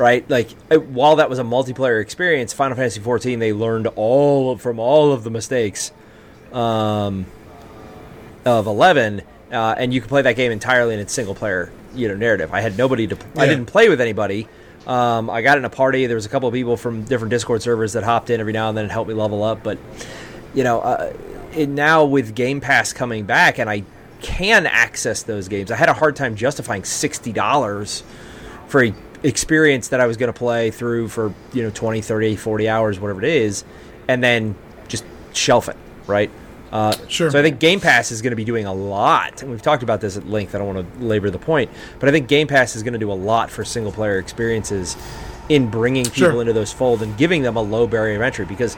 [0.00, 4.78] Right, like while that was a multiplayer experience, Final Fantasy 14 they learned all from
[4.78, 5.92] all of the mistakes
[6.54, 7.26] um,
[8.46, 9.20] of 11,
[9.52, 12.54] uh, and you can play that game entirely in its single player, you know, narrative.
[12.54, 14.48] I had nobody to, I didn't play with anybody.
[14.86, 16.06] Um, I got in a party.
[16.06, 18.70] There was a couple of people from different Discord servers that hopped in every now
[18.70, 19.62] and then and helped me level up.
[19.62, 19.76] But
[20.54, 21.12] you know, uh,
[21.54, 23.84] now with Game Pass coming back, and I
[24.22, 25.70] can access those games.
[25.70, 28.02] I had a hard time justifying sixty dollars
[28.66, 32.36] for a experience that I was going to play through for, you know, 20, 30,
[32.36, 33.64] 40 hours, whatever it is,
[34.08, 34.54] and then
[34.88, 35.76] just shelf it,
[36.06, 36.30] right?
[36.72, 37.30] Uh, Sure.
[37.30, 39.82] So I think Game Pass is going to be doing a lot, and we've talked
[39.82, 40.54] about this at length.
[40.54, 42.98] I don't want to labor the point, but I think Game Pass is going to
[42.98, 44.96] do a lot for single player experiences
[45.48, 46.40] in bringing people Sure.
[46.40, 48.76] into those fold and giving them a low barrier of entry because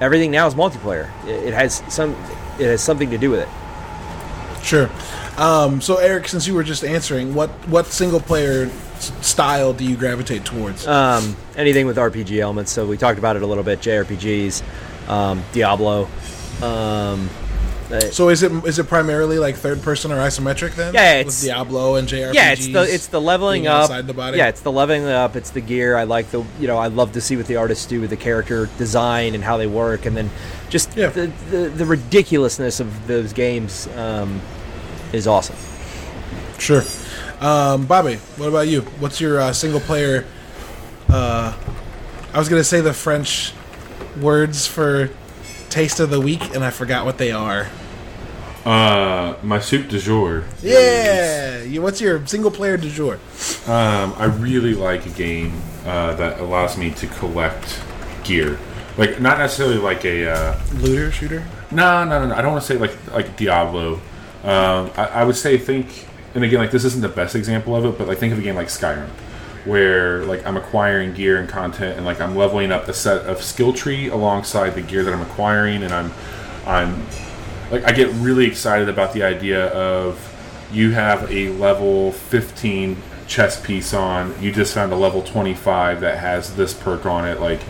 [0.00, 1.10] everything now is multiplayer.
[1.26, 2.12] It, it has some,
[2.60, 3.48] it has something to do with it.
[4.64, 4.88] Sure.
[5.36, 9.96] Um, so, Eric, since you were just answering, what what single player style do you
[9.96, 10.86] gravitate towards?
[10.86, 12.72] um, anything with RPG elements.
[12.72, 13.80] So we talked about it a little bit.
[13.80, 14.62] JRPGs,
[15.08, 16.08] um, Diablo.
[16.62, 17.28] Um,
[17.90, 20.94] uh, so, is it is it primarily like third person or isometric then?
[20.94, 22.34] Yeah, With it's- Diablo and JRPGs.
[22.34, 23.90] yeah, it's the it's the leveling up.
[23.90, 24.32] the?
[24.34, 25.36] Yeah, it's the leveling up.
[25.36, 25.94] It's the gear.
[25.96, 28.16] I like the you know I love to see what the artists do with the
[28.16, 30.30] character design and how they work, and then
[30.70, 31.08] just Yeah.
[31.08, 34.40] the, the the ridiculousness of those games um,
[35.12, 35.56] is awesome.
[36.58, 36.82] Sure.
[37.44, 38.80] Um, Bobby, what about you?
[39.00, 40.24] What's your uh, single player?
[41.10, 41.54] Uh,
[42.32, 43.52] I was gonna say the French
[44.18, 45.10] words for
[45.68, 47.68] taste of the week, and I forgot what they are.
[48.64, 50.44] Uh, my soup du jour.
[50.62, 51.62] Yeah.
[51.64, 53.20] You, what's your single player du jour?
[53.66, 57.78] Um, I really like a game uh, that allows me to collect
[58.24, 58.58] gear.
[58.96, 61.44] Like not necessarily like a uh, Looter shooter.
[61.70, 62.34] no, no, no, no.
[62.34, 64.00] I don't want to say like like Diablo.
[64.44, 67.84] Um, I, I would say think, and again, like this isn't the best example of
[67.84, 69.08] it, but like think of a game like Skyrim,
[69.64, 73.42] where like I'm acquiring gear and content, and like I'm leveling up the set of
[73.42, 76.12] skill tree alongside the gear that I'm acquiring, and I'm
[76.66, 77.06] I'm
[77.70, 80.30] like I get really excited about the idea of
[80.72, 82.96] you have a level 15
[83.28, 87.40] chess piece on, you just found a level 25 that has this perk on it,
[87.40, 87.60] like.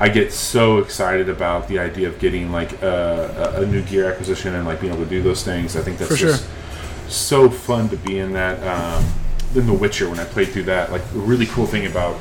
[0.00, 4.08] I get so excited about the idea of getting like a, a, a new gear
[4.08, 5.74] acquisition and like being able to do those things.
[5.74, 6.36] I think that's For sure.
[7.08, 8.62] So fun to be in that.
[8.66, 9.04] Um,
[9.54, 12.16] in The Witcher, when I played through that, like the really cool thing about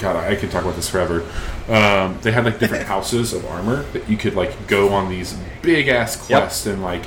[0.00, 1.22] God, I can talk about this forever.
[1.68, 5.38] Um, they had like different houses of armor that you could like go on these
[5.62, 7.04] big ass quests and like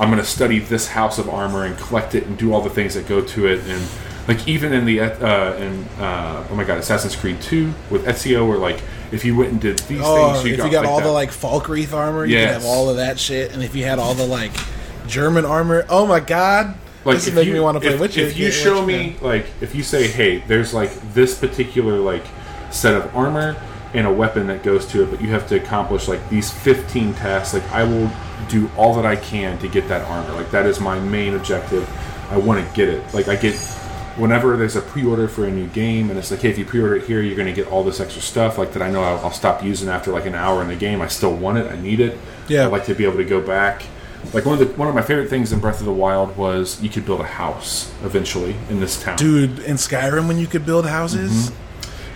[0.00, 2.94] I'm gonna study this house of armor and collect it and do all the things
[2.94, 3.86] that go to it and
[4.26, 8.48] like even in the uh, in uh, oh my god Assassin's Creed 2 with Ezio
[8.48, 8.82] where like
[9.12, 11.04] if you went and did these Oh, things if you got all that.
[11.06, 12.54] the like Falkreath armor, you can Yes.
[12.54, 13.52] have all of that shit.
[13.52, 14.50] And if you had all the like
[15.12, 16.74] German armor, oh my god,
[17.04, 18.20] like this is making you, me want to play if, Witcher.
[18.20, 18.86] if you show Witcher.
[18.86, 22.24] me like if you say hey there's like this particular like
[22.70, 23.60] set of armor
[23.92, 27.12] and a weapon that goes to it but you have to accomplish like these 15
[27.14, 28.10] tasks like i will
[28.48, 31.88] do all that i can to get that armor like that is my main objective
[32.30, 33.54] i want to get it like i get
[34.16, 36.96] whenever there's a pre-order for a new game and it's like, hey, if you pre-order
[36.96, 38.58] it here, you're going to get all this extra stuff.
[38.58, 41.00] Like that, I know I'll, I'll stop using after like an hour in the game.
[41.00, 41.72] I still want it.
[41.72, 42.18] I need it.
[42.46, 42.64] Yeah.
[42.64, 43.82] I like to be able to go back.
[44.32, 46.80] Like one of the one of my favorite things in Breath of the Wild was
[46.82, 49.16] you could build a house eventually in this town.
[49.16, 51.50] Dude, in Skyrim, when you could build houses,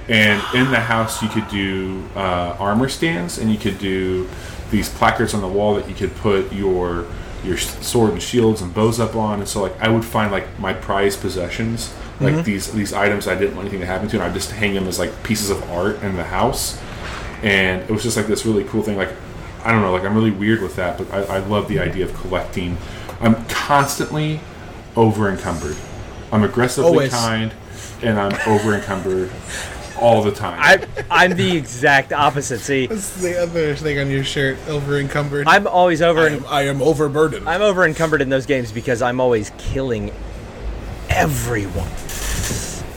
[0.08, 4.28] And in the house, you could do uh, armor stands, and you could do
[4.70, 7.06] these placards on the wall that you could put your
[7.44, 9.40] your sword and shields and bows up on.
[9.40, 13.34] And so, like, I would find like my prized possessions, like these these items I
[13.34, 15.50] didn't want anything to happen to, and I would just hang them as like pieces
[15.50, 16.80] of art in the house.
[17.42, 18.96] And it was just like this really cool thing.
[18.96, 19.10] Like,
[19.66, 22.04] I don't know, like I'm really weird with that, but I, I love the idea
[22.04, 22.78] of collecting.
[23.20, 24.38] I'm constantly
[24.94, 25.76] over encumbered.
[26.30, 27.12] I'm aggressively Always.
[27.12, 27.52] kind,
[28.00, 29.28] and I'm over encumbered
[30.00, 30.60] all the time.
[30.62, 32.60] I, I'm the exact opposite.
[32.60, 35.48] See, That's the other thing on your shirt, over encumbered.
[35.48, 36.20] I'm always over.
[36.20, 37.48] I am, I am overburdened.
[37.48, 40.12] I'm over encumbered in those games because I'm always killing
[41.08, 41.90] everyone.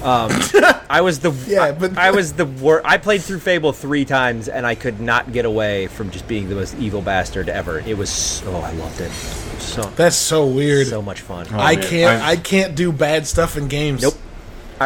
[0.02, 0.32] Um,
[0.90, 2.86] I was the Yeah, but- I was the worst.
[2.86, 6.50] I played through Fable three times and I could not get away from just being
[6.50, 7.80] the most evil bastard ever.
[7.80, 9.12] It was so I loved it.
[9.60, 10.88] So That's so weird.
[10.88, 11.48] so much fun.
[11.52, 12.24] I man, can't.
[12.24, 14.02] I- I, can't do bad stuff in games.
[14.02, 14.16] Nope.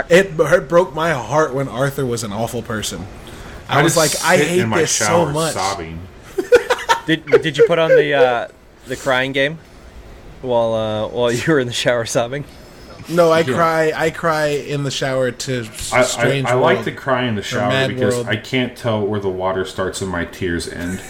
[0.09, 3.05] It, it broke my heart when Arthur was an awful person.
[3.69, 5.53] I, was like, I hate my this so much.
[5.53, 5.99] sobbing.
[7.05, 8.47] Did did you put on the uh,
[8.87, 9.59] the crying game
[10.41, 12.45] while uh, while you were in the shower sobbing?
[13.09, 13.53] No, I Yeah.
[13.55, 13.91] cry.
[13.95, 16.47] I cry in the shower to s- I, I, strange.
[16.47, 18.27] I like to cry in the shower because World.
[18.27, 21.01] I can't tell where the water starts and my tears end,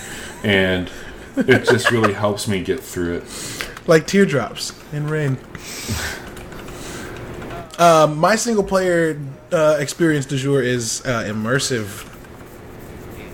[0.44, 0.90] and
[1.36, 3.68] it just really helps me get through it.
[3.88, 5.38] like teardrops in rain.
[7.80, 9.20] Um, my single player
[9.52, 12.10] uh, experience du jour is uh, immersive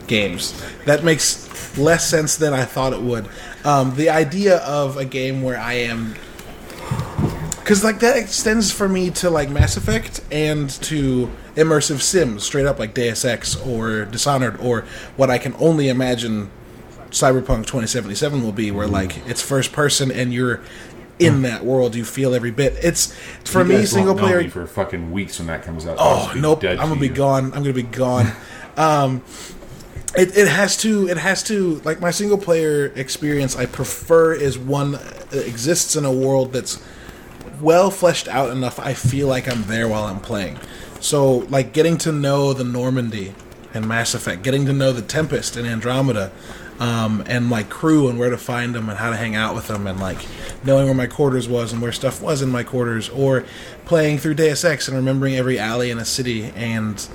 [0.08, 0.54] games.
[0.86, 3.28] That makes less sense than I thought it would.
[3.64, 6.16] Um, the idea of a game where I am.
[7.70, 12.66] Because, like, that extends for me to, like, Mass Effect and to immersive sims, straight
[12.66, 14.88] up, like Deus Ex or Dishonored, or
[15.18, 16.50] what I can only imagine
[17.12, 18.92] Cyberpunk 2077 will be, where mm.
[18.92, 20.62] like it's first person and you're
[21.20, 21.42] in mm.
[21.44, 22.74] that world, you feel every bit.
[22.82, 23.14] It's
[23.46, 24.42] for me single player.
[24.42, 25.98] me for fucking weeks when that comes out.
[26.00, 27.14] Oh nope, I'm gonna to be you.
[27.14, 27.46] gone.
[27.54, 28.32] I'm gonna be gone.
[28.78, 29.22] um,
[30.18, 31.08] it, it has to.
[31.08, 31.82] It has to.
[31.86, 36.82] Like my single player experience, I prefer is one that exists in a world that's
[37.62, 38.80] well fleshed out enough.
[38.80, 40.58] I feel like I'm there while I'm playing.
[41.00, 43.34] So like getting to know the Normandy
[43.74, 46.32] and Mass Effect, getting to know the Tempest and Andromeda.
[46.80, 49.68] Um, and like crew and where to find them and how to hang out with
[49.68, 50.18] them and like
[50.64, 53.44] knowing where my quarters was and where stuff was in my quarters or
[53.84, 57.06] playing through Deus Ex and remembering every alley in a city and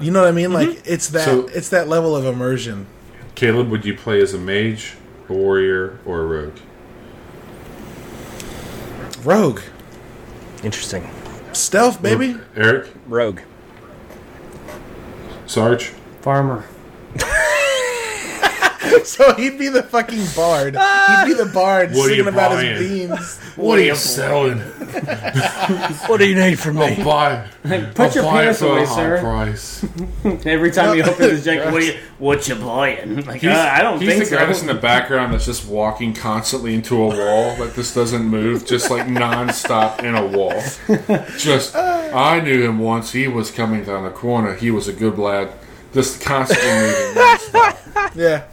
[0.00, 0.52] you know what I mean?
[0.52, 2.86] Like it's that So- it's that level of immersion.
[3.36, 4.94] Caleb, would you play as a mage,
[5.28, 6.56] a warrior, or a rogue?
[9.24, 9.60] Rogue,
[10.62, 11.08] Interesting.
[11.52, 12.36] stealth, baby.
[12.56, 13.40] Eric, Rogue.
[15.46, 15.92] Sarge.
[16.22, 16.64] Farmer.
[19.04, 20.74] So he'd be the fucking bard.
[20.74, 22.76] He'd be the bard What are you singing about buying?
[22.76, 23.38] his beans.
[23.56, 24.58] What are you selling?
[26.06, 26.96] What do you need from me?
[26.96, 27.48] I'll buy.
[27.94, 29.20] Put your buy it penis for a away, high sir.
[29.20, 29.84] Price.
[30.46, 33.24] Every time you open this jacket, what, you, what you buying?
[33.24, 34.68] Like, uh, I don't he's think the guy that's so.
[34.68, 38.90] in the background that's just walking constantly into a wall that this doesn't move, just
[38.90, 40.60] like nonstop in a wall.
[41.38, 43.12] Just, I knew him once.
[43.12, 44.54] He was coming down the corner.
[44.54, 45.52] He was a good lad.
[45.92, 47.22] Just constantly moving.
[47.22, 48.14] nonstop.
[48.16, 48.44] Yeah.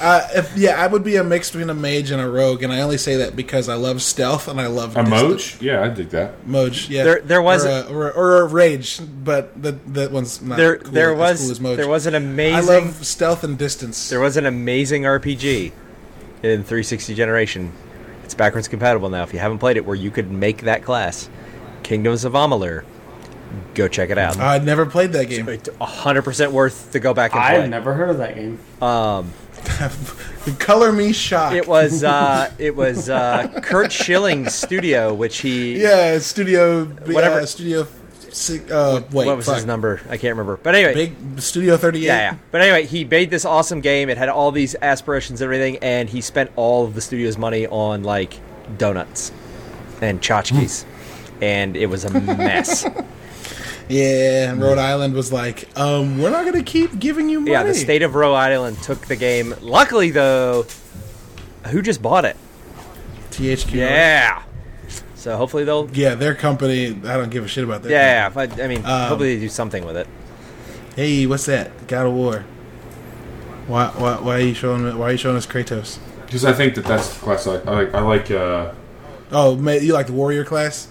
[0.00, 2.72] Uh, if, yeah, I would be a mix between a mage and a rogue, and
[2.72, 5.56] I only say that because I love stealth and I love A distance.
[5.56, 5.60] moach?
[5.62, 6.46] Yeah, I dig that.
[6.46, 7.04] Moge, yeah.
[7.04, 10.56] There- there was or a, or, a, or a rage, but that that one's not
[10.56, 11.76] There cool, there as was cool as Moge.
[11.76, 14.08] there was an amazing I love stealth and distance.
[14.08, 15.72] there was an amazing RPG
[16.42, 17.70] in 360 generation.
[18.24, 19.22] It's backwards compatible now.
[19.24, 21.28] If you haven't played it, where you could make that class,
[21.82, 22.84] Kingdoms of Amalur.
[23.74, 24.38] Go check it out.
[24.38, 25.48] I'd never played that game.
[25.48, 27.58] It's hundred percent worth to go back and play.
[27.64, 28.58] I've never heard of that game.
[30.58, 31.54] Color me shocked.
[31.56, 37.12] It was uh, it was uh, Curt Schilling's studio, which he yeah, Studio Whatever.
[37.12, 37.46] Whatever.
[37.46, 37.86] Studio.
[38.70, 39.56] Uh, wait, what was fuck.
[39.56, 40.00] his number?
[40.04, 40.56] I can't remember.
[40.56, 42.06] But anyway, Big Studio Thirty Eight.
[42.06, 42.38] yeah, yeah.
[42.52, 44.08] But anyway, he made this awesome game.
[44.08, 47.66] It had all these aspirations and everything, and he spent all of the studio's money
[47.66, 48.38] on like
[48.78, 49.32] donuts
[50.00, 50.84] and tchotchkes,
[51.42, 52.86] and it was a mess.
[53.90, 57.52] Yeah, Rhode Island was like, um, we're not gonna keep giving you money.
[57.52, 59.54] yeah, the state of Rhode Island took the game.
[59.60, 60.66] Luckily, though,
[61.68, 62.36] who just bought it?
[63.30, 63.72] THQ.
[63.74, 64.42] Yeah.
[65.14, 65.88] So hopefully they'll.
[65.92, 66.88] Yeah, their company.
[67.04, 67.90] I don't give a shit about that.
[67.90, 70.06] Yeah, but I mean, Um, hopefully they do something with it.
[70.96, 71.86] Hey, what's that?
[71.86, 72.44] God of War.
[73.66, 74.98] Why, why, why are you showing?
[74.98, 75.98] Why are you showing us Kratos?
[76.26, 77.66] Because I think that that's the class I like.
[77.66, 78.72] I like, I like uh,
[79.32, 80.88] Oh, ma you like the warrior class?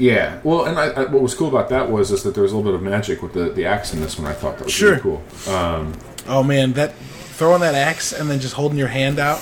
[0.00, 0.40] Yeah.
[0.42, 2.56] Well, and I, I, what was cool about that was is that there was a
[2.56, 4.26] little bit of magic with the, the axe in this one.
[4.26, 4.90] I thought that was Sure.
[4.98, 5.22] really cool.
[5.54, 5.92] Um,
[6.26, 9.38] Oh man, that throwing that axe and then just holding your hand out.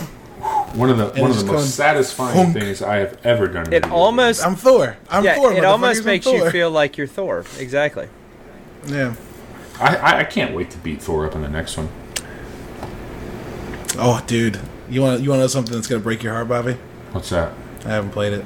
[0.75, 2.55] one of the one of the most satisfying honk.
[2.59, 3.67] things I have ever done.
[3.67, 4.97] in a It video almost I'm Thor.
[5.09, 5.53] I'm yeah, Thor.
[5.53, 7.45] it almost motherfuckers, I'm makes you feel like you're Thor.
[7.59, 8.09] Exactly.
[8.87, 9.15] Yeah.
[9.81, 11.89] I, I I can't wait to beat Thor up in the next one.
[13.99, 14.59] Oh, dude,
[14.89, 16.77] you want you want to know something that's gonna break your heart, Bobby?
[17.13, 17.53] What's that?
[17.85, 18.45] I haven't played it.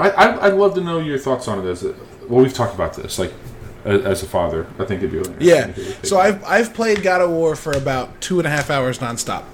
[0.00, 1.70] I, I'd love to know your thoughts on it.
[1.70, 1.94] As a,
[2.28, 3.18] well, we've talked about this.
[3.18, 3.32] Like
[3.84, 5.68] as, a father, I think it'd be really Yeah.
[5.68, 6.18] interesting to hear your take So.
[6.18, 9.44] I've I've played God of War for about two and a half hours nonstop.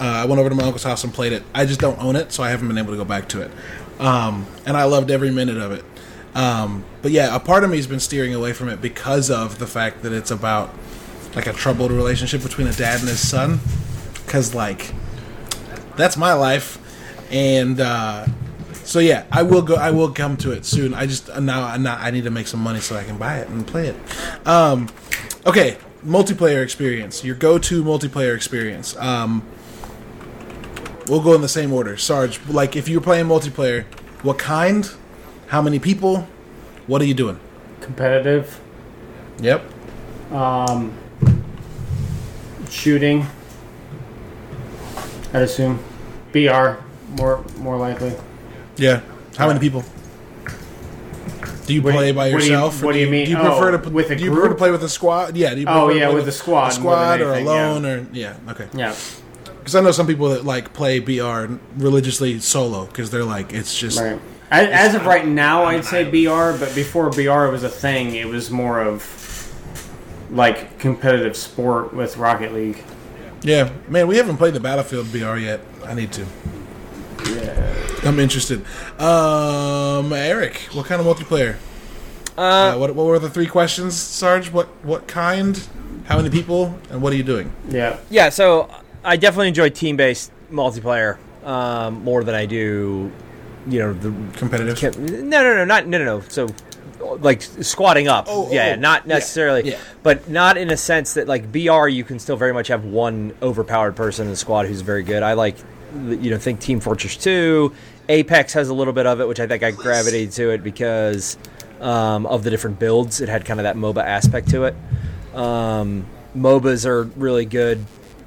[0.00, 1.44] Uh, I went over to my uncle's house and played it.
[1.54, 3.50] I just don't own it, so I haven't been able to go back to it.
[4.00, 5.84] Um, and I loved every minute of it.
[6.34, 9.60] Um, but yeah, a part of me has been steering away from it because of
[9.60, 10.74] the fact that it's about
[11.36, 13.60] like a troubled relationship between a dad and his son.
[14.26, 14.92] Because like
[15.96, 16.78] that's my life,
[17.30, 18.26] and uh,
[18.94, 19.74] so yeah, I will go.
[19.74, 20.94] I will come to it soon.
[20.94, 23.48] I just now I'm I need to make some money so I can buy it
[23.48, 23.96] and play it.
[24.46, 24.88] Um,
[25.44, 27.24] okay, multiplayer experience.
[27.24, 28.96] Your go-to multiplayer experience.
[28.98, 29.44] Um,
[31.08, 31.96] we'll go in the same order.
[31.96, 33.82] Sarge, like if you're playing multiplayer,
[34.22, 34.88] what kind?
[35.48, 36.28] How many people?
[36.86, 37.40] What are you doing?
[37.80, 38.60] Competitive.
[39.40, 39.64] Yep.
[40.30, 40.96] Um,
[42.70, 43.26] shooting.
[45.32, 45.82] I'd assume.
[46.30, 46.76] BR
[47.18, 48.14] more more likely.
[48.76, 49.00] Yeah.
[49.36, 49.84] How many people?
[51.66, 52.82] Do you What do play you- by what do you- yourself?
[52.82, 53.24] or what do you mean?
[53.24, 55.36] Do you prefer Oh, to with a do you prefer to play with a squad?
[55.36, 55.54] Yeah.
[55.54, 58.34] Do you Oh, yeah, with the squad a squad or anything, alone or yeah.
[58.50, 58.66] Okay.
[58.74, 58.94] Yeah.
[59.60, 63.74] Because I know some people that like play BR religiously solo because they're like it's
[63.78, 64.18] just Right.
[64.50, 68.28] As, as of right now, I'd say BR, but before BR was a thing, it
[68.28, 69.50] was more of
[70.30, 72.82] like competitive sport with Rocket League.
[73.42, 73.70] yeah.
[73.88, 75.60] Man, we haven't played the Battlefield BR yet.
[75.86, 76.26] I need to.
[77.26, 77.73] Yeah.
[78.04, 78.64] I'm interested.
[79.00, 81.56] Um, Eric, what kind of multiplayer?
[82.36, 84.50] Uh, Uh, what, what were the three questions, Sarge?
[84.52, 85.66] What what kind?
[86.06, 86.78] How many people?
[86.90, 87.52] And what are you doing?
[87.68, 87.96] Yeah.
[88.10, 88.68] yeah, so
[89.04, 93.10] I definitely enjoy team-based multiplayer um, more than I do,
[93.68, 94.98] you know, the Competitive.
[94.98, 96.20] no, no, no, not no, no, no.
[96.28, 96.48] So
[97.20, 99.78] like squatting up, Oh, yeah, oh, not yeah, necessarily, yeah.
[100.02, 103.32] but not in a sense that like BR, you can still very much have one
[103.42, 105.22] overpowered person in the squad who's very good.
[105.22, 105.56] I like,
[105.94, 107.72] you know, think Team Fortress Two,
[108.08, 111.38] Apex has a little bit of it, which I think I gravitated to it because
[111.80, 113.20] um, of the different builds.
[113.20, 114.74] It had kind of that MOBA aspect to it.
[115.34, 116.06] Um,
[116.36, 117.84] MOBAs are really good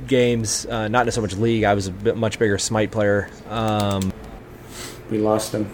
[0.07, 1.63] games, uh, not so much League.
[1.63, 3.29] I was a bit much bigger Smite player.
[3.49, 4.11] Um,
[5.09, 5.69] We lost him.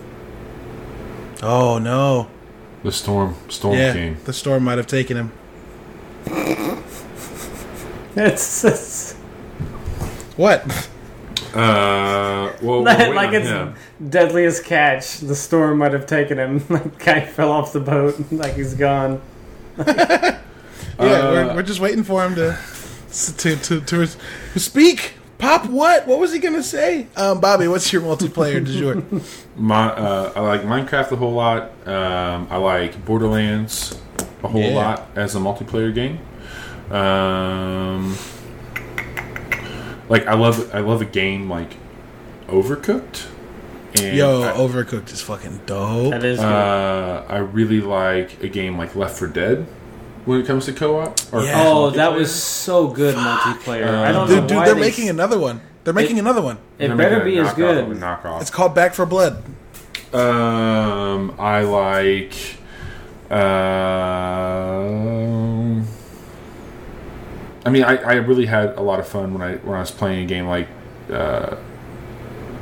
[1.42, 2.30] Oh no!
[2.84, 4.18] the storm storm yeah, king.
[4.26, 5.32] the storm might have taken him.
[8.16, 9.14] It's, it's
[10.36, 10.90] What?
[11.56, 13.76] Uh, well, we're like it's him.
[14.10, 15.20] deadliest catch.
[15.20, 16.64] The storm might have taken him.
[16.70, 18.16] Like guy fell off the boat.
[18.32, 19.22] Like he's gone.
[19.78, 20.40] Yeah,
[21.00, 22.58] Uh, we're, we're just waiting for him to
[23.38, 25.14] to to, to, to speak.
[25.40, 26.08] Pop, what?
[26.08, 27.08] What was he gonna say?
[27.18, 29.04] Um, Bobby, what's your multiplayer du jour?
[29.58, 31.64] My, uh, I like Minecraft a whole lot.
[31.88, 34.00] Um, I like Borderlands
[34.44, 34.76] a whole Yeah.
[34.76, 36.20] lot as a multiplayer game.
[36.96, 38.16] Um,
[40.14, 41.76] like I love I love a game like
[42.48, 43.26] Overcooked.
[43.96, 46.12] And Yo, I, Overcooked is fucking dope.
[46.12, 46.46] That is good.
[46.46, 49.68] uh, I really like a game like Left 4 Dead
[50.26, 51.20] when it comes to co-op.
[51.34, 51.64] Or Yeah.
[51.68, 53.88] oh, that was so good multiplayer.
[53.88, 55.62] I don't know Dude, dude, why they're they- making another one.
[55.84, 56.58] They're making another one.
[56.80, 57.78] It They're better be as good.
[57.84, 58.42] of a knockoff.
[58.42, 59.44] It's called Back 4 Blood.
[60.14, 62.34] Um, I like.
[64.44, 65.43] Um,
[67.66, 69.92] I mean, I, I really had a lot of fun when I when I was
[69.92, 70.68] playing a game like,
[71.10, 71.56] uh,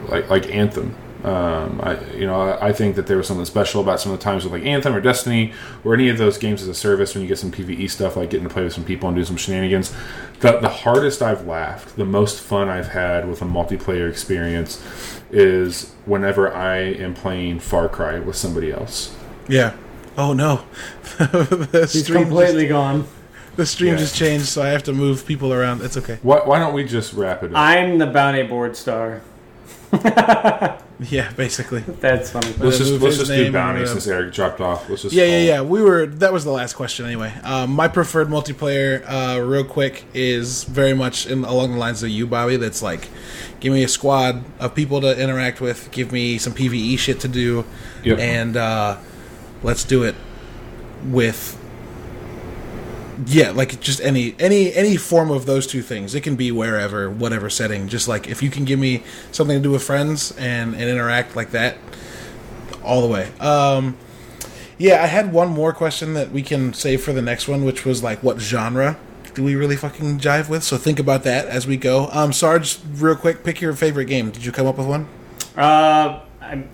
[0.08, 0.96] like like Anthem.
[1.24, 4.18] Um, I you know I, I think that there was something special about some of
[4.18, 5.54] the times with like Anthem or Destiny
[5.84, 8.32] or any of those games as a service when you get some PVE stuff like
[8.32, 9.94] getting to play with some people and do some shenanigans.
[10.40, 14.84] The the hardest I've laughed, the most fun I've had with a multiplayer experience
[15.32, 19.16] is whenever I am playing Far Cry with somebody else.
[19.48, 19.76] Yeah.
[20.18, 20.64] Oh no.
[21.18, 23.08] the He's completely just, gone.
[23.62, 23.98] The stream Yeah.
[24.00, 25.82] just changed, so I have to move people around.
[25.82, 26.18] It's okay.
[26.24, 27.58] Why, why don't we just wrap it up?
[27.58, 29.22] I'm the bounty board star.
[31.10, 31.80] Yeah, basically.
[31.80, 32.54] That's funny.
[32.60, 34.88] let's Uh, just move let's just do bounty since Eric dropped off.
[34.88, 35.62] Let's just Yeah, yeah, yeah.
[35.64, 37.34] We were that was the last question anyway.
[37.44, 42.10] Um, my preferred multiplayer, uh, real quick, is very much in along the lines of
[42.12, 42.56] you, Bobby.
[42.56, 43.10] That's like,
[43.60, 47.28] give me a squad of people to interact with, give me some PVE shit to
[47.28, 47.66] do,
[48.04, 48.20] Yep.
[48.20, 48.98] and uh,
[49.64, 50.14] let's do it
[51.06, 51.58] with.
[53.26, 56.16] Yeah, like just any any any form of those two things.
[56.16, 57.88] It can be wherever, whatever setting.
[57.88, 61.36] Just like if you can give me something to do with friends and and interact
[61.36, 61.78] like that,
[62.84, 63.32] all the way.
[63.40, 63.98] Um,
[64.78, 67.86] yeah, I had one more question that we can save for the next one, which
[67.86, 68.98] was like, what genre
[69.34, 70.64] do we really fucking jive with?
[70.64, 72.10] So think about that as we go.
[72.12, 74.32] Um, Sarge, real quick, pick your favorite game.
[74.32, 75.08] Did you come up with one?
[75.56, 76.70] Uh, I'm,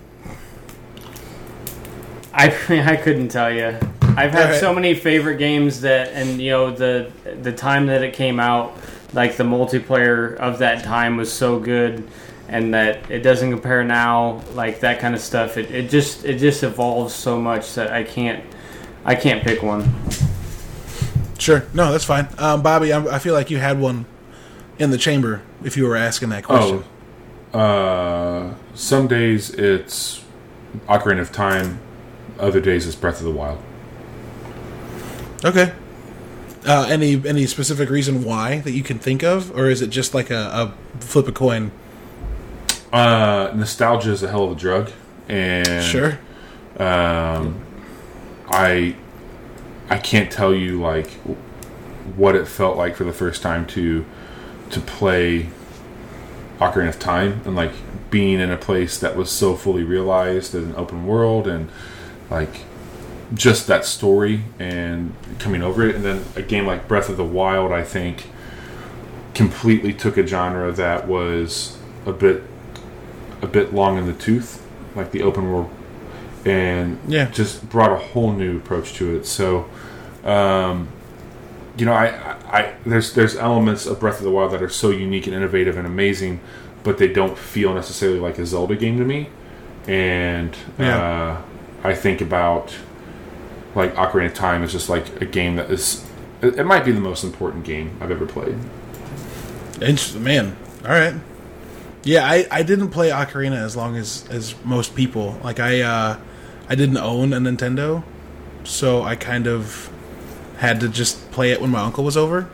[2.33, 3.77] I I couldn't tell you.
[4.21, 4.59] I've had Alright.
[4.59, 7.11] so many favorite games that, and you know the
[7.41, 8.75] the time that it came out,
[9.13, 12.07] like the multiplayer of that time was so good,
[12.47, 15.57] and that it doesn't compare now, like that kind of stuff.
[15.57, 18.43] It, it just it just evolves so much that I can't
[19.05, 19.93] I can't pick one.
[21.37, 21.65] Sure.
[21.73, 22.27] No, that's fine.
[22.39, 24.05] Um, Bobby, I, I feel like you had one
[24.79, 26.83] in the chamber if you were asking that question.
[27.53, 30.23] Oh, uh, some days it's
[30.87, 31.79] Ocarina of Time.
[32.39, 33.61] Other days it's Breath of the Wild.
[35.43, 35.73] Okay.
[36.65, 40.13] Uh, any any specific reason why that you can think of, or is it just
[40.13, 41.71] like a, a flip a coin?
[42.91, 44.91] Uh, nostalgia is a hell of a drug,
[45.29, 46.19] and Sure.
[46.77, 47.63] Um,
[48.49, 48.95] I
[49.89, 51.09] I can't tell you like
[52.15, 54.05] what it felt like for the first time to
[54.71, 55.49] to play
[56.59, 57.71] Ocarina of Time and like
[58.09, 61.69] being in a place that was so fully realized as an open world and
[62.29, 62.61] like
[63.33, 67.25] just that story and coming over it and then a game like Breath of the
[67.25, 68.27] Wild I think
[69.33, 72.43] completely took a genre that was a bit
[73.41, 75.69] a bit long in the tooth like the open world
[76.45, 77.29] and Yeah.
[77.29, 79.25] just brought a whole new approach to it.
[79.25, 79.65] So,
[80.23, 80.87] um,
[81.77, 84.69] you know, I, I, I there's there's elements of Breath of the Wild that are
[84.69, 86.39] so unique and innovative and amazing,
[86.83, 89.27] but they don't feel necessarily like a Zelda game to me.
[89.87, 90.97] And Yeah.
[91.83, 92.73] uh, I think about
[93.77, 96.05] like Ocarina of Time is just like a game that is.
[96.41, 98.57] It, it might be the most important game I've ever played.
[99.81, 100.55] Interesting, man.
[100.83, 101.13] All right.
[102.03, 105.39] Yeah, I, I didn't play Ocarina as long as as most people.
[105.43, 106.19] Like I uh,
[106.69, 108.03] I didn't own a Nintendo,
[108.63, 109.89] so I kind of
[110.57, 112.49] had to just play it when my uncle was over,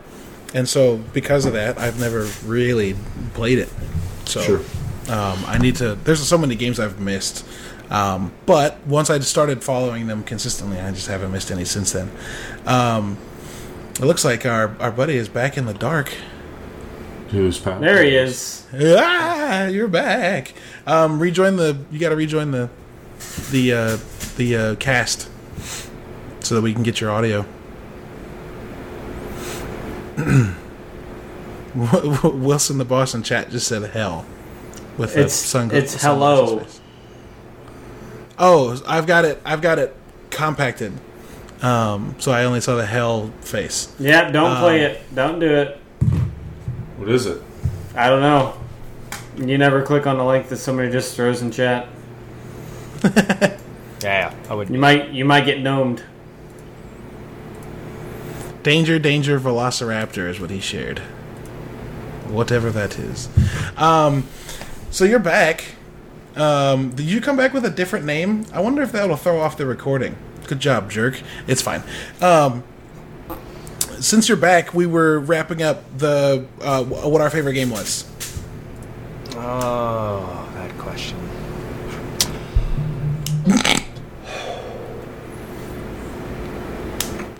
[0.52, 2.96] and so because of that, I've never really
[3.32, 3.70] played it.
[4.26, 4.58] So Sure.
[5.08, 5.94] um, I need to.
[5.94, 7.46] There's so many games I've missed.
[7.94, 12.10] Um, but once I started following them consistently, I just haven't missed any since then.
[12.66, 13.16] Um,
[14.00, 16.12] it looks like our, our buddy is back in the dark.
[17.30, 17.80] Who's Pat?
[17.80, 18.66] There he is.
[18.76, 20.54] Ah, you're back.
[20.86, 21.78] Um, rejoin the.
[21.92, 22.68] You got to rejoin the
[23.50, 23.98] the uh,
[24.36, 25.28] the uh, cast
[26.40, 27.46] so that we can get your audio.
[31.74, 34.26] Wilson, the boss in chat, just said hell
[34.96, 35.70] with the It's- sun.
[35.72, 36.58] it's hello.
[36.60, 36.80] face.
[38.38, 39.40] Oh, I've got it.
[39.44, 39.94] I've got it
[40.30, 40.92] compacted.
[41.62, 43.94] Um, so I only saw the hell face.
[43.98, 45.14] Yeah, don't play Um, it.
[45.14, 45.78] Don't do it.
[46.98, 47.40] What is it?
[47.94, 48.58] I don't know.
[49.36, 51.88] You never click on the link that somebody just throws in chat.
[54.02, 54.68] Yeah, I would.
[54.68, 56.02] You might you might get gnomed.
[58.62, 60.98] Danger, danger, Velociraptor is what he shared.
[62.28, 63.30] Whatever that is.
[63.78, 64.26] Um,
[64.90, 65.64] so you're back.
[66.36, 68.44] Um, did you come back with a different name?
[68.52, 70.16] I wonder if that'll throw off the recording.
[70.46, 71.20] Good job, jerk.
[71.46, 71.82] It's fine.
[72.20, 72.64] Um,
[74.00, 78.04] since you're back, we were wrapping up the uh, what our favorite game was.
[79.36, 81.18] Oh, that question.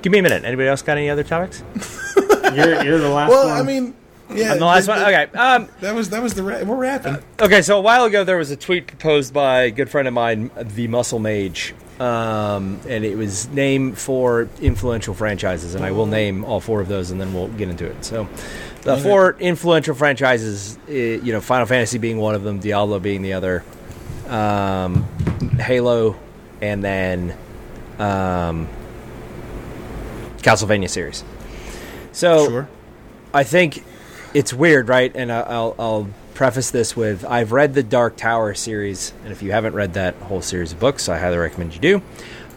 [0.03, 0.45] Give me a minute.
[0.45, 1.63] Anybody else got any other topics?
[2.55, 3.59] You're, you're the last Well, one.
[3.59, 3.95] I mean,
[4.35, 4.99] yeah, I'm the last one.
[4.99, 5.27] Okay.
[5.37, 7.19] Um, That was that was the ra- we're wrapping.
[7.41, 10.15] Okay, so a while ago there was a tweet proposed by a good friend of
[10.15, 16.07] mine, the Muscle Mage, um, and it was named for influential franchises, and I will
[16.07, 18.05] name all four of those, and then we'll get into it.
[18.05, 18.29] So,
[18.83, 19.03] the Okay.
[19.03, 23.33] four influential franchises, i- you know, Final Fantasy being one of them, Diablo being the
[23.35, 23.63] other,
[24.29, 25.05] um,
[25.59, 26.17] Halo,
[26.61, 27.35] and then
[27.99, 28.67] um,
[30.43, 31.23] Castlevania series.
[32.13, 32.69] So, Sure.
[33.33, 33.85] I think
[34.35, 35.15] it's weird, right?
[35.15, 39.53] And I'll, I'll preface this with I've read the Dark Tower series, and if you
[39.53, 42.03] haven't read that whole series of books, I highly recommend you do.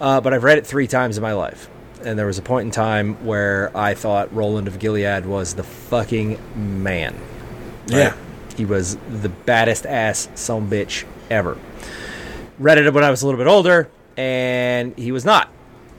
[0.02, 1.70] Uh, but I've read it three times in my life.
[2.04, 5.64] And there was a point in time where I thought Roland of Gilead was the
[5.64, 6.40] fucking
[6.84, 7.16] man.
[7.88, 8.16] Yeah.
[8.56, 11.58] He was the baddest ass some bitch ever.
[12.60, 15.50] Read it when I was a little bit older, and he was not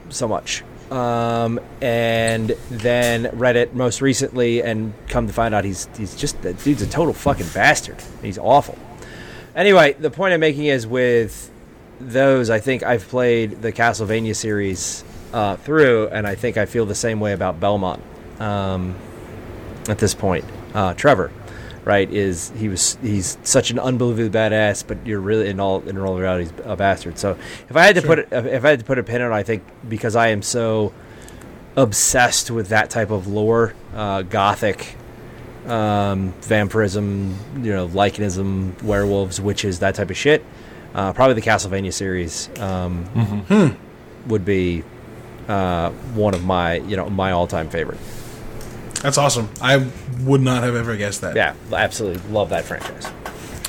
[0.09, 0.63] so much.
[0.91, 6.41] Um, and then read it most recently, and come to find out he's he's just
[6.41, 7.97] that dude's a total fucking bastard.
[8.23, 8.77] He's awful.
[9.55, 11.51] Anyway, the point I'm making is with
[11.99, 15.03] those, I think I've played the Castlevania series
[15.33, 18.01] uh, through, and I think I feel the same way about Belmont
[18.39, 18.95] um,
[19.87, 20.45] at this point.
[20.73, 21.31] Uh, Trevor,
[21.89, 22.11] right?
[22.13, 26.19] Is he was he's such an unbelievably badass, but you're really in all in all
[26.19, 27.17] reality he's a bastard.
[27.17, 27.35] So
[27.67, 29.41] if I had to put if I had to put a pin on, it, I
[29.41, 30.93] think because I am so
[31.75, 34.97] obsessed with that type of lore, uh, gothic,
[35.65, 40.45] um, vampirism, you know, lycanism, werewolves, witches, that type of shit.
[40.93, 43.75] Uh, probably the Castlevania series um,
[44.27, 44.83] would be
[45.47, 47.99] uh, one of my you know my all time favorite.
[49.01, 49.49] That's awesome.
[49.61, 49.87] I
[50.21, 51.35] would not have ever guessed that.
[51.35, 53.05] Yeah, absolutely love that franchise.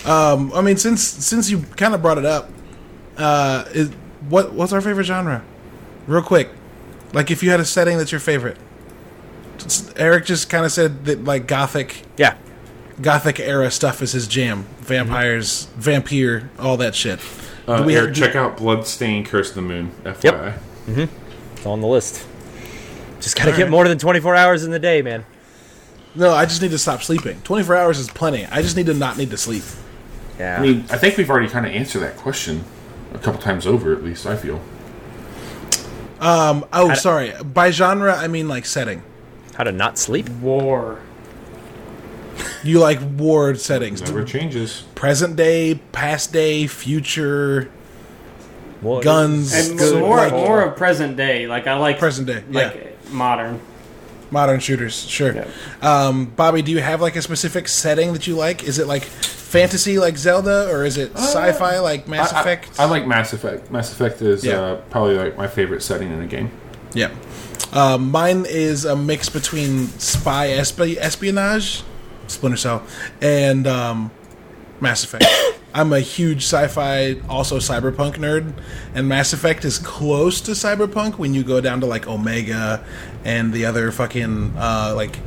[0.05, 2.51] Um, I mean, since since you kind of brought it up,
[3.17, 3.91] uh, is,
[4.29, 5.45] what what's our favorite genre?
[6.07, 6.49] Real quick,
[7.13, 8.57] like if you had a setting that's your favorite.
[9.59, 12.37] Just- Eric just kind of said that like gothic Yeah,
[13.03, 14.65] gothic era stuff is his jam.
[14.81, 17.21] Vampires, vampire, all that shit.
[17.69, 20.55] Uh, we Eric, have- check out Bloodstained Curse of the Moon, FYI.
[20.89, 22.27] it's on the list.
[23.21, 25.25] Just gotta get more than twenty four hours in the day, man.
[26.15, 27.41] No, I just need to stop sleeping.
[27.43, 28.47] Twenty four hours is plenty.
[28.47, 29.63] I just need to not need to sleep.
[30.39, 32.65] Yeah, I mean, I think we've already kind of answered that question
[33.13, 34.61] a couple times over, at least, I feel.
[36.21, 36.65] Um.
[36.73, 37.33] Oh, sorry.
[37.43, 39.03] By genre, I mean like setting.
[39.55, 40.29] how to not sleep?
[40.29, 41.01] War.
[42.63, 44.85] You like war settings, Never changes.
[44.95, 47.71] present day, past day, future,
[48.83, 51.47] Well, guns, And good, more, like, more of present day.
[51.47, 53.61] Like I like present day, like yeah, modern.
[54.31, 54.95] modern shooters.
[55.09, 55.35] Sure.
[55.35, 55.49] Yeah.
[55.83, 58.63] Um, Bobby, do you have like a specific setting that you like?
[58.65, 62.81] Is it like fantasy like Zelda, or is it sci-fi like Mass I, I- Effect?
[62.81, 63.71] I, like Mass Effect.
[63.71, 64.61] Mass Effect is Yeah.
[64.61, 66.51] uh, probably like my favorite setting in a game.
[66.95, 67.11] Yeah.
[67.73, 71.83] Um, mine is a mix between spy esp- espionage,
[72.27, 72.83] Splinter Cell,
[73.21, 74.11] and um,
[74.81, 75.25] Mass Effect.
[75.73, 78.53] I'm a huge sci-fi, also cyberpunk nerd,
[78.95, 82.85] and Mass Effect is close to cyberpunk when you go down to like Omega
[83.25, 85.19] and the other fucking uh, like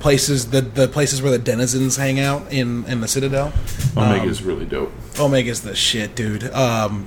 [0.00, 3.52] places, the the places where the denizens hang out in in the Citadel.
[3.96, 4.92] Omega is really dope.
[5.18, 6.44] Omega's the shit, dude.
[6.52, 7.06] Um,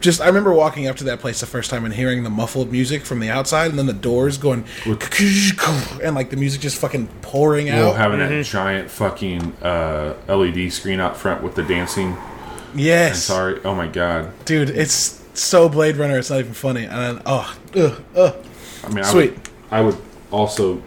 [0.00, 2.70] just I remember walking up to that place the first time and hearing the muffled
[2.72, 4.64] music from the outside, and then the doors going,
[6.02, 7.96] and like the music just fucking pouring Well, out.
[7.96, 12.16] having that giant fucking uh, LED screen out front with the dancing.
[12.74, 13.60] yes, Sorry.
[13.64, 14.32] Oh my god.
[14.44, 16.18] dude, it's so Blade Runner.
[16.18, 16.84] It's not even funny.
[16.84, 18.36] And then, oh, ugh, ugh.
[18.84, 19.30] I mean, Sweet.
[19.70, 19.96] I would, I would
[20.30, 20.82] also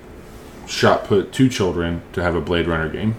[0.68, 3.16] shot put two children to have a Blade Runner game.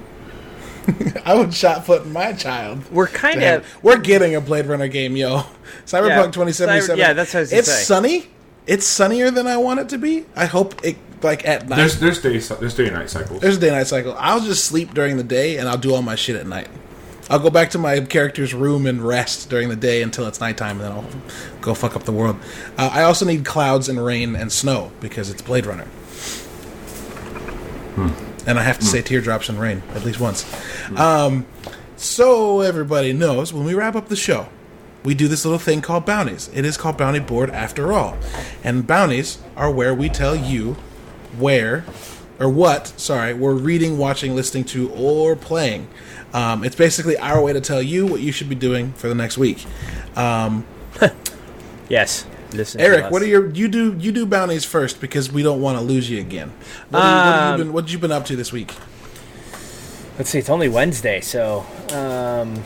[1.24, 2.90] I would shot put my child.
[2.90, 5.38] We're kind of We're getting a Blade Runner game, yo.
[5.86, 6.96] Cyberpunk Yeah, 2077.
[6.96, 7.82] Cyber- yeah, that's what I was It's say.
[7.84, 8.26] sunny.
[8.66, 10.24] It's sunnier than I want it to be.
[10.36, 11.76] I hope it like at night.
[11.76, 13.40] There's there's day there's day and night cycles.
[13.40, 14.14] There's a day and night cycle.
[14.18, 16.68] I'll just sleep during the day and I'll do all my shit at night.
[17.30, 20.80] I'll go back to my character's room and rest during the day until it's nighttime,
[20.80, 21.06] and then I'll
[21.60, 22.36] go fuck up the world.
[22.76, 25.86] Uh, I also need clouds and rain and snow because it's Blade Runner.
[28.47, 30.44] And I have to say teardrops and rain at least once.
[30.97, 31.47] Um,
[31.97, 34.48] so everybody knows when we wrap up the show,
[35.05, 36.51] we do this little thing called bounties.
[36.55, 38.16] It is called Bounty Board after all.
[38.62, 40.74] And bounties are where we tell you
[41.39, 41.85] where
[42.39, 45.89] or what, sorry, we're reading, watching, listening to, or playing.
[46.35, 49.14] Um, it's basically our way to tell you what you should be doing for the
[49.14, 49.64] next week.
[50.16, 50.66] Um,
[51.89, 52.27] yes.
[52.54, 53.12] Listen to Eric, us.
[53.12, 56.10] what are your you do you do bounties first because we don't want to lose
[56.10, 56.52] you again.
[56.90, 58.52] What, are you- what have you Um, been what have you been up to this
[58.52, 58.74] week?
[60.18, 60.38] Let's see.
[60.38, 62.62] It's only Wednesday, so um,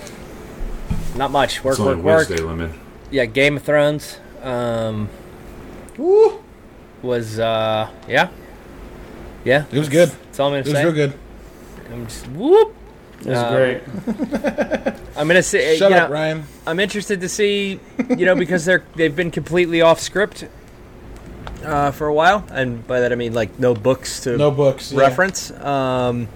[1.16, 1.62] not much.
[1.62, 2.28] Work, It's only work, work.
[2.28, 2.70] Wednesday limit.
[3.10, 5.08] Yeah, Game of Thrones um,
[5.96, 6.42] Woo!
[7.02, 8.28] was uh, yeah,
[9.44, 9.64] yeah.
[9.70, 10.08] It was good.
[10.10, 10.84] That's all I'm It gonna was say.
[10.84, 11.12] real good.
[11.92, 12.74] I'm just whoop.
[13.20, 13.82] It was Um, great.
[15.16, 15.76] I'm gonna say.
[15.78, 16.44] Shut you up, know, Ryan.
[16.66, 17.80] I'm interested to see,
[18.10, 20.46] you know, because they're they've been completely off script
[21.64, 24.92] uh, for a while, and by that I mean like no books to No books.
[24.92, 25.00] yeah.
[25.00, 25.50] reference.
[25.52, 26.28] Um,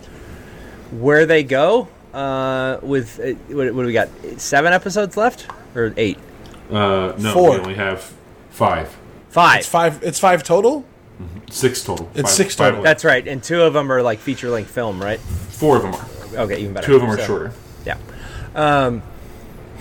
[0.98, 4.08] where they go uh, with uh, what, what do we got?
[4.38, 5.46] Seven episodes left
[5.76, 6.18] or eight?
[6.70, 7.50] Uh, no, Four.
[7.50, 8.12] we only have
[8.50, 8.96] five,
[9.28, 9.58] Five.
[9.60, 10.02] It's five.
[10.02, 10.84] It's five total.
[11.50, 12.08] six total.
[12.14, 12.82] It's Five- six five total.
[12.84, 15.20] That's right, and two of them are like feature length film, right?
[15.20, 16.06] Four of them are.
[16.34, 16.86] Okay, even better.
[16.86, 17.52] Two of them are So, shorter.
[17.84, 17.96] Yeah.
[18.54, 19.02] Um,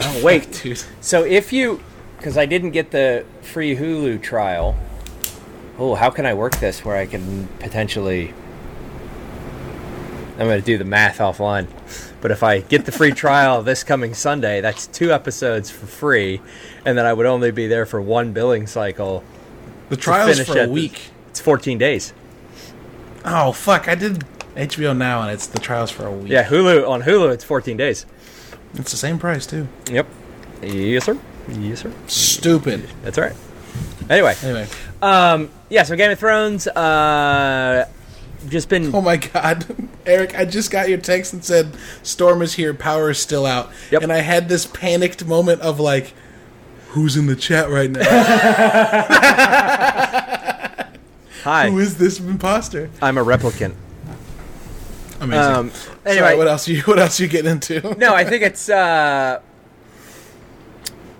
[0.01, 0.84] oh wait, Dude.
[1.01, 1.81] So if you,
[2.17, 4.77] because I didn't get the free Hulu trial.
[5.77, 8.34] Oh, how can I work this where I can potentially?
[10.38, 11.67] I'm going to do the math offline.
[12.21, 16.41] But if I get the free trial this coming Sunday, that's two episodes for free,
[16.85, 19.23] and then I would only be there for one billing cycle.
[19.89, 21.11] The trial trial's finish for a at the- week.
[21.30, 22.13] It's 14 days.
[23.26, 23.88] Oh fuck!
[23.88, 24.23] I did
[24.60, 26.30] HBO now, and it's the trials for a week.
[26.31, 28.06] Yeah, Hulu on Hulu, it's 14 days.
[28.76, 29.68] it's the same price too.
[29.90, 30.07] Yep.
[30.61, 31.18] Yes, sir.
[31.48, 31.94] Yes, sir.
[32.07, 32.88] Stupid.
[33.03, 33.36] That's all right.
[34.10, 34.68] Anyway, Anyway,
[35.02, 37.86] Um, yeah, so Game of Thrones, uh,
[38.48, 39.65] just been Oh my god,
[40.06, 40.38] Eric!
[40.38, 44.02] I just got your text and said storm is here, power is still out, Yep.
[44.03, 46.14] and I had this panicked moment of like,
[46.90, 48.02] who's in the chat right now?
[51.44, 51.69] hi.
[51.69, 52.90] Who is this imposter?
[53.02, 53.73] I'm a replicant.
[55.19, 55.53] Amazing.
[55.53, 57.95] Um, Sorry, anyway, what else you what else you getting into?
[57.97, 58.69] no, I think it's.
[58.69, 59.41] Uh,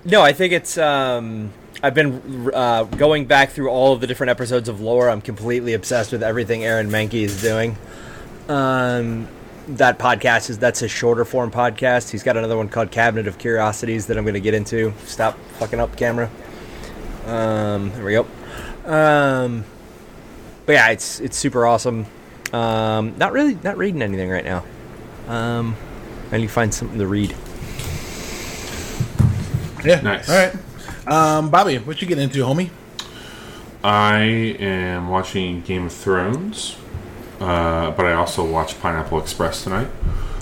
[0.06, 0.78] no, I think it's.
[0.78, 1.52] Um,
[1.82, 5.10] I've been uh, going back through all of the different episodes of Lore.
[5.10, 7.78] I'm completely obsessed with everything Aaron Mahnke is doing.
[8.50, 9.28] Um,
[9.68, 12.10] that podcast is that's a shorter form podcast.
[12.10, 14.94] He's got another one called Cabinet of Curiosities that I'm going to get into.
[15.06, 16.30] Stop fucking up, camera.
[17.26, 18.26] Um, there we go.
[18.86, 19.64] Um,
[20.66, 22.08] but yeah, it's it's super awesome.
[22.54, 24.64] Um, not really not reading anything right now.
[25.28, 25.76] Um,
[26.32, 27.36] I need to find something to read.
[29.84, 30.30] Yeah, Nice.
[30.30, 32.70] All right, um, Bobby, what you getting into, homie?
[33.82, 34.18] I
[34.60, 36.76] am watching Game of Thrones,
[37.40, 39.88] uh, but I also watched Pineapple Express tonight.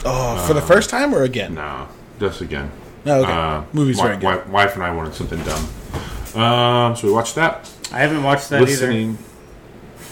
[0.03, 1.53] Oh, for the first time or again?
[1.53, 1.87] No,
[2.19, 2.71] just again.
[3.05, 3.31] No, okay.
[3.31, 4.43] Uh, Movies wi- very good.
[4.45, 6.41] wi- wife and I wanted something dumb.
[6.41, 7.69] Um, so we watched that.
[7.91, 9.17] I haven't watched that Listening.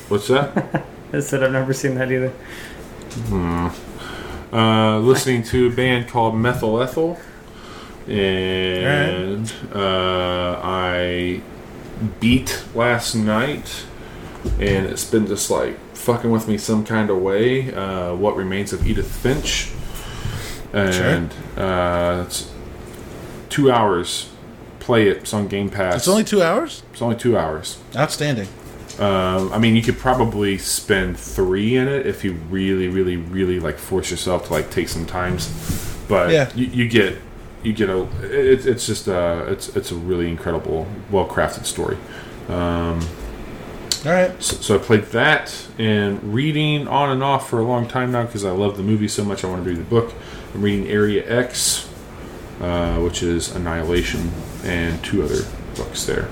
[0.08, 0.86] What's that?
[1.16, 2.32] I said I've never seen that either.
[4.52, 7.20] uh, listening to a band called Methyl Ethel,
[8.08, 11.42] and uh, I
[12.20, 13.86] beat last night,
[14.60, 17.74] and it's been just like fucking with me some kind of way.
[17.74, 19.72] Uh, what remains of Edith Finch,
[20.74, 22.52] and uh, it's
[23.50, 24.30] two hours.
[24.80, 25.18] Play it.
[25.18, 25.96] It's on Game Pass.
[25.96, 26.84] It's only two hours.
[26.92, 27.80] it's only two hours.
[27.96, 28.48] Outstanding.
[29.00, 33.60] Um, I mean, you could probably spend three in it if you really, really, really
[33.60, 35.50] like force yourself to like take some times.
[36.08, 36.50] But Yeah.
[36.56, 37.18] you, you get
[37.64, 41.98] you get a it, it's just a it's it's a really incredible, well crafted story.
[42.48, 43.00] Um,
[44.06, 44.32] All right.
[44.42, 48.24] so, so I played that and reading on and off for a long time now
[48.24, 49.44] because I love the movie so much.
[49.44, 50.14] I want to read the book.
[50.54, 51.90] I'm reading Area X,
[52.62, 54.32] uh, which is Annihilation,
[54.64, 55.42] and two other
[55.76, 56.30] books there.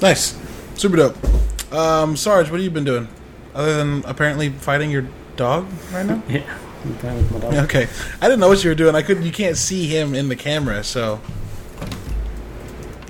[0.00, 0.38] Nice.
[0.76, 1.72] Super dope.
[1.72, 3.08] Um, Sarge, what have you been doing?
[3.54, 6.22] Other than apparently fighting your dog right now?
[6.28, 6.42] Yeah.
[6.84, 7.54] I'm with my dog.
[7.64, 7.86] Okay.
[8.20, 8.94] I didn't know what you were doing.
[8.94, 11.20] I couldn't you can't see him in the camera, so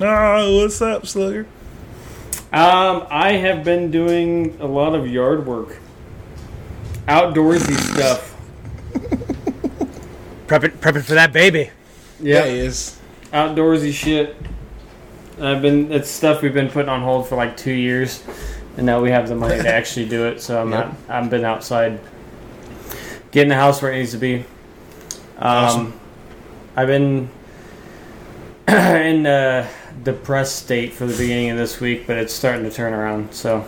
[0.01, 1.47] Oh, what's up, Slugger?
[2.53, 5.79] Um, I have been doing a lot of yard work,
[7.09, 8.29] outdoorsy stuff.
[10.49, 11.71] Prepping, prepping for that baby.
[12.21, 12.99] Yeah, he is.
[13.33, 14.37] outdoorsy shit.
[15.43, 18.23] I've been it's stuff we've been putting on hold for like two years,
[18.77, 20.41] and now we have the money to actually do it.
[20.41, 20.87] So I'm Yep.
[21.09, 21.17] not.
[21.25, 21.99] I've been outside,
[23.33, 24.37] getting the house where it needs to be.
[24.37, 24.45] Um,
[25.39, 26.01] Awesome.
[26.77, 27.29] I've been
[28.69, 29.69] in a
[30.03, 33.35] depressed state for the beginning of this week, but it's starting to turn around.
[33.35, 33.63] So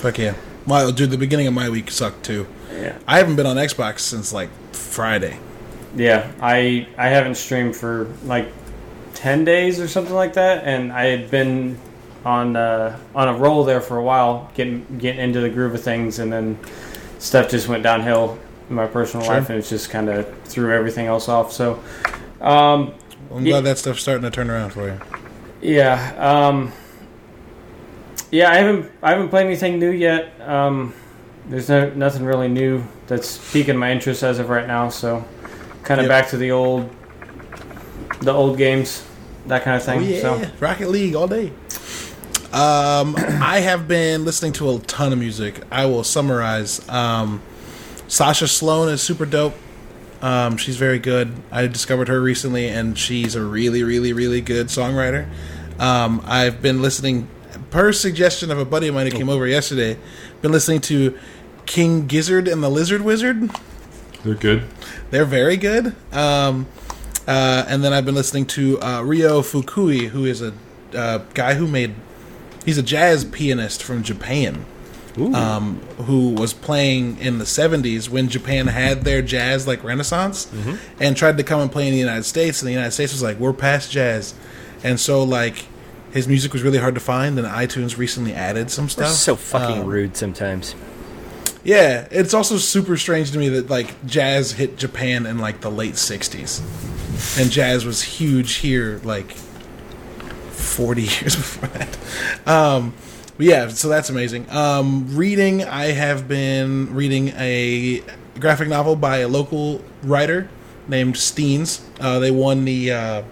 [0.00, 0.34] Fuck yeah.
[0.66, 2.46] Well, dude, the beginning of my week sucked too.
[2.72, 5.38] yeah, I haven't been on Xbox since like Friday.
[5.94, 6.30] yeah.
[6.40, 8.48] I I haven't streamed for like
[9.22, 11.78] ten days or something like that, and I had been
[12.24, 15.82] on uh, on a roll there for a while, getting getting into the groove of
[15.82, 16.58] things, and then
[17.18, 18.36] stuff just went downhill
[18.68, 19.34] in my personal Sure.
[19.36, 21.52] life, and it just kind of threw everything else off.
[21.52, 21.78] So,
[22.40, 22.92] um,
[23.32, 24.98] I'm glad that stuff's starting to turn around for you.
[25.60, 26.72] yeah, um,
[28.32, 28.50] yeah.
[28.50, 30.32] I haven't I haven't played anything new yet.
[30.40, 30.94] Um,
[31.48, 34.88] there's no nothing really new that's piquing my interest as of right now.
[34.88, 35.24] So,
[35.84, 36.10] kind of Yep.
[36.10, 36.90] back to the old
[38.20, 39.02] the old games,
[39.46, 40.00] that kind of thing.
[40.00, 40.50] Oh yeah, So.
[40.60, 41.52] Rocket League all day.
[42.52, 45.62] Um, I have been listening to a ton of music.
[45.70, 46.86] I will summarize.
[46.88, 47.42] Um,
[48.08, 49.54] Sasha Sloan is super dope.
[50.20, 51.34] Um, she's very good.
[51.50, 55.28] I discovered her recently, and she's a really, really, really good songwriter.
[55.80, 57.26] Um, I've been listening,
[57.70, 59.98] per suggestion of a buddy of mine who came over yesterday.
[60.40, 61.18] Been listening to
[61.66, 63.50] King Gizzard and the Lizard Wizard.
[64.22, 64.62] They're good.
[65.10, 65.96] They're very good.
[66.12, 66.66] Um,
[67.26, 70.52] uh, and then I've been listening to uh, Ryo Fukui, who is a
[70.94, 71.94] uh, guy who made.
[72.64, 74.64] He's a jazz pianist from Japan,
[75.34, 80.48] um, who was playing in the '70s when Japan had their jazz like renaissance,
[81.00, 82.60] and tried to come and play in the United States.
[82.62, 84.34] And the United States was like, "We're past jazz,"
[84.84, 85.66] and so like
[86.12, 87.38] his music was really hard to find.
[87.38, 89.10] And iTunes recently added some stuff.
[89.12, 90.74] so fucking Um, rude sometimes.
[91.64, 95.70] yeah, it's also super strange to me that like jazz hit Japan in like the
[95.70, 96.60] late '60s,
[97.38, 101.98] and jazz was huge here like 40 years before that.
[102.46, 102.94] Um,
[103.36, 104.48] but yeah, so that's amazing.
[104.50, 108.02] Um, reading, I have been reading a
[108.38, 110.48] graphic novel by a local writer
[110.88, 111.80] named Steenz.
[112.00, 113.22] Uh, they won the uh,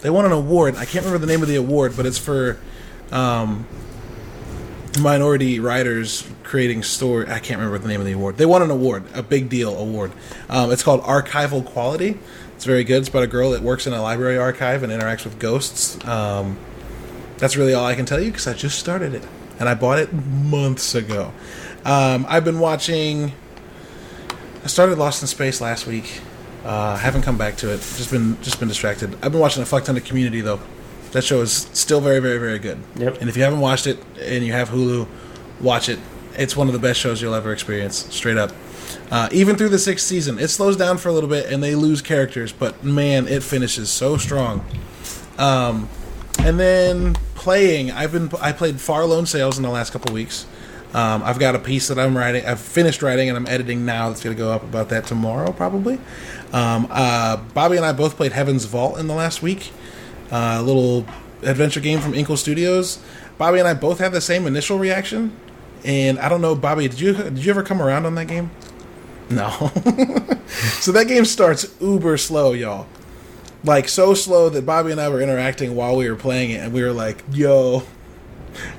[0.00, 0.76] they won an award.
[0.76, 2.58] I can't remember the name of the award, but it's for
[3.10, 3.66] um,
[5.00, 7.26] minority writers creating story.
[7.28, 8.36] I can't remember the name of the award.
[8.36, 10.12] They won an award, a big deal award.
[10.48, 12.18] Um, it's called Archival Quality.
[12.62, 12.98] It's very good.
[12.98, 15.98] It's about a girl that works in a library archive and interacts with ghosts.
[16.06, 16.56] Um,
[17.38, 19.26] that's really all I can tell you because I just started it
[19.58, 21.32] and I bought it months ago.
[21.84, 23.32] Um, I've been watching.
[24.62, 26.20] I started Lost in Space last week.
[26.64, 27.78] Uh, haven't come back to it.
[27.78, 29.12] Just been just been distracted.
[29.24, 30.60] I've been watching a fuck ton of Community though.
[31.10, 32.78] That show is still very very very good.
[32.94, 33.20] Yep.
[33.20, 35.08] And if you haven't watched it and you have Hulu,
[35.60, 35.98] watch it.
[36.38, 38.06] It's one of the best shows you'll ever experience.
[38.14, 38.52] Straight up.
[39.10, 41.74] Uh, even through the sixth season, it slows down for a little bit and they
[41.74, 44.64] lose characters, but man, it finishes so strong.
[45.38, 45.88] Um,
[46.38, 50.46] and then playing, I've been I played Far Lone Sails in the last couple weeks.
[50.94, 52.44] Um, I've got a piece that I'm writing.
[52.44, 54.08] I've finished writing and I'm editing now.
[54.08, 55.98] That's going to go up about that tomorrow, probably.
[56.52, 59.72] Um, uh, Bobby and I both played Heaven's Vault in the last week.
[60.30, 61.06] Uh, a little
[61.42, 62.98] adventure game from Inkle Studios.
[63.38, 65.36] Bobby and I both had the same initial reaction,
[65.84, 68.50] and I don't know, Bobby, did you did you ever come around on that game?
[69.34, 69.50] No.
[70.80, 72.86] so that game starts uber slow, y'all.
[73.64, 76.72] Like so slow that Bobby and I were interacting while we were playing it, and
[76.72, 77.84] we were like, "Yo,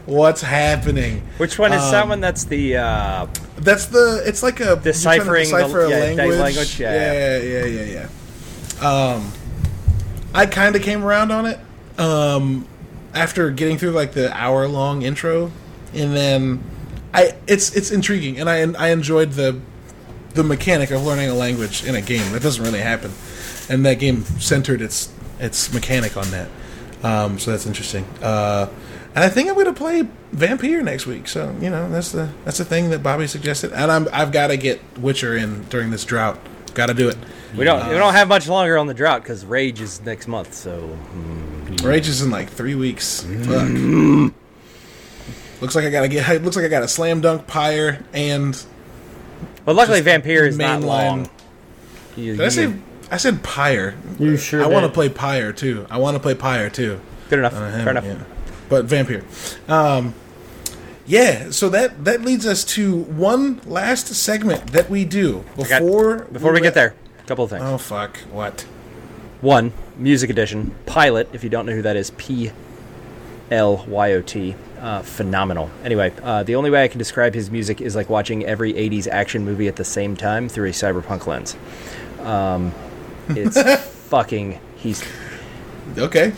[0.06, 2.20] what's happening?" Which one is that Um, one?
[2.20, 3.28] That's the uh,
[3.58, 4.22] That's the.
[4.26, 6.38] It's like a you're trying to Deciphering the- decipher a yeah, language.
[6.40, 8.08] language, yeah, yeah, yeah, yeah,
[8.82, 8.88] yeah.
[9.16, 9.32] Um,
[10.34, 11.60] I kind of came around on it
[11.98, 12.68] um,
[13.14, 15.50] after getting through like the hour long intro,
[15.94, 16.62] and then
[17.14, 19.62] I it's it's intriguing, and I I enjoyed the
[20.34, 22.32] the mechanic of learning a language in a game.
[22.32, 23.12] That doesn't really happen,
[23.70, 26.50] and that game centered its its mechanic on that.
[27.04, 28.06] Um, so that's interesting.
[28.22, 28.70] Uh,
[29.16, 31.28] and I think I'm going to play Vampyr next week.
[31.28, 34.48] So you know that's the that's the thing that Bobby suggested, and I'm I've got
[34.48, 36.40] to get Witcher in during this drought.
[36.74, 37.18] Got to do it.
[37.56, 40.56] we don't we don't have much longer on the drought because Rage is next month.
[40.56, 40.98] So
[41.84, 43.22] Rage is in like three weeks.
[43.22, 44.34] Fuck.
[45.62, 46.42] Looks like I gotta get.
[46.44, 48.64] Looks like I got a slam dunk pyre and.
[49.66, 51.30] But luckily, Just Vampyr is not long.
[52.16, 52.74] You- Did I you say?
[53.12, 53.96] I said pyre.
[54.20, 55.86] You sure I want to play pyre too.
[55.90, 57.00] I want to play pyre too.
[57.30, 57.54] good enough.
[57.56, 58.06] I Fair enough.
[58.06, 58.18] yet.
[58.70, 59.24] But Vampyr.
[59.70, 60.14] Um,
[61.06, 61.52] yeah.
[61.52, 66.54] So that that leads us to one last segment that we do got- before Before
[66.54, 67.64] we get there, a couple of things.
[67.66, 68.18] Oh fuck!
[68.32, 68.62] What?
[69.42, 70.74] One, Music Edition.
[70.86, 72.52] Pilot, if you don't know who that is, P
[73.52, 74.56] L Y O T.
[74.84, 75.72] Uh, phenomenal.
[75.86, 79.08] Anyway, uh, the only way I can describe his music is like watching every 80s
[79.08, 81.56] action movie at the same time through a cyberpunk lens.
[82.20, 82.74] Um,
[83.30, 83.62] it's
[84.10, 84.60] fucking.
[84.76, 85.02] He's
[85.98, 86.34] Okay.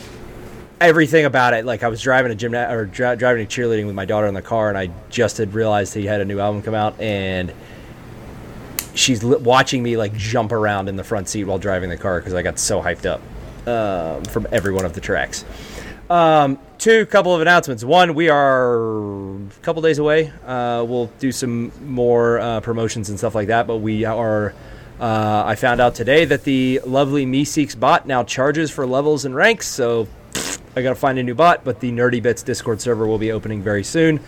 [0.80, 1.65] everything about it.
[1.65, 4.35] Like I was driving a gymna- or dri- driving to cheerleading with my daughter in
[4.35, 7.51] the car, and I just had realized he had a new album come out, and
[8.93, 12.19] she's li- watching me like jump around in the front seat while driving the car
[12.19, 13.22] because I got so hyped up
[13.67, 15.43] um, from every one of the tracks.
[16.10, 17.84] Um, two couple of announcements.
[17.84, 18.76] One, we are
[19.36, 20.32] a couple days away.
[20.45, 24.53] Uh, we'll do some more uh, promotions and stuff like that, but we are.
[24.99, 29.36] Uh, I found out today that the lovely MEE6 bot now charges for levels and
[29.36, 30.07] ranks, so
[30.76, 31.64] I gotta find a new bot.
[31.65, 34.19] But the Nerdy Bits Discord server will be opening very soon,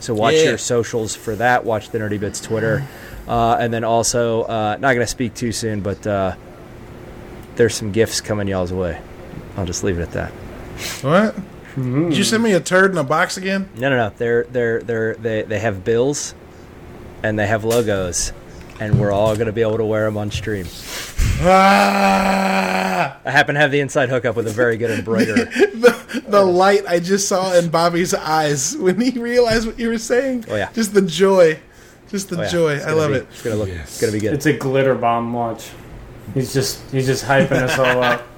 [0.00, 0.44] so watch Yeah.
[0.48, 1.64] your socials for that.
[1.64, 2.84] Watch the Nerdy Bits Twitter,
[3.28, 6.34] uh, and then also uh, not gonna speak too soon, but uh,
[7.54, 8.98] there's some gifts coming y'all's way.
[9.56, 10.32] I'll just leave it at that.
[11.02, 11.34] What?
[11.76, 13.68] Did you send me a turd in a box again?
[13.76, 14.12] No, no, no.
[14.16, 16.34] They're they're they're they they have bills,
[17.22, 18.32] and they have logos,
[18.80, 20.66] and we're all gonna be able to wear them on stream.
[21.40, 23.18] Ah!
[23.24, 25.34] I happen to have the inside hookup with a very good embroiderer.
[25.44, 29.98] the, the light I just saw in Bobby's eyes when he realized what you were
[29.98, 30.44] saying.
[30.48, 30.70] Oh, yeah.
[30.72, 31.58] Just the joy.
[32.08, 32.48] Just the Oh, yeah.
[32.48, 32.78] joy.
[32.78, 33.26] I love be- it.
[33.30, 33.68] It's gonna look.
[33.68, 33.82] Yes.
[33.88, 34.32] It's gonna be good.
[34.34, 35.32] It's a glitter bomb.
[35.32, 35.68] Watch.
[36.34, 38.26] He's just he's just hyping us all up.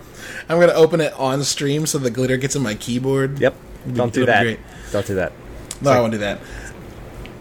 [0.48, 3.38] I'm gonna open it on stream so the glitter gets in my keyboard.
[3.38, 3.54] Yep.
[3.92, 4.42] Don't do it'll be that.
[4.42, 4.60] great.
[4.92, 5.32] Don't do that.
[5.80, 6.40] No, I won't do that.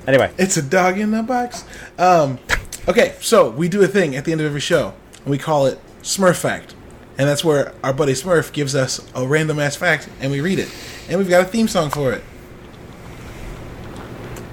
[0.07, 1.65] Anyway, It's a dog in a box.
[1.97, 2.39] Um,
[2.87, 5.65] okay, so we do a thing at the end of every show, and we call
[5.65, 6.75] it Smurf Fact.
[7.17, 10.59] And that's where our buddy Smurf gives us a random ass fact, and we read
[10.59, 10.69] it.
[11.09, 12.23] And we've got a theme song for it.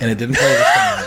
[0.00, 1.04] And it didn't play this time.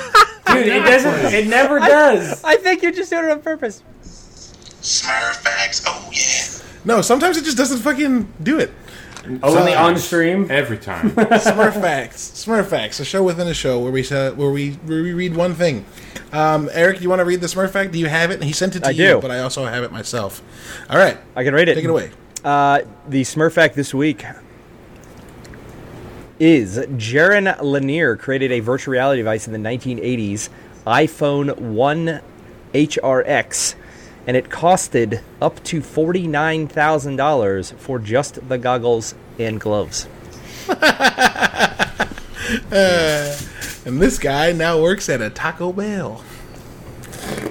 [0.63, 1.33] Dude, it doesn't.
[1.33, 2.43] It never does.
[2.43, 3.83] I think you're just doing it on purpose.
[4.03, 6.56] Smurf facts, oh yeah.
[6.87, 8.71] No, sometimes it just doesn't fucking do it.
[9.43, 10.47] Only on stream.
[10.49, 11.11] Every time.
[11.11, 12.31] Smurf Facts.
[12.31, 15.35] Smurf Facts, a show within a show where we uh, where we where we read
[15.35, 15.83] one thing.
[16.31, 17.91] Um, Eric, do you want to read the Smurf Fact?
[17.91, 18.41] Do you have it?
[18.41, 19.19] He sent it to I you, do.
[19.21, 20.41] but I also have it myself.
[20.89, 21.75] All right, I can read it.
[21.75, 22.09] take it away.
[22.45, 24.23] Uh, the Smurf fact this week
[26.39, 30.47] is Jaron Lanier created a virtual reality device in the 1980s,
[30.85, 32.21] EyePhone 1
[32.73, 33.75] HRX,
[34.27, 40.07] and it costed up to $49,000 for just the goggles and gloves.
[42.69, 46.23] and this guy now works at a Taco Bell.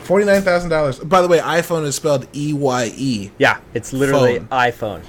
[0.04, 1.00] Forty nine thousand dollars.
[1.00, 3.30] By the way, iPhone is spelled E Y E.
[3.38, 4.48] Yeah, it's literally Phone.
[4.48, 5.02] iPhone.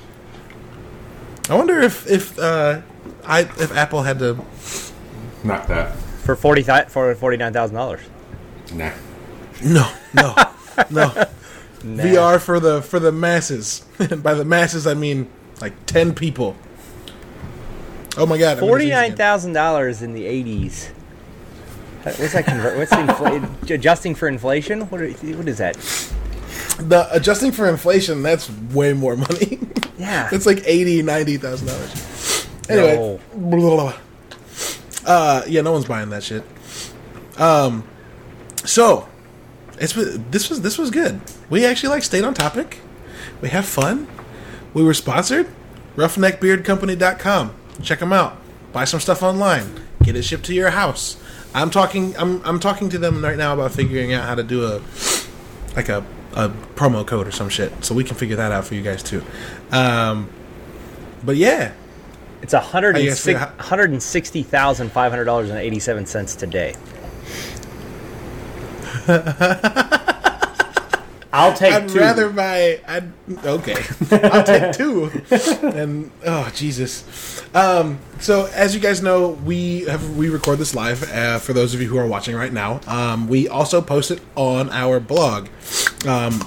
[1.50, 2.82] I wonder if if uh,
[3.24, 4.44] I if Apple had to.
[5.44, 5.96] Not that.
[5.96, 8.02] For forty for forty nine thousand dollars.
[8.74, 8.92] Nah.
[9.64, 10.36] No, no,
[10.90, 11.26] no.
[11.96, 13.86] VR for the for the masses.
[14.24, 15.30] by the masses, I mean
[15.62, 16.56] like ten people.
[18.18, 18.60] Oh my god!
[18.60, 20.90] Forty nine thousand dollars in the eighties.
[22.04, 22.78] What's that convert?
[22.78, 24.82] What's the infl- adjusting for inflation?
[24.90, 25.76] What are, what is that?
[26.80, 29.60] The adjusting for inflation, that's way more money.
[30.00, 30.30] Yeah.
[30.32, 32.48] it's like eighty, ninety thousand dollars.
[32.70, 33.94] Anyway, blah, blah, blah.
[35.08, 36.44] uh, yeah, no one's buying that shit.
[37.40, 37.84] Um,
[38.64, 39.10] so
[39.80, 41.20] it's this was this was good.
[41.50, 42.80] We actually like stayed on topic.
[43.42, 44.08] We have fun.
[44.74, 45.48] We were sponsored.
[45.96, 47.54] RoughneckBeardCompany.com.
[47.82, 48.38] Check them out.
[48.74, 49.82] Buy some stuff online.
[50.04, 51.18] Get it shipped to your house.
[51.54, 52.16] I'm talking.
[52.18, 54.82] I'm I'm talking to them right now about figuring out how to do a
[55.76, 56.04] like a
[56.36, 59.02] a promo code or some shit, so we can figure that out for you guys
[59.02, 59.24] too.
[59.72, 60.30] Um,
[61.24, 61.72] but yeah,
[62.44, 65.50] It's a hundred I and guess six we- hundred and sixty thousand five hundred dollars
[65.50, 66.76] and eighty seven cents today.
[71.34, 72.00] I'll take I'd two.
[72.00, 72.80] rather buy.
[72.88, 73.12] I'd
[73.46, 73.84] okay.
[74.12, 75.12] I'll take two.
[75.64, 77.44] And oh Jesus.
[77.54, 81.04] Um, so as you guys know, we have we record this live.
[81.12, 84.22] Uh, for those of you who are watching right now, um, we also post it
[84.36, 85.48] on our blog.
[86.06, 86.42] Um,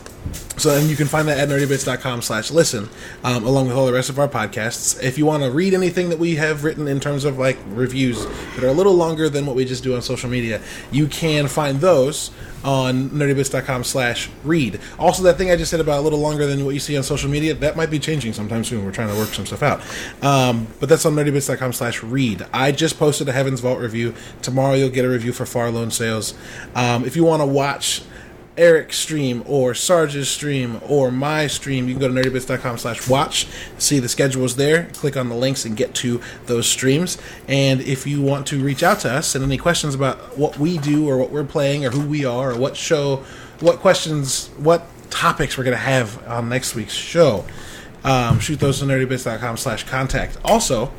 [0.61, 2.91] so and you can find that at nerdybits.com slash listen,
[3.25, 5.03] um, along with all the rest of our podcasts.
[5.03, 8.27] If you want to read anything that we have written in terms of like reviews
[8.27, 10.61] that are a little longer than what we just do on social media,
[10.91, 12.31] you can find those
[12.63, 14.81] on nerdybits.com slash read.
[14.99, 17.03] Also, that thing I just said about a little longer than what you see on
[17.03, 18.85] social media, that might be changing sometime soon.
[18.85, 19.81] We're trying to work some stuff out.
[20.23, 22.47] Um, but that's on nerdybits.com slash read.
[22.53, 24.15] I just posted a Heaven's Vault review.
[24.43, 26.35] Tomorrow you'll get a review for Far Lone Sails.
[26.75, 28.03] Um, if you want to watch
[28.57, 33.47] Eric's stream or Sarge's stream or my stream, you can go to nerdybits.com slash watch,
[33.79, 37.17] see the schedules there, click on the links and get to those streams.
[37.49, 40.79] And if you want to reach out to us and any questions about what we
[40.79, 43.25] do or what we're playing or who we are or what show,
[43.61, 47.45] what questions, what topics we're going to have on next week's show,
[48.05, 50.39] um, shoot those to nerdybits.com slash contact.
[50.45, 50.91] Also,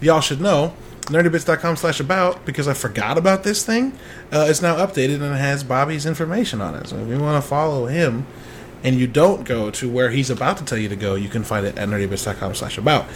[0.00, 3.92] y'all should know nerdybits.com slash about because I forgot about this thing.
[4.32, 6.88] Uh, it's now updated and it has Bobby's information on it.
[6.88, 8.26] So if you want to follow him
[8.84, 11.42] and you don't go to where he's about to tell you to go, you can
[11.42, 13.06] find it at nerdybits.com slash about.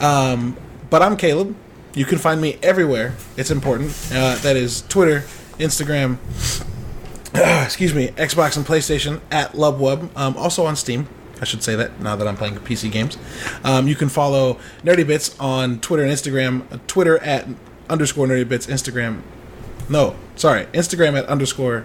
[0.00, 0.56] Um,
[0.88, 1.56] but I'm Caleb.
[1.94, 3.14] You can find me everywhere.
[3.36, 3.90] It's important.
[4.12, 5.20] Uh, that is Twitter,
[5.58, 6.18] Instagram,
[7.64, 10.14] excuse me, Xbox and PlayStation at Lubwub.
[10.16, 11.08] Um, also on Steam.
[11.40, 13.18] I should say that now that I'm playing PC games.
[13.62, 16.70] Um, you can follow Nerdy Bits on Twitter and Instagram.
[16.72, 17.46] uh, Twitter at
[17.90, 18.66] underscore Nerdy Bits.
[18.66, 19.22] Instagram.
[19.88, 20.66] No, sorry.
[20.66, 21.84] Instagram at underscore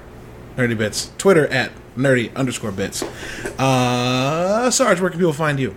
[0.55, 1.11] Nerdy Bits.
[1.17, 3.03] Twitter at Nerdy underscore Bits.
[3.59, 5.75] Uh, Sarge, where can people find you?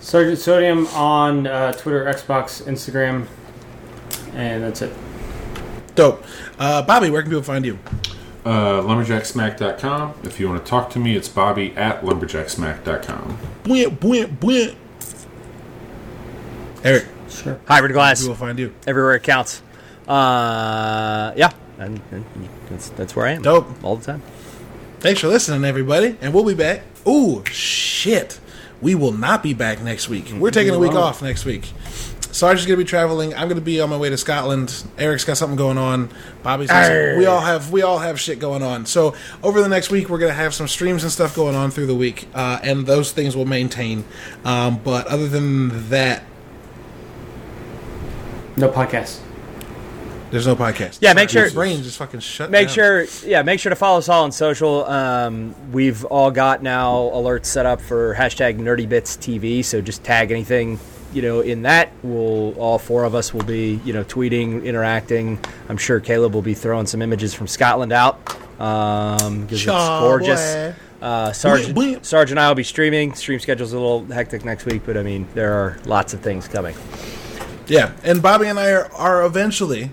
[0.00, 3.26] Sergeant Sodium on uh, Twitter, Xbox, Instagram,
[4.34, 4.92] and that's it.
[5.94, 6.22] Dope.
[6.58, 7.78] Uh, Bobby, where can people find you?
[8.44, 10.14] Uh, lumberjacksmack.com.
[10.22, 13.38] If you want to talk to me, it's bobby at lumberjacksmack.com.
[13.64, 14.74] Bwint, bwint, bwint.
[16.84, 17.58] Eric, Sure.
[17.66, 18.74] Hybrid glass We will find you?
[18.86, 19.62] everywhere it counts.
[20.06, 22.24] Uh, yeah, and, and
[22.68, 23.42] that's that's where I am.
[23.42, 23.66] Dope.
[23.82, 24.22] all the time.
[25.00, 26.82] Thanks for listening, everybody, and we'll be back.
[27.08, 28.38] Ooh, shit.
[28.82, 30.30] We will not be back next week.
[30.34, 31.72] We're taking a week off next week.
[32.34, 33.32] Sarge is going to be traveling.
[33.32, 34.84] I'm going to be on my way to Scotland.
[34.98, 36.10] Eric's got something going on.
[36.42, 38.86] Bobby's got we all have we all have shit going on.
[38.86, 41.70] So over the next week, we're going to have some streams and stuff going on
[41.70, 44.04] through the week, uh, and those things will maintain.
[44.44, 46.24] Um, but other than that,
[48.56, 49.20] No podcast.
[50.32, 50.98] there's no podcast.
[51.00, 52.50] Yeah, make My sure- brain just fucking shut.
[52.50, 52.74] Make down.
[52.74, 54.84] sure, yeah, make sure to follow us all on social.
[54.86, 60.02] Um, we've all got now alerts set up for hashtag Nerdy Bits TV, So just
[60.02, 60.80] tag anything,
[61.14, 61.92] you know, in that.
[62.02, 65.38] We'll all four of us will be, you know, tweeting, interacting.
[65.68, 68.14] I'm sure Caleb will be throwing some images from Scotland out
[68.60, 70.40] um, because it's gorgeous.
[71.02, 71.32] Uh,
[71.74, 72.04] Bwah, bwah.
[72.04, 73.14] Sarge and I will be streaming.
[73.14, 76.48] Stream schedule's a little hectic next week, but I mean, there are lots of things
[76.48, 76.74] coming.
[77.66, 79.90] Yeah, and Bobby and I are, are eventually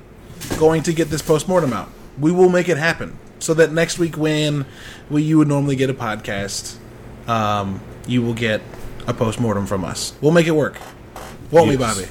[0.57, 1.89] going to get this postmortem out.
[2.17, 4.65] We will make it happen so that next week, when
[5.09, 6.77] we, you would normally get a podcast,
[7.27, 8.61] um, you will get
[9.07, 10.13] a postmortem from us.
[10.21, 10.77] We'll make it work,
[11.51, 12.05] won't we, Bobby?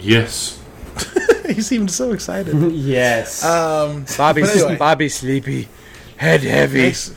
[0.00, 0.60] Yes.
[1.46, 2.54] he seemed so excited.
[2.72, 3.44] Yes.
[3.44, 4.76] Um, Bobby's But anyway.
[4.76, 5.68] Bobby's sleepy,
[6.16, 6.82] head heavy.
[6.82, 7.14] thanks,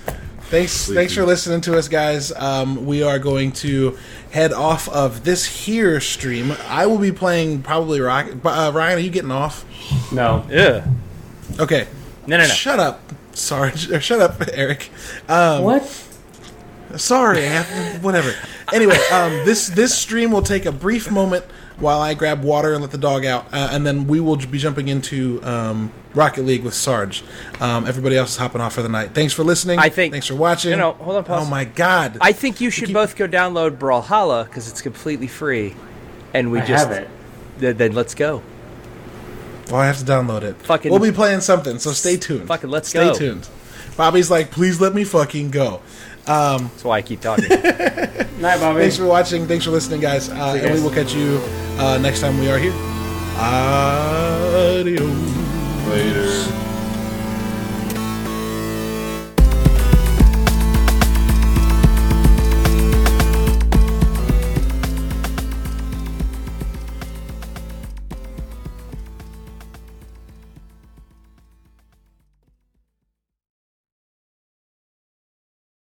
[0.50, 0.96] Thanks, Sleepy.
[0.98, 2.32] thanks for listening to us, guys.
[2.34, 3.98] Um, we are going to
[4.32, 6.54] head off of this here stream.
[6.68, 8.46] I will be playing probably Rocket.
[8.46, 9.64] Uh, Ryan, are you getting off?
[10.12, 10.46] No.
[10.50, 10.86] Yeah.
[11.58, 11.88] Okay.
[12.28, 12.50] No, no, no.
[12.50, 13.00] Shut up,
[13.32, 13.90] Sarge.
[13.92, 14.90] Or shut up, Eric.
[15.30, 16.08] Um, what?
[16.98, 18.34] Sorry, I have, whatever.
[18.74, 21.46] Anyway, um, this this stream will take a brief moment
[21.78, 24.58] while I grab water and let the dog out, uh, and then we will be
[24.58, 27.24] jumping into um, Rocket League with Sarge.
[27.60, 29.14] Um, everybody else is hopping off for the night.
[29.14, 29.80] Thanks for listening.
[29.80, 30.72] I think- Thanks for watching.
[30.72, 31.48] No, no, hold on, pause.
[31.48, 32.18] Oh my God!
[32.22, 35.76] I think you should both go download Brawlhalla because it's completely free,
[36.34, 37.10] and we I just have it.
[37.60, 38.42] Th- then let's go.
[39.70, 40.56] well, I have to download it.
[40.58, 42.48] Fucking- we'll be playing something, so stay tuned.
[42.48, 43.14] Fucking let's stay go.
[43.14, 43.48] Stay tuned.
[43.98, 45.82] Bobby's like, please let me fucking go.
[46.26, 47.50] That's why I keep talking.
[47.50, 48.80] Night, Bobby.
[48.82, 49.48] Thanks for watching.
[49.48, 50.30] Thanks for listening, guys.
[50.30, 51.42] Uh, and we will catch you
[51.78, 52.74] uh, next time we are here.
[53.38, 55.10] Adios.
[55.88, 56.71] Later.